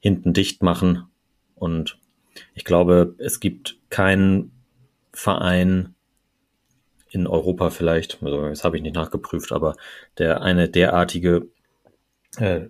hinten 0.00 0.32
dicht 0.32 0.62
machen. 0.62 1.06
Und 1.54 1.98
ich 2.54 2.64
glaube, 2.64 3.14
es 3.18 3.40
gibt 3.40 3.78
keinen 3.90 4.52
Verein 5.12 5.94
in 7.08 7.26
Europa 7.26 7.70
vielleicht, 7.70 8.22
also 8.22 8.48
das 8.48 8.62
habe 8.62 8.76
ich 8.76 8.82
nicht 8.82 8.94
nachgeprüft, 8.94 9.50
aber 9.50 9.74
der 10.18 10.42
eine 10.42 10.68
derartige 10.68 11.48
äh, 12.36 12.68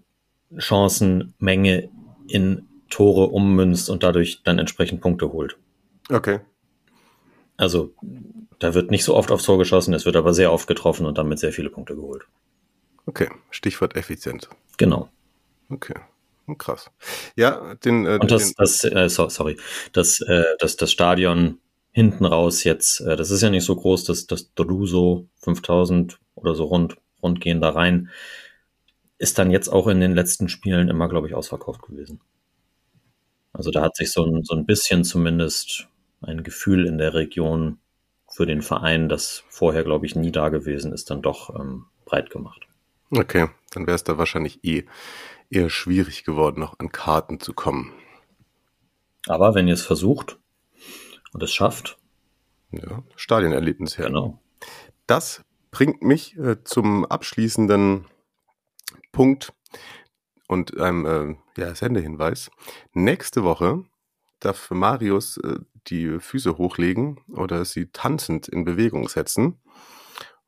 Chancenmenge 0.57 1.91
in 2.29 2.67
Tore 2.89 3.29
ummünzt 3.29 3.89
und 3.89 4.03
dadurch 4.03 4.43
dann 4.45 4.59
entsprechend 4.59 5.01
Punkte 5.01 5.33
holt. 5.33 5.57
Okay. 6.11 6.41
Also 7.57 7.95
da 8.59 8.75
wird 8.75 8.91
nicht 8.91 9.05
so 9.05 9.15
oft 9.15 9.31
aufs 9.31 9.45
Tor 9.45 9.59
geschossen, 9.59 9.95
es 9.95 10.07
wird 10.07 10.17
aber 10.17 10.35
sehr 10.35 10.53
oft 10.53 10.67
getroffen 10.67 11.07
und 11.07 11.19
damit 11.19 11.39
sehr 11.39 11.53
viele 11.53 11.71
Punkte 11.71 11.95
geholt. 11.95 12.25
Okay, 13.07 13.29
Stichwort 13.51 13.97
effizient. 13.97 14.49
Genau. 14.77 15.09
Okay. 15.69 15.95
Hm, 16.47 16.59
krass. 16.59 16.91
Ja, 17.37 17.75
den. 17.77 18.07
Äh, 18.07 18.19
und 18.21 18.31
das, 18.31 18.55
das 18.55 18.85
äh, 18.85 19.09
sorry, 19.09 19.57
das, 19.93 20.21
äh, 20.21 20.45
das, 20.59 20.77
das 20.77 20.91
Stadion 20.91 21.59
hinten 21.93 22.25
raus 22.25 22.65
jetzt, 22.65 23.01
äh, 23.01 23.17
das 23.17 23.31
ist 23.31 23.43
ja 23.43 23.51
nicht 23.51 23.65
so 23.65 23.77
groß, 23.77 24.05
dass 24.05 24.27
das 24.27 24.55
Druso 24.55 25.29
5000 25.43 26.19
oder 26.35 26.55
so 26.55 26.65
rund, 26.65 26.97
rund 27.23 27.41
gehen 27.41 27.61
da 27.61 27.71
rein, 27.71 28.11
ist 29.21 29.39
dann 29.39 29.51
jetzt 29.51 29.69
auch 29.69 29.87
in 29.87 30.01
den 30.01 30.15
letzten 30.15 30.49
Spielen 30.49 30.89
immer, 30.89 31.07
glaube 31.07 31.29
ich, 31.29 31.35
ausverkauft 31.35 31.83
gewesen. 31.83 32.21
Also 33.53 33.71
da 33.71 33.83
hat 33.83 33.95
sich 33.95 34.11
so 34.11 34.25
ein, 34.25 34.43
so 34.45 34.55
ein 34.55 34.65
bisschen 34.65 35.05
zumindest 35.05 35.89
ein 36.23 36.43
Gefühl 36.43 36.87
in 36.87 36.97
der 36.97 37.13
Region 37.13 37.79
für 38.31 38.47
den 38.47 38.63
Verein, 38.63 39.11
das 39.11 39.45
vorher, 39.51 39.85
glaube 39.85 40.07
ich, 40.07 40.17
nie 40.17 40.33
da 40.33 40.49
gewesen 40.49 40.95
ist, 40.95 41.11
dann 41.11 41.21
doch 41.21 41.55
ähm, 41.55 41.85
breit 42.07 42.31
gemacht. 42.31 42.67
Okay, 43.11 43.49
dann 43.73 43.87
wäre 43.87 43.97
es 43.97 44.05
da 44.05 44.17
wahrscheinlich 44.17 44.65
eh 44.65 44.87
eher 45.51 45.69
schwierig 45.69 46.25
geworden, 46.25 46.61
noch 46.61 46.79
an 46.79 46.91
Karten 46.91 47.41
zu 47.41 47.53
kommen. 47.53 47.93
Aber 49.27 49.55
wenn 49.55 49.69
ihr 49.69 49.75
es 49.75 49.85
versucht 49.85 50.39
und 51.35 51.43
es 51.43 51.53
schafft. 51.53 51.99
Ja, 52.71 53.03
Stadionerlebnis 53.17 53.99
her. 53.99 54.07
Genau. 54.07 54.41
Das 55.07 55.45
bringt 55.73 56.01
mich 56.01 56.39
äh, 56.39 56.65
zum 56.65 57.05
abschließenden 57.05 58.07
Punkt 59.13 59.53
und 60.49 60.77
einem 60.79 61.39
äh, 61.57 61.61
ja, 61.61 61.75
Sendehinweis. 61.75 62.51
Nächste 62.93 63.45
Woche 63.45 63.85
darf 64.41 64.71
Marius 64.71 65.37
äh, 65.39 65.59
die 65.87 66.19
Füße 66.19 66.59
hochlegen 66.59 67.21
oder 67.29 67.65
sie 67.65 67.87
tanzend 67.93 68.49
in 68.49 68.65
Bewegung 68.65 69.09
setzen. 69.09 69.61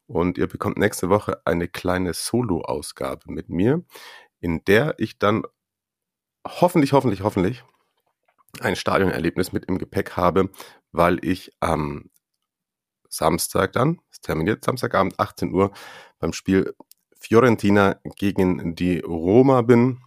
Und 0.06 0.38
ihr 0.38 0.46
bekommt 0.46 0.76
nächste 0.76 1.08
Woche 1.08 1.40
eine 1.46 1.68
kleine 1.68 2.12
Solo-Ausgabe 2.12 3.32
mit 3.32 3.48
mir, 3.48 3.84
in 4.40 4.64
der 4.64 4.94
ich 4.98 5.18
dann 5.18 5.44
hoffentlich, 6.46 6.92
hoffentlich, 6.92 7.22
hoffentlich 7.22 7.64
ein 8.60 8.76
Stadionerlebnis 8.76 9.52
mit 9.52 9.64
im 9.66 9.78
Gepäck 9.78 10.16
habe, 10.16 10.50
weil 10.90 11.24
ich 11.24 11.52
am 11.60 12.10
Samstag 13.08 13.72
dann, 13.72 14.00
es 14.10 14.20
terminiert 14.20 14.64
Samstagabend 14.64 15.18
18 15.18 15.52
Uhr, 15.54 15.72
beim 16.18 16.32
Spiel 16.32 16.74
Fiorentina 17.22 18.00
gegen 18.16 18.74
die 18.74 18.98
Roma 18.98 19.62
bin. 19.62 20.00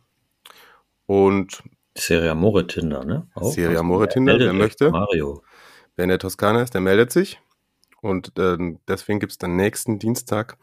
Und 1.05 1.63
Serie 1.97 2.31
Amore 2.31 2.67
Tinder, 2.67 3.05
ne? 3.05 3.27
Auch. 3.33 3.53
Serie 3.53 3.79
Amore 3.79 4.09
Tinder, 4.09 4.37
wer 4.37 4.51
möchte. 4.51 4.91
Mario. 4.91 5.41
Wer 5.95 6.03
in 6.03 6.09
der 6.09 6.19
Toskana 6.19 6.61
ist, 6.61 6.73
der 6.73 6.81
meldet 6.81 7.13
sich. 7.13 7.39
Und 8.01 8.37
äh, 8.37 8.57
deswegen 8.87 9.19
gibt 9.19 9.31
es 9.31 9.37
dann 9.37 9.55
nächsten 9.55 9.97
Dienstag 9.97 10.57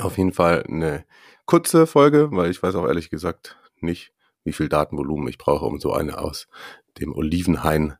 auf 0.00 0.16
jeden 0.16 0.32
Fall 0.32 0.64
eine 0.66 1.04
kurze 1.44 1.86
Folge, 1.86 2.30
weil 2.32 2.50
ich 2.50 2.62
weiß 2.62 2.74
auch 2.76 2.86
ehrlich 2.86 3.10
gesagt 3.10 3.58
nicht, 3.80 4.12
wie 4.44 4.52
viel 4.52 4.68
Datenvolumen 4.68 5.28
ich 5.28 5.36
brauche, 5.36 5.66
um 5.66 5.78
so 5.78 5.92
eine 5.92 6.18
aus 6.18 6.48
dem 6.98 7.14
Olivenhain 7.14 7.96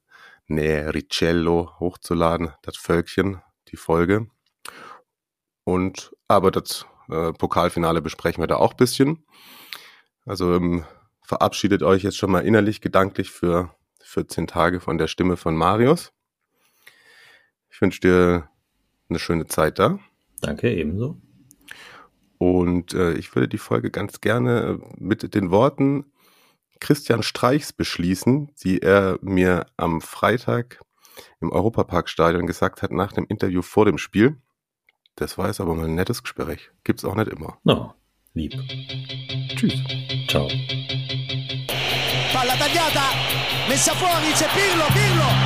Nericello 0.47 1.79
hochzuladen, 1.79 2.53
das 2.63 2.77
Völkchen, 2.77 3.43
die 3.69 3.77
Folge. 3.77 4.29
Und 5.65 6.17
aber 6.27 6.51
das 6.51 6.87
äh, 7.11 7.33
Pokalfinale 7.33 8.01
besprechen 8.03 8.43
wir 8.43 8.49
da 8.49 8.57
auch 8.57 8.75
bisschen. 8.75 9.25
Also 10.25 10.55
ähm, 10.55 10.85
verabschiedet 11.23 11.83
euch 11.83 12.03
jetzt 12.03 12.17
schon 12.17 12.31
mal 12.31 12.41
innerlich, 12.41 12.81
gedanklich 12.81 13.31
für 13.31 13.75
14 14.03 14.47
Tage 14.47 14.81
von 14.81 14.99
der 14.99 15.07
Stimme 15.07 15.37
von 15.37 15.57
Marius. 15.57 16.13
Ich 17.71 17.81
wünsche 17.81 18.01
dir 18.01 18.49
eine 19.09 19.19
schöne 19.19 19.47
Zeit 19.47 19.79
da. 19.79 19.99
Danke, 20.41 20.73
ebenso. 20.75 21.21
Und 22.39 22.95
äh, 22.95 23.13
ich 23.13 23.35
würde 23.35 23.49
die 23.49 23.59
Folge 23.59 23.91
ganz 23.91 24.21
gerne 24.21 24.81
mit 24.97 25.35
den 25.35 25.51
Worten 25.51 26.07
Christian 26.81 27.23
Streichs 27.23 27.73
beschließen, 27.73 28.51
die 28.65 28.81
er 28.81 29.19
mir 29.21 29.67
am 29.77 30.01
Freitag 30.01 30.81
im 31.41 31.53
Europaparkstadion 31.53 32.47
gesagt 32.47 32.83
hat 32.83 32.91
nach 32.91 33.13
dem 33.13 33.27
Interview 33.29 33.63
vor 33.63 33.85
dem 33.85 33.99
Spiel. 33.99 34.39
Das 35.17 35.37
war 35.39 35.49
jetzt 35.49 35.61
aber 35.61 35.75
mal 35.75 35.85
ein 35.87 35.95
nettes 35.95 36.23
Gespräch. 36.23 36.71
Gibt's 36.85 37.05
auch 37.05 37.15
nicht 37.15 37.29
immer. 37.29 37.59
No, 37.65 37.95
lieb. 38.35 38.55
Tschüss. 39.55 39.75
Ciao. 40.29 40.49
Palla 42.33 42.55
tagliata, 42.57 43.03
messa 43.69 43.93
fuori, 43.95 44.33
c'è 44.33 44.47
Pirlo, 44.55 44.87
Pirlo, 44.87 44.87
Pirlo, 44.93 45.40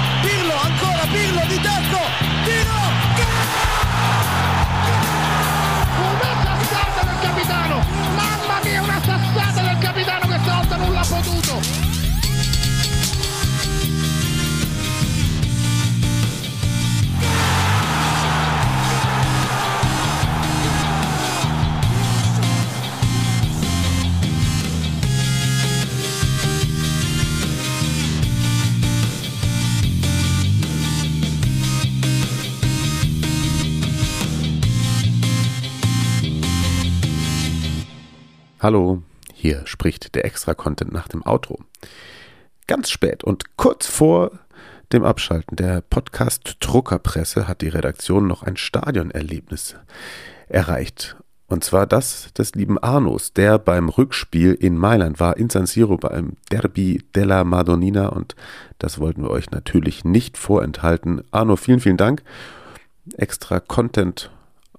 Hallo, 38.65 39.03
hier 39.31 39.67
spricht 39.67 40.15
der 40.15 40.25
Extra-Content 40.25 40.91
nach 40.91 41.07
dem 41.07 41.23
Outro. 41.27 41.59
Ganz 42.67 42.89
spät 42.89 43.23
und 43.23 43.59
kurz 43.59 43.87
vor 43.87 44.31
dem 44.91 45.05
Abschalten 45.05 45.57
der 45.57 45.83
Podcast-Druckerpresse 45.83 47.47
hat 47.47 47.61
die 47.61 47.69
Redaktion 47.69 48.27
noch 48.27 48.43
ein 48.43 48.57
Stadionerlebnis 48.57 49.77
erreicht. 50.49 51.15
Und 51.47 51.63
zwar 51.63 51.87
das 51.87 52.33
des 52.33 52.55
lieben 52.55 52.79
Arnos, 52.79 53.35
der 53.35 53.59
beim 53.59 53.91
Rückspiel 53.91 54.55
in 54.55 54.79
Mailand 54.79 55.21
war, 55.21 55.37
in 55.37 55.51
San 55.51 55.67
Siro 55.67 55.99
beim 55.99 56.39
Derby 56.51 57.05
della 57.15 57.45
Madonnina. 57.45 58.09
Und 58.09 58.35
das 58.79 58.99
wollten 58.99 59.25
wir 59.25 59.31
euch 59.31 59.51
natürlich 59.51 60.07
nicht 60.07 60.39
vorenthalten. 60.39 61.23
Arno, 61.33 61.57
vielen, 61.57 61.81
vielen 61.81 61.99
Dank. 61.99 62.23
Extra 63.19 63.61
Content 63.61 64.31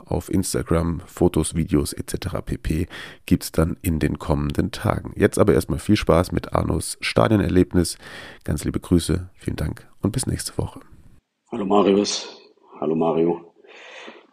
auf 0.06 0.32
Instagram, 0.32 1.01
Fotos, 1.06 1.56
Videos 1.56 1.93
etc. 1.93 2.38
pp. 2.45 2.88
gibt's 3.26 3.51
dann 3.51 3.78
in 3.82 3.99
den 3.99 4.20
kommenden 4.20 4.72
Tagen. 4.72 5.14
Jetzt 5.16 5.39
aber 5.39 5.53
erstmal 5.53 5.80
viel 5.80 5.95
Spaß 5.95 6.32
mit 6.32 6.53
Arnos 6.53 6.97
Stadionerlebnis. 7.01 7.97
Ganz 8.43 8.64
liebe 8.64 8.80
Grüße, 8.80 9.30
vielen 9.36 9.58
Dank 9.58 9.88
und 10.01 10.12
bis 10.12 10.28
nächste 10.28 10.58
Woche. 10.58 10.80
Hallo 11.51 11.66
Marius, 11.66 12.41
hallo 12.80 12.95
Mario. 12.95 13.53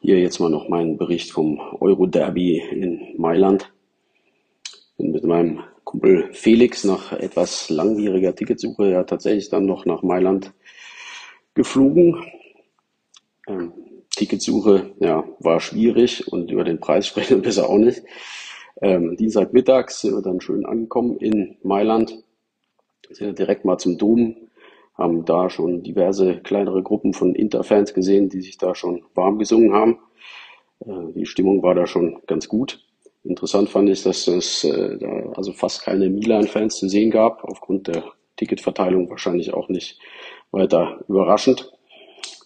Hier 0.01 0.19
jetzt 0.19 0.41
mal 0.41 0.51
noch 0.51 0.69
mein 0.69 0.97
Bericht 0.97 1.31
vom 1.31 1.61
Euro-Derby 1.81 2.59
in 2.59 3.15
Mailand. 3.19 3.73
Bin 4.99 5.13
mit 5.13 5.25
meinem 5.25 5.61
Kumpel 5.85 6.29
Felix 6.33 6.85
nach 6.85 7.13
etwas 7.13 7.71
langwieriger 7.71 8.35
Ticketsuche 8.35 8.91
ja 8.91 9.05
tatsächlich 9.05 9.49
dann 9.49 9.67
noch 9.67 9.87
nach 9.87 10.03
Mailand 10.03 10.53
geflogen. 11.55 12.25
Ähm, 13.47 13.73
Ticketsuche 14.23 14.93
ja, 15.01 15.25
war 15.41 15.59
schwierig 15.59 16.33
und 16.33 16.53
über 16.53 16.63
den 16.63 16.79
Preis 16.79 17.07
sprechen 17.09 17.39
wir 17.39 17.43
besser 17.43 17.69
auch 17.69 17.79
nicht. 17.79 18.03
Ähm, 18.81 19.17
Dienstagmittags 19.17 20.01
sind 20.01 20.15
wir 20.15 20.23
dann 20.23 20.41
schön 20.41 20.65
angekommen 20.65 21.17
in 21.17 21.57
Mailand, 21.63 22.23
sind 23.11 23.39
direkt 23.39 23.65
mal 23.65 23.79
zum 23.79 23.99
Dom, 23.99 24.37
haben 24.95 25.25
da 25.25 25.51
schon 25.51 25.83
diverse 25.83 26.37
kleinere 26.39 26.83
Gruppen 26.85 27.15
von 27.15 27.35
Interfans 27.35 27.95
gesehen, 27.95 28.29
die 28.29 28.41
sich 28.41 28.59
da 28.59 28.77
schon 28.77 29.03
warm 29.15 29.39
gesungen 29.39 29.73
haben. 29.73 29.99
Äh, 30.87 31.13
die 31.15 31.27
Stimmung 31.27 31.63
war 31.65 31.75
da 31.75 31.87
schon 31.87 32.21
ganz 32.29 32.49
gut. 32.49 32.81
Interessant 33.25 33.71
fand 33.71 33.89
ich, 33.89 34.05
dass 34.05 34.29
es 34.29 34.63
äh, 34.63 34.99
da 34.99 35.33
also 35.35 35.53
fast 35.53 35.83
keine 35.83 36.09
Milan-Fans 36.09 36.77
zu 36.77 36.89
sehen 36.89 37.11
gab, 37.11 37.43
aufgrund 37.45 37.89
der 37.89 38.05
Ticketverteilung 38.37 39.11
wahrscheinlich 39.11 39.53
auch 39.53 39.69
nicht 39.69 39.99
weiter 40.53 41.05
überraschend. 41.09 41.73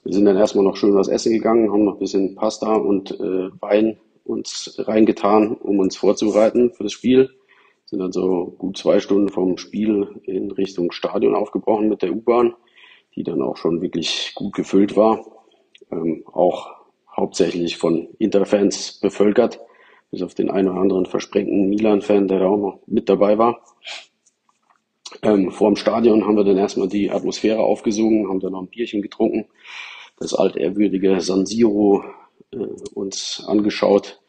Wir 0.06 0.12
sind 0.12 0.24
dann 0.24 0.36
erstmal 0.36 0.64
noch 0.64 0.76
schön 0.76 0.94
was 0.94 1.08
essen 1.08 1.32
gegangen, 1.32 1.72
haben 1.72 1.84
noch 1.84 1.94
ein 1.94 1.98
bisschen 1.98 2.36
Pasta 2.36 2.76
und 2.76 3.10
äh, 3.18 3.50
Wein 3.60 3.98
uns 4.22 4.76
reingetan, 4.78 5.56
um 5.56 5.80
uns 5.80 5.96
vorzubereiten 5.96 6.72
für 6.72 6.84
das 6.84 6.92
Spiel. 6.92 7.30
Sind 7.86 7.98
dann 7.98 8.12
so 8.12 8.54
gut 8.56 8.78
zwei 8.78 9.00
Stunden 9.00 9.30
vom 9.30 9.58
Spiel 9.58 10.20
in 10.22 10.52
Richtung 10.52 10.92
Stadion 10.92 11.34
aufgebrochen 11.34 11.88
mit 11.88 12.02
der 12.02 12.12
U-Bahn, 12.12 12.54
die 13.16 13.24
dann 13.24 13.42
auch 13.42 13.56
schon 13.56 13.82
wirklich 13.82 14.30
gut 14.36 14.54
gefüllt 14.54 14.96
war. 14.96 15.26
Ähm, 15.90 16.22
auch 16.32 16.68
hauptsächlich 17.16 17.76
von 17.76 18.06
Interfans 18.20 19.00
bevölkert, 19.00 19.58
bis 20.12 20.22
auf 20.22 20.34
den 20.34 20.50
einen 20.50 20.68
oder 20.68 20.78
anderen 20.82 21.06
versprengten 21.06 21.68
Milan-Fan, 21.68 22.28
der 22.28 22.38
da 22.38 22.46
auch 22.46 22.58
noch 22.58 22.78
mit 22.86 23.08
dabei 23.08 23.38
war. 23.38 23.60
Ähm, 25.22 25.50
vor 25.50 25.68
dem 25.68 25.76
Stadion 25.76 26.24
haben 26.24 26.36
wir 26.36 26.44
dann 26.44 26.58
erstmal 26.58 26.86
die 26.88 27.10
Atmosphäre 27.10 27.58
aufgesogen, 27.58 28.28
haben 28.28 28.38
dann 28.38 28.52
noch 28.52 28.62
ein 28.62 28.68
Bierchen 28.68 29.02
getrunken, 29.02 29.46
das 30.16 30.34
altehrwürdige 30.34 31.20
San 31.20 31.46
Siro 31.46 32.04
äh, 32.52 32.66
uns 32.94 33.44
angeschaut 33.46 34.20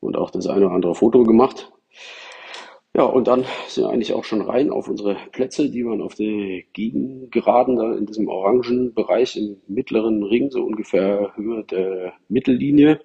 und 0.00 0.16
auch 0.16 0.30
das 0.30 0.46
eine 0.46 0.66
oder 0.66 0.74
andere 0.74 0.94
Foto 0.94 1.22
gemacht. 1.24 1.72
Ja, 2.94 3.04
und 3.04 3.26
dann 3.26 3.46
sind 3.68 3.84
wir 3.84 3.90
eigentlich 3.90 4.12
auch 4.12 4.24
schon 4.24 4.42
rein 4.42 4.70
auf 4.70 4.86
unsere 4.86 5.16
Plätze, 5.32 5.70
die 5.70 5.82
waren 5.86 6.02
auf 6.02 6.14
der 6.14 6.60
Gegengeraden, 6.74 7.76
da 7.76 7.94
in 7.94 8.04
diesem 8.04 8.28
orangen 8.28 8.92
Bereich 8.92 9.34
im 9.34 9.62
mittleren 9.66 10.22
Ring, 10.22 10.50
so 10.50 10.62
ungefähr 10.62 11.32
Höhe 11.34 11.64
der 11.64 12.12
Mittellinie. 12.28 13.00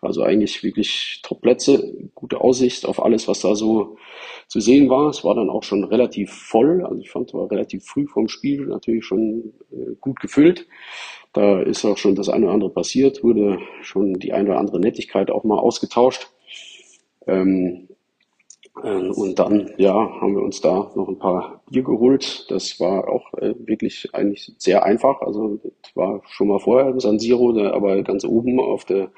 Also 0.00 0.22
eigentlich 0.22 0.62
wirklich 0.62 1.20
Top-Plätze, 1.22 2.08
gute 2.14 2.40
Aussicht 2.40 2.86
auf 2.86 3.04
alles, 3.04 3.28
was 3.28 3.40
da 3.40 3.54
so 3.54 3.98
zu 4.48 4.60
sehen 4.60 4.88
war. 4.88 5.10
Es 5.10 5.22
war 5.22 5.34
dann 5.34 5.50
auch 5.50 5.64
schon 5.64 5.84
relativ 5.84 6.32
voll, 6.32 6.82
also 6.82 6.98
ich 6.98 7.10
fand, 7.10 7.28
es 7.28 7.34
war 7.34 7.50
relativ 7.50 7.84
früh 7.84 8.06
vom 8.06 8.28
Spiel 8.28 8.64
natürlich 8.64 9.04
schon 9.04 9.52
äh, 9.70 9.96
gut 10.00 10.18
gefüllt. 10.20 10.66
Da 11.36 11.60
ist 11.60 11.84
auch 11.84 11.98
schon 11.98 12.14
das 12.14 12.30
eine 12.30 12.46
oder 12.46 12.54
andere 12.54 12.70
passiert, 12.70 13.22
wurde 13.22 13.58
schon 13.82 14.14
die 14.14 14.32
eine 14.32 14.48
oder 14.48 14.58
andere 14.58 14.80
Nettigkeit 14.80 15.30
auch 15.30 15.44
mal 15.44 15.58
ausgetauscht. 15.58 16.30
Ähm, 17.26 17.88
ähm, 18.82 19.10
und 19.10 19.38
dann, 19.38 19.70
ja, 19.76 19.92
haben 19.92 20.34
wir 20.34 20.42
uns 20.42 20.62
da 20.62 20.90
noch 20.94 21.08
ein 21.08 21.18
paar 21.18 21.62
Bier 21.70 21.82
geholt. 21.82 22.46
Das 22.48 22.80
war 22.80 23.08
auch 23.10 23.34
äh, 23.34 23.54
wirklich 23.58 24.08
eigentlich 24.14 24.50
sehr 24.56 24.84
einfach. 24.84 25.20
Also 25.20 25.60
das 25.82 25.94
war 25.94 26.22
schon 26.26 26.48
mal 26.48 26.58
vorher 26.58 26.88
im 26.88 27.00
San 27.00 27.18
Siro, 27.18 27.52
da, 27.52 27.70
aber 27.72 28.02
ganz 28.02 28.24
oben 28.24 28.58
auf 28.58 28.86
der 28.86 29.10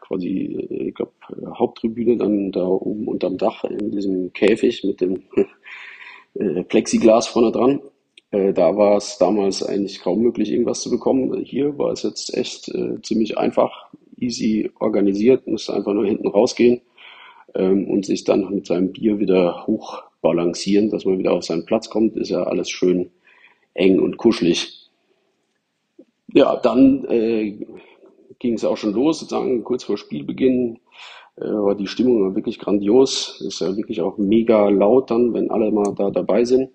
quasi, 0.00 0.66
äh, 0.70 0.88
ich 0.88 0.94
glaube, 0.94 1.12
Haupttribüne, 1.54 2.16
dann 2.16 2.50
da 2.50 2.64
oben 2.64 3.08
unterm 3.08 3.36
Dach 3.36 3.64
in 3.64 3.90
diesem 3.90 4.32
Käfig 4.32 4.84
mit 4.84 5.02
dem 5.02 5.22
äh, 6.34 6.64
Plexiglas 6.64 7.28
vorne 7.28 7.52
dran. 7.52 7.82
Äh, 8.30 8.52
da 8.52 8.76
war 8.76 8.96
es 8.96 9.18
damals 9.18 9.62
eigentlich 9.62 10.00
kaum 10.00 10.20
möglich, 10.20 10.50
irgendwas 10.50 10.82
zu 10.82 10.90
bekommen. 10.90 11.42
Hier 11.44 11.78
war 11.78 11.92
es 11.92 12.02
jetzt 12.02 12.36
echt 12.36 12.68
äh, 12.68 13.00
ziemlich 13.02 13.38
einfach, 13.38 13.88
easy 14.18 14.70
organisiert, 14.80 15.46
musste 15.46 15.74
einfach 15.74 15.94
nur 15.94 16.06
hinten 16.06 16.28
rausgehen 16.28 16.80
ähm, 17.54 17.88
und 17.88 18.04
sich 18.04 18.24
dann 18.24 18.52
mit 18.54 18.66
seinem 18.66 18.92
Bier 18.92 19.18
wieder 19.18 19.66
hochbalancieren, 19.66 20.90
dass 20.90 21.04
man 21.04 21.18
wieder 21.18 21.32
auf 21.32 21.44
seinen 21.44 21.66
Platz 21.66 21.88
kommt, 21.88 22.16
ist 22.16 22.30
ja 22.30 22.42
alles 22.42 22.70
schön 22.70 23.10
eng 23.74 24.00
und 24.00 24.16
kuschelig. 24.16 24.90
Ja, 26.34 26.56
dann 26.56 27.04
äh, 27.06 27.58
ging 28.38 28.54
es 28.54 28.64
auch 28.64 28.76
schon 28.76 28.92
los, 28.92 29.20
sozusagen 29.20 29.64
kurz 29.64 29.84
vor 29.84 29.96
Spielbeginn 29.96 30.78
äh, 31.36 31.46
war 31.46 31.74
die 31.74 31.86
Stimmung 31.86 32.34
wirklich 32.34 32.58
grandios. 32.58 33.40
Ist 33.40 33.60
ja 33.60 33.76
wirklich 33.76 34.00
auch 34.00 34.18
mega 34.18 34.68
laut 34.68 35.10
dann, 35.10 35.32
wenn 35.34 35.50
alle 35.50 35.70
mal 35.70 35.94
da 35.94 36.10
dabei 36.10 36.44
sind. 36.44 36.70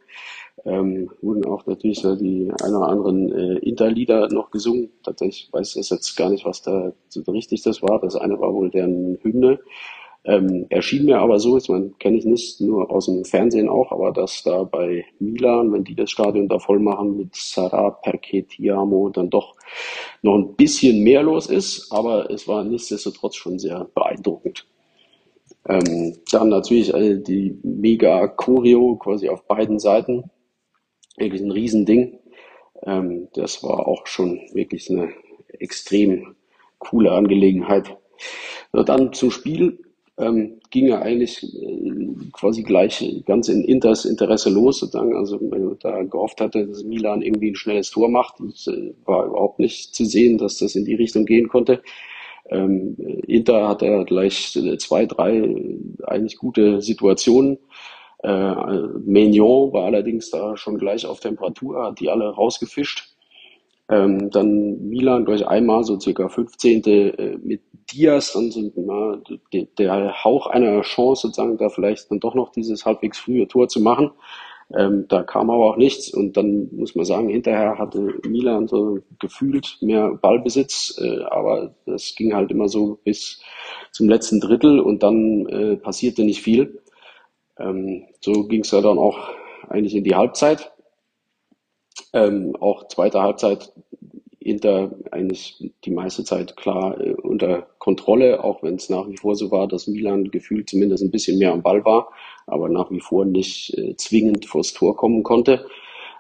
Ähm, 0.66 1.12
wurden 1.22 1.46
auch 1.46 1.66
natürlich 1.66 2.00
so 2.00 2.16
die 2.16 2.50
ein 2.64 2.74
oder 2.74 2.88
anderen 2.88 3.32
äh, 3.32 3.58
Interlieder 3.60 4.30
noch 4.30 4.50
gesungen. 4.50 4.92
Tatsächlich 5.04 5.50
weiß 5.52 5.76
ich 5.76 5.90
jetzt 5.90 6.16
gar 6.16 6.30
nicht, 6.30 6.46
was 6.46 6.62
da 6.62 6.94
so 7.10 7.22
richtig 7.32 7.64
das 7.64 7.82
war. 7.82 8.00
Das 8.00 8.16
eine 8.16 8.40
war 8.40 8.54
wohl 8.54 8.70
deren 8.70 9.18
Hymne. 9.22 9.60
Ähm, 10.26 10.68
erschien 10.70 11.06
mir 11.06 11.20
aber 11.20 11.38
so, 11.38 11.58
ich 11.58 11.68
meine, 11.68 11.90
kenne 12.00 12.18
ich 12.18 12.24
nicht 12.24 12.62
nur 12.62 12.90
aus 12.90 13.08
dem 13.08 13.26
Fernsehen 13.26 13.68
auch, 13.68 13.92
aber 13.92 14.14
dass 14.14 14.42
da 14.44 14.64
bei 14.64 15.04
Milan, 15.20 15.74
wenn 15.74 15.84
die 15.84 15.96
das 15.96 16.12
Stadion 16.12 16.48
da 16.48 16.60
voll 16.60 16.80
machen 16.80 17.18
mit 17.18 17.36
Sarah 17.36 17.90
Perchetiamo, 17.90 19.10
dann 19.10 19.30
doch 19.30 19.56
noch 20.22 20.36
ein 20.36 20.56
bisschen 20.56 21.04
mehr 21.04 21.24
los 21.24 21.48
ist, 21.48 21.92
aber 21.92 22.32
es 22.32 22.48
war 22.48 22.64
nichtsdestotrotz 22.64 23.36
schon 23.36 23.60
sehr 23.60 23.90
beeindruckend. 23.94 24.66
Ähm, 25.68 26.16
dann 26.32 26.50
natürlich 26.50 26.94
äh, 26.94 27.18
die 27.20 27.58
mega 27.64 28.28
Choreo 28.28 28.96
quasi 28.96 29.28
auf 29.28 29.46
beiden 29.46 29.80
Seiten. 29.80 30.30
Wirklich 31.18 31.42
ein 31.42 31.52
Riesending. 31.52 32.20
Ähm, 32.84 33.28
das 33.34 33.64
war 33.64 33.88
auch 33.88 34.08
schon 34.08 34.40
wirklich 34.54 34.90
eine 34.90 35.14
extrem 35.60 36.36
coole 36.80 37.12
Angelegenheit. 37.12 37.96
So, 38.72 38.84
dann 38.84 39.14
zum 39.14 39.32
Spiel 39.32 39.80
ähm, 40.18 40.60
ging 40.70 40.88
ja 40.88 41.02
eigentlich 41.02 41.44
äh, 41.44 42.30
quasi 42.34 42.64
gleich 42.64 43.24
ganz 43.26 43.50
in 43.50 43.64
Inters 43.64 44.06
Interesse 44.06 44.50
los, 44.50 44.80
sozusagen. 44.80 45.16
Also 45.16 45.40
wenn 45.42 45.66
man 45.66 45.78
da 45.80 46.04
gehofft 46.04 46.42
hatte, 46.42 46.68
dass 46.68 46.84
Milan 46.84 47.22
irgendwie 47.22 47.52
ein 47.52 47.56
schnelles 47.56 47.90
Tor 47.90 48.10
macht, 48.10 48.36
das 48.40 48.68
äh, 48.68 48.94
war 49.06 49.26
überhaupt 49.28 49.60
nicht 49.60 49.96
zu 49.96 50.06
sehen, 50.06 50.38
dass 50.38 50.58
das 50.58 50.76
in 50.76 50.86
die 50.86 50.96
Richtung 50.96 51.26
gehen 51.26 51.48
konnte. 51.48 51.82
Ähm, 52.50 52.96
Inter 53.28 53.70
hatte 53.70 54.04
gleich 54.06 54.58
zwei, 54.78 55.06
drei 55.06 55.50
eigentlich 56.04 56.38
gute 56.38 56.82
Situationen. 56.82 57.58
Äh, 58.24 58.88
Maignan 59.06 59.74
war 59.74 59.86
allerdings 59.86 60.30
da 60.30 60.56
schon 60.58 60.78
gleich 60.78 61.06
auf 61.06 61.20
Temperatur, 61.20 61.84
hat 61.84 62.00
die 62.00 62.10
alle 62.10 62.30
rausgefischt. 62.30 63.14
Ähm, 63.90 64.30
dann 64.32 64.88
Milan 64.88 65.26
durch 65.26 65.46
einmal 65.46 65.84
so 65.84 66.00
circa 66.00 66.30
15. 66.30 66.84
Äh, 66.86 67.38
mit 67.44 67.62
Diaz, 67.92 68.32
dann 68.34 68.50
sind 68.50 68.78
mal 68.78 69.22
der, 69.52 69.66
der 69.78 70.24
Hauch 70.24 70.48
einer 70.48 70.82
Chance 70.82 71.28
sozusagen, 71.28 71.58
da 71.58 71.68
vielleicht 71.70 72.10
dann 72.10 72.22
doch 72.22 72.34
noch 72.34 72.52
dieses 72.54 72.86
halbwegs 72.86 73.20
frühe 73.20 73.48
Tor 73.48 73.68
zu 73.68 73.82
machen. 73.82 74.12
Ähm, 74.74 75.06
da 75.10 75.22
kam 75.24 75.50
aber 75.50 75.66
auch 75.66 75.78
nichts 75.78 76.12
und 76.14 76.38
dann 76.38 76.70
muss 76.72 76.96
man 76.96 77.06
sagen, 77.06 77.30
hinterher 77.30 77.78
hatte 77.78 78.20
Milan 78.26 78.68
so 78.68 79.00
gefühlt 79.20 79.78
mehr 79.82 80.12
Ballbesitz, 80.16 80.98
äh, 81.00 81.20
aber 81.30 81.76
das 81.86 82.16
ging 82.16 82.34
halt 82.34 82.52
immer 82.52 82.70
so 82.70 83.00
bis 83.04 83.42
zum 83.92 84.08
letzten 84.10 84.40
Drittel 84.40 84.80
und 84.80 85.04
dann 85.04 85.46
äh, 85.48 85.76
passierte 85.76 86.24
nicht 86.24 86.42
viel. 86.42 86.82
Ähm, 87.58 88.08
so 88.22 88.48
ging 88.48 88.62
es 88.62 88.72
ja 88.72 88.82
dann 88.82 88.98
auch 88.98 89.30
eigentlich 89.70 89.96
in 89.96 90.04
die 90.04 90.16
Halbzeit. 90.16 90.72
Ähm, 92.14 92.56
auch 92.60 92.88
zweite 92.88 93.22
Halbzeit 93.22 93.72
Inter 94.40 94.92
eigentlich 95.12 95.72
die 95.86 95.92
meiste 95.92 96.24
Zeit 96.24 96.58
klar 96.58 97.00
äh, 97.00 97.14
unter 97.14 97.68
Kontrolle, 97.80 98.44
auch 98.44 98.62
wenn 98.62 98.76
es 98.76 98.90
nach 98.90 99.08
wie 99.08 99.18
vor 99.18 99.36
so 99.36 99.52
war, 99.52 99.68
dass 99.68 99.88
Milan 99.88 100.32
gefühlt 100.32 100.70
zumindest 100.70 101.04
ein 101.04 101.12
bisschen 101.12 101.40
mehr 101.40 101.54
am 101.54 101.64
Ball 101.64 101.86
war, 101.86 102.12
aber 102.46 102.70
nach 102.70 102.92
wie 102.92 103.00
vor 103.00 103.26
nicht 103.26 103.78
äh, 103.78 103.96
zwingend 103.96 104.46
vors 104.46 104.74
Tor 104.74 104.96
kommen 104.96 105.24
konnte. 105.24 105.66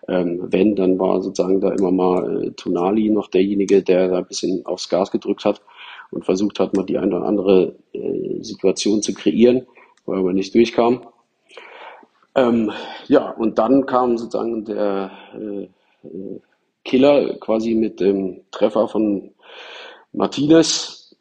Ähm, 0.07 0.47
wenn, 0.51 0.75
dann 0.75 0.99
war 0.99 1.21
sozusagen 1.21 1.61
da 1.61 1.71
immer 1.71 1.91
mal 1.91 2.47
äh, 2.47 2.51
Tonali 2.51 3.09
noch 3.09 3.29
derjenige, 3.29 3.83
der 3.83 4.09
da 4.09 4.17
ein 4.19 4.27
bisschen 4.27 4.65
aufs 4.65 4.89
Gas 4.89 5.11
gedrückt 5.11 5.45
hat 5.45 5.61
und 6.11 6.25
versucht 6.25 6.59
hat, 6.59 6.75
mal 6.75 6.85
die 6.85 6.97
eine 6.97 7.15
oder 7.15 7.25
andere 7.25 7.75
äh, 7.93 8.41
Situation 8.41 9.01
zu 9.01 9.13
kreieren, 9.13 9.65
er 10.05 10.15
aber 10.15 10.33
nicht 10.33 10.53
durchkam. 10.55 11.05
Ähm, 12.35 12.71
ja, 13.07 13.29
und 13.31 13.59
dann 13.59 13.85
kam 13.85 14.17
sozusagen 14.17 14.65
der 14.65 15.11
äh, 15.35 15.63
äh, 16.07 16.41
Killer 16.83 17.35
quasi 17.39 17.75
mit 17.75 17.99
dem 17.99 18.41
Treffer 18.51 18.87
von 18.87 19.31
Martinez. 20.11 21.15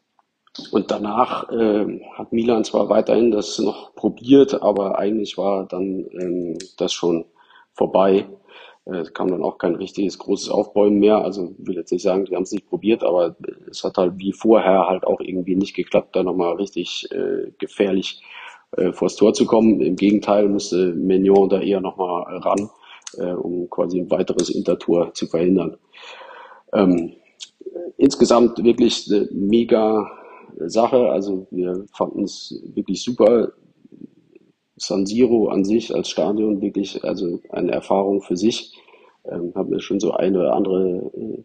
Und 0.71 0.91
danach 0.91 1.49
äh, 1.49 1.99
hat 2.13 2.31
Milan 2.31 2.63
zwar 2.63 2.87
weiterhin 2.89 3.31
das 3.31 3.57
noch 3.57 3.95
probiert, 3.95 4.61
aber 4.61 4.99
eigentlich 4.99 5.37
war 5.37 5.65
dann 5.65 6.05
ähm, 6.11 6.57
das 6.77 6.93
schon 6.93 7.25
vorbei. 7.73 8.27
Äh, 8.85 8.97
es 8.97 9.13
kam 9.13 9.29
dann 9.29 9.43
auch 9.43 9.57
kein 9.57 9.75
richtiges 9.75 10.19
großes 10.19 10.49
Aufbäumen 10.49 10.99
mehr. 10.99 11.17
Also 11.23 11.55
will 11.57 11.75
jetzt 11.75 11.91
nicht 11.91 12.03
sagen, 12.03 12.25
die 12.25 12.35
haben 12.35 12.43
es 12.43 12.51
nicht 12.51 12.69
probiert, 12.69 13.03
aber 13.03 13.35
es 13.69 13.83
hat 13.83 13.97
halt 13.97 14.13
wie 14.17 14.31
vorher 14.33 14.87
halt 14.87 15.05
auch 15.05 15.21
irgendwie 15.21 15.55
nicht 15.55 15.75
geklappt, 15.75 16.15
da 16.15 16.23
nochmal 16.23 16.55
richtig 16.55 17.09
äh, 17.11 17.51
gefährlich 17.57 18.21
äh, 18.77 18.91
vors 18.93 19.15
Tor 19.15 19.33
zu 19.33 19.45
kommen. 19.45 19.81
Im 19.81 19.95
Gegenteil 19.95 20.49
musste 20.49 20.93
Mignon 20.93 21.49
da 21.49 21.61
eher 21.61 21.81
nochmal 21.81 22.37
ran 22.37 22.69
äh, 23.17 23.33
um 23.33 23.69
quasi 23.69 23.99
ein 23.99 24.11
weiteres 24.11 24.49
Intertor 24.49 25.13
zu 25.13 25.27
verhindern. 25.27 25.77
Ähm, 26.73 27.13
insgesamt 27.97 28.63
wirklich 28.63 29.09
eine 29.09 29.27
mega 29.31 30.09
Sache. 30.57 31.09
Also 31.09 31.47
wir 31.51 31.85
fanden 31.93 32.23
es 32.23 32.61
wirklich 32.73 33.03
super. 33.03 33.51
San 34.75 35.05
Siro 35.05 35.49
an 35.49 35.63
sich 35.63 35.93
als 35.93 36.09
Stadion 36.09 36.61
wirklich 36.61 37.03
also 37.03 37.39
eine 37.49 37.71
Erfahrung 37.71 38.21
für 38.21 38.35
sich. 38.35 38.73
Ähm, 39.25 39.53
habe 39.55 39.69
mir 39.69 39.79
schon 39.79 39.99
so 39.99 40.11
eine 40.11 40.39
oder 40.39 40.53
andere 40.53 41.11
äh, 41.15 41.43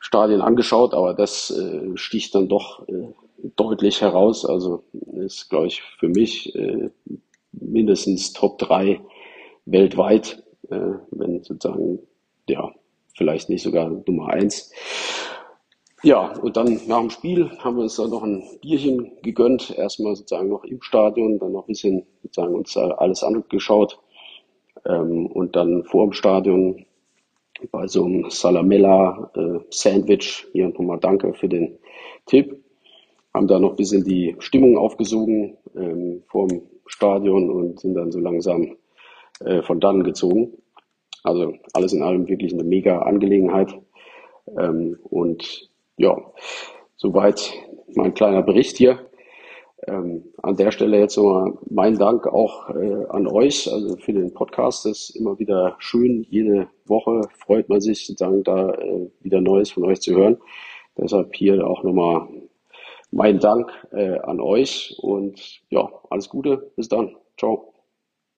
Stadien 0.00 0.42
angeschaut, 0.42 0.92
aber 0.92 1.14
das 1.14 1.50
äh, 1.50 1.96
sticht 1.96 2.34
dann 2.34 2.48
doch 2.48 2.86
äh, 2.88 3.08
deutlich 3.56 4.00
heraus. 4.00 4.44
Also 4.44 4.84
ist, 5.16 5.48
glaube 5.48 5.68
ich, 5.68 5.82
für 5.82 6.08
mich 6.08 6.54
äh, 6.54 6.90
mindestens 7.52 8.32
Top 8.32 8.58
3 8.58 9.00
weltweit 9.66 10.42
äh, 10.70 10.94
wenn 11.10 11.42
sozusagen, 11.42 12.00
ja, 12.48 12.70
vielleicht 13.16 13.48
nicht 13.48 13.62
sogar 13.62 13.88
Nummer 14.06 14.28
eins. 14.28 14.72
Ja, 16.02 16.32
und 16.38 16.56
dann 16.56 16.80
nach 16.86 17.00
dem 17.00 17.10
Spiel 17.10 17.50
haben 17.58 17.76
wir 17.76 17.82
uns 17.82 17.96
dann 17.96 18.10
noch 18.10 18.22
ein 18.22 18.44
Bierchen 18.60 19.12
gegönnt. 19.22 19.76
Erstmal 19.76 20.14
sozusagen 20.14 20.48
noch 20.48 20.64
im 20.64 20.80
Stadion, 20.80 21.38
dann 21.38 21.52
noch 21.52 21.64
ein 21.64 21.68
bisschen 21.72 22.06
sozusagen 22.22 22.54
uns 22.54 22.76
alles 22.76 23.24
angeschaut. 23.24 23.98
Ähm, 24.86 25.26
und 25.26 25.56
dann 25.56 25.82
vor 25.84 26.04
dem 26.06 26.12
Stadion 26.12 26.86
bei 27.72 27.88
so 27.88 28.04
einem 28.04 28.30
Salamella 28.30 29.32
äh, 29.34 29.58
Sandwich, 29.70 30.46
hier 30.52 30.68
nochmal 30.68 31.00
danke 31.00 31.34
für 31.34 31.48
den 31.48 31.78
Tipp, 32.26 32.62
haben 33.34 33.46
da 33.46 33.58
noch 33.58 33.70
ein 33.70 33.76
bisschen 33.76 34.04
die 34.04 34.36
Stimmung 34.38 34.76
aufgesogen 34.76 35.58
ähm, 35.76 36.22
vor 36.28 36.48
dem 36.48 36.62
Stadion 36.86 37.50
und 37.50 37.80
sind 37.80 37.94
dann 37.94 38.10
so 38.10 38.18
langsam 38.18 38.76
äh, 39.40 39.62
von 39.62 39.80
dann 39.80 40.02
gezogen. 40.02 40.58
Also 41.22 41.54
alles 41.72 41.92
in 41.92 42.02
allem 42.02 42.28
wirklich 42.28 42.52
eine 42.52 42.64
mega 42.64 43.00
Angelegenheit. 43.00 43.74
Ähm, 44.58 44.98
und 45.04 45.70
ja, 45.96 46.16
soweit 46.96 47.52
mein 47.94 48.14
kleiner 48.14 48.42
Bericht 48.42 48.76
hier. 48.76 49.00
Ähm, 49.86 50.32
an 50.42 50.56
der 50.56 50.72
Stelle 50.72 50.98
jetzt 50.98 51.16
nochmal 51.16 51.52
mein 51.70 51.98
Dank 51.98 52.26
auch 52.26 52.68
äh, 52.70 53.04
an 53.10 53.26
euch, 53.28 53.72
also 53.72 53.96
für 53.96 54.12
den 54.12 54.34
Podcast. 54.34 54.84
Das 54.84 55.10
ist 55.10 55.16
immer 55.16 55.38
wieder 55.38 55.76
schön. 55.78 56.26
Jede 56.28 56.68
Woche 56.86 57.22
freut 57.38 57.68
man 57.68 57.80
sich 57.80 58.06
sozusagen 58.06 58.42
da 58.42 58.70
äh, 58.70 59.08
wieder 59.20 59.40
Neues 59.40 59.70
von 59.70 59.84
euch 59.84 60.00
zu 60.00 60.14
hören. 60.14 60.38
Deshalb 60.96 61.34
hier 61.36 61.64
auch 61.64 61.84
nochmal 61.84 62.26
mein 63.10 63.38
Dank 63.38 63.70
äh, 63.92 64.18
an 64.20 64.40
euch 64.40 64.96
und 65.00 65.62
ja, 65.70 65.88
alles 66.10 66.28
Gute. 66.28 66.72
Bis 66.76 66.88
dann. 66.88 67.16
Ciao. 67.38 67.77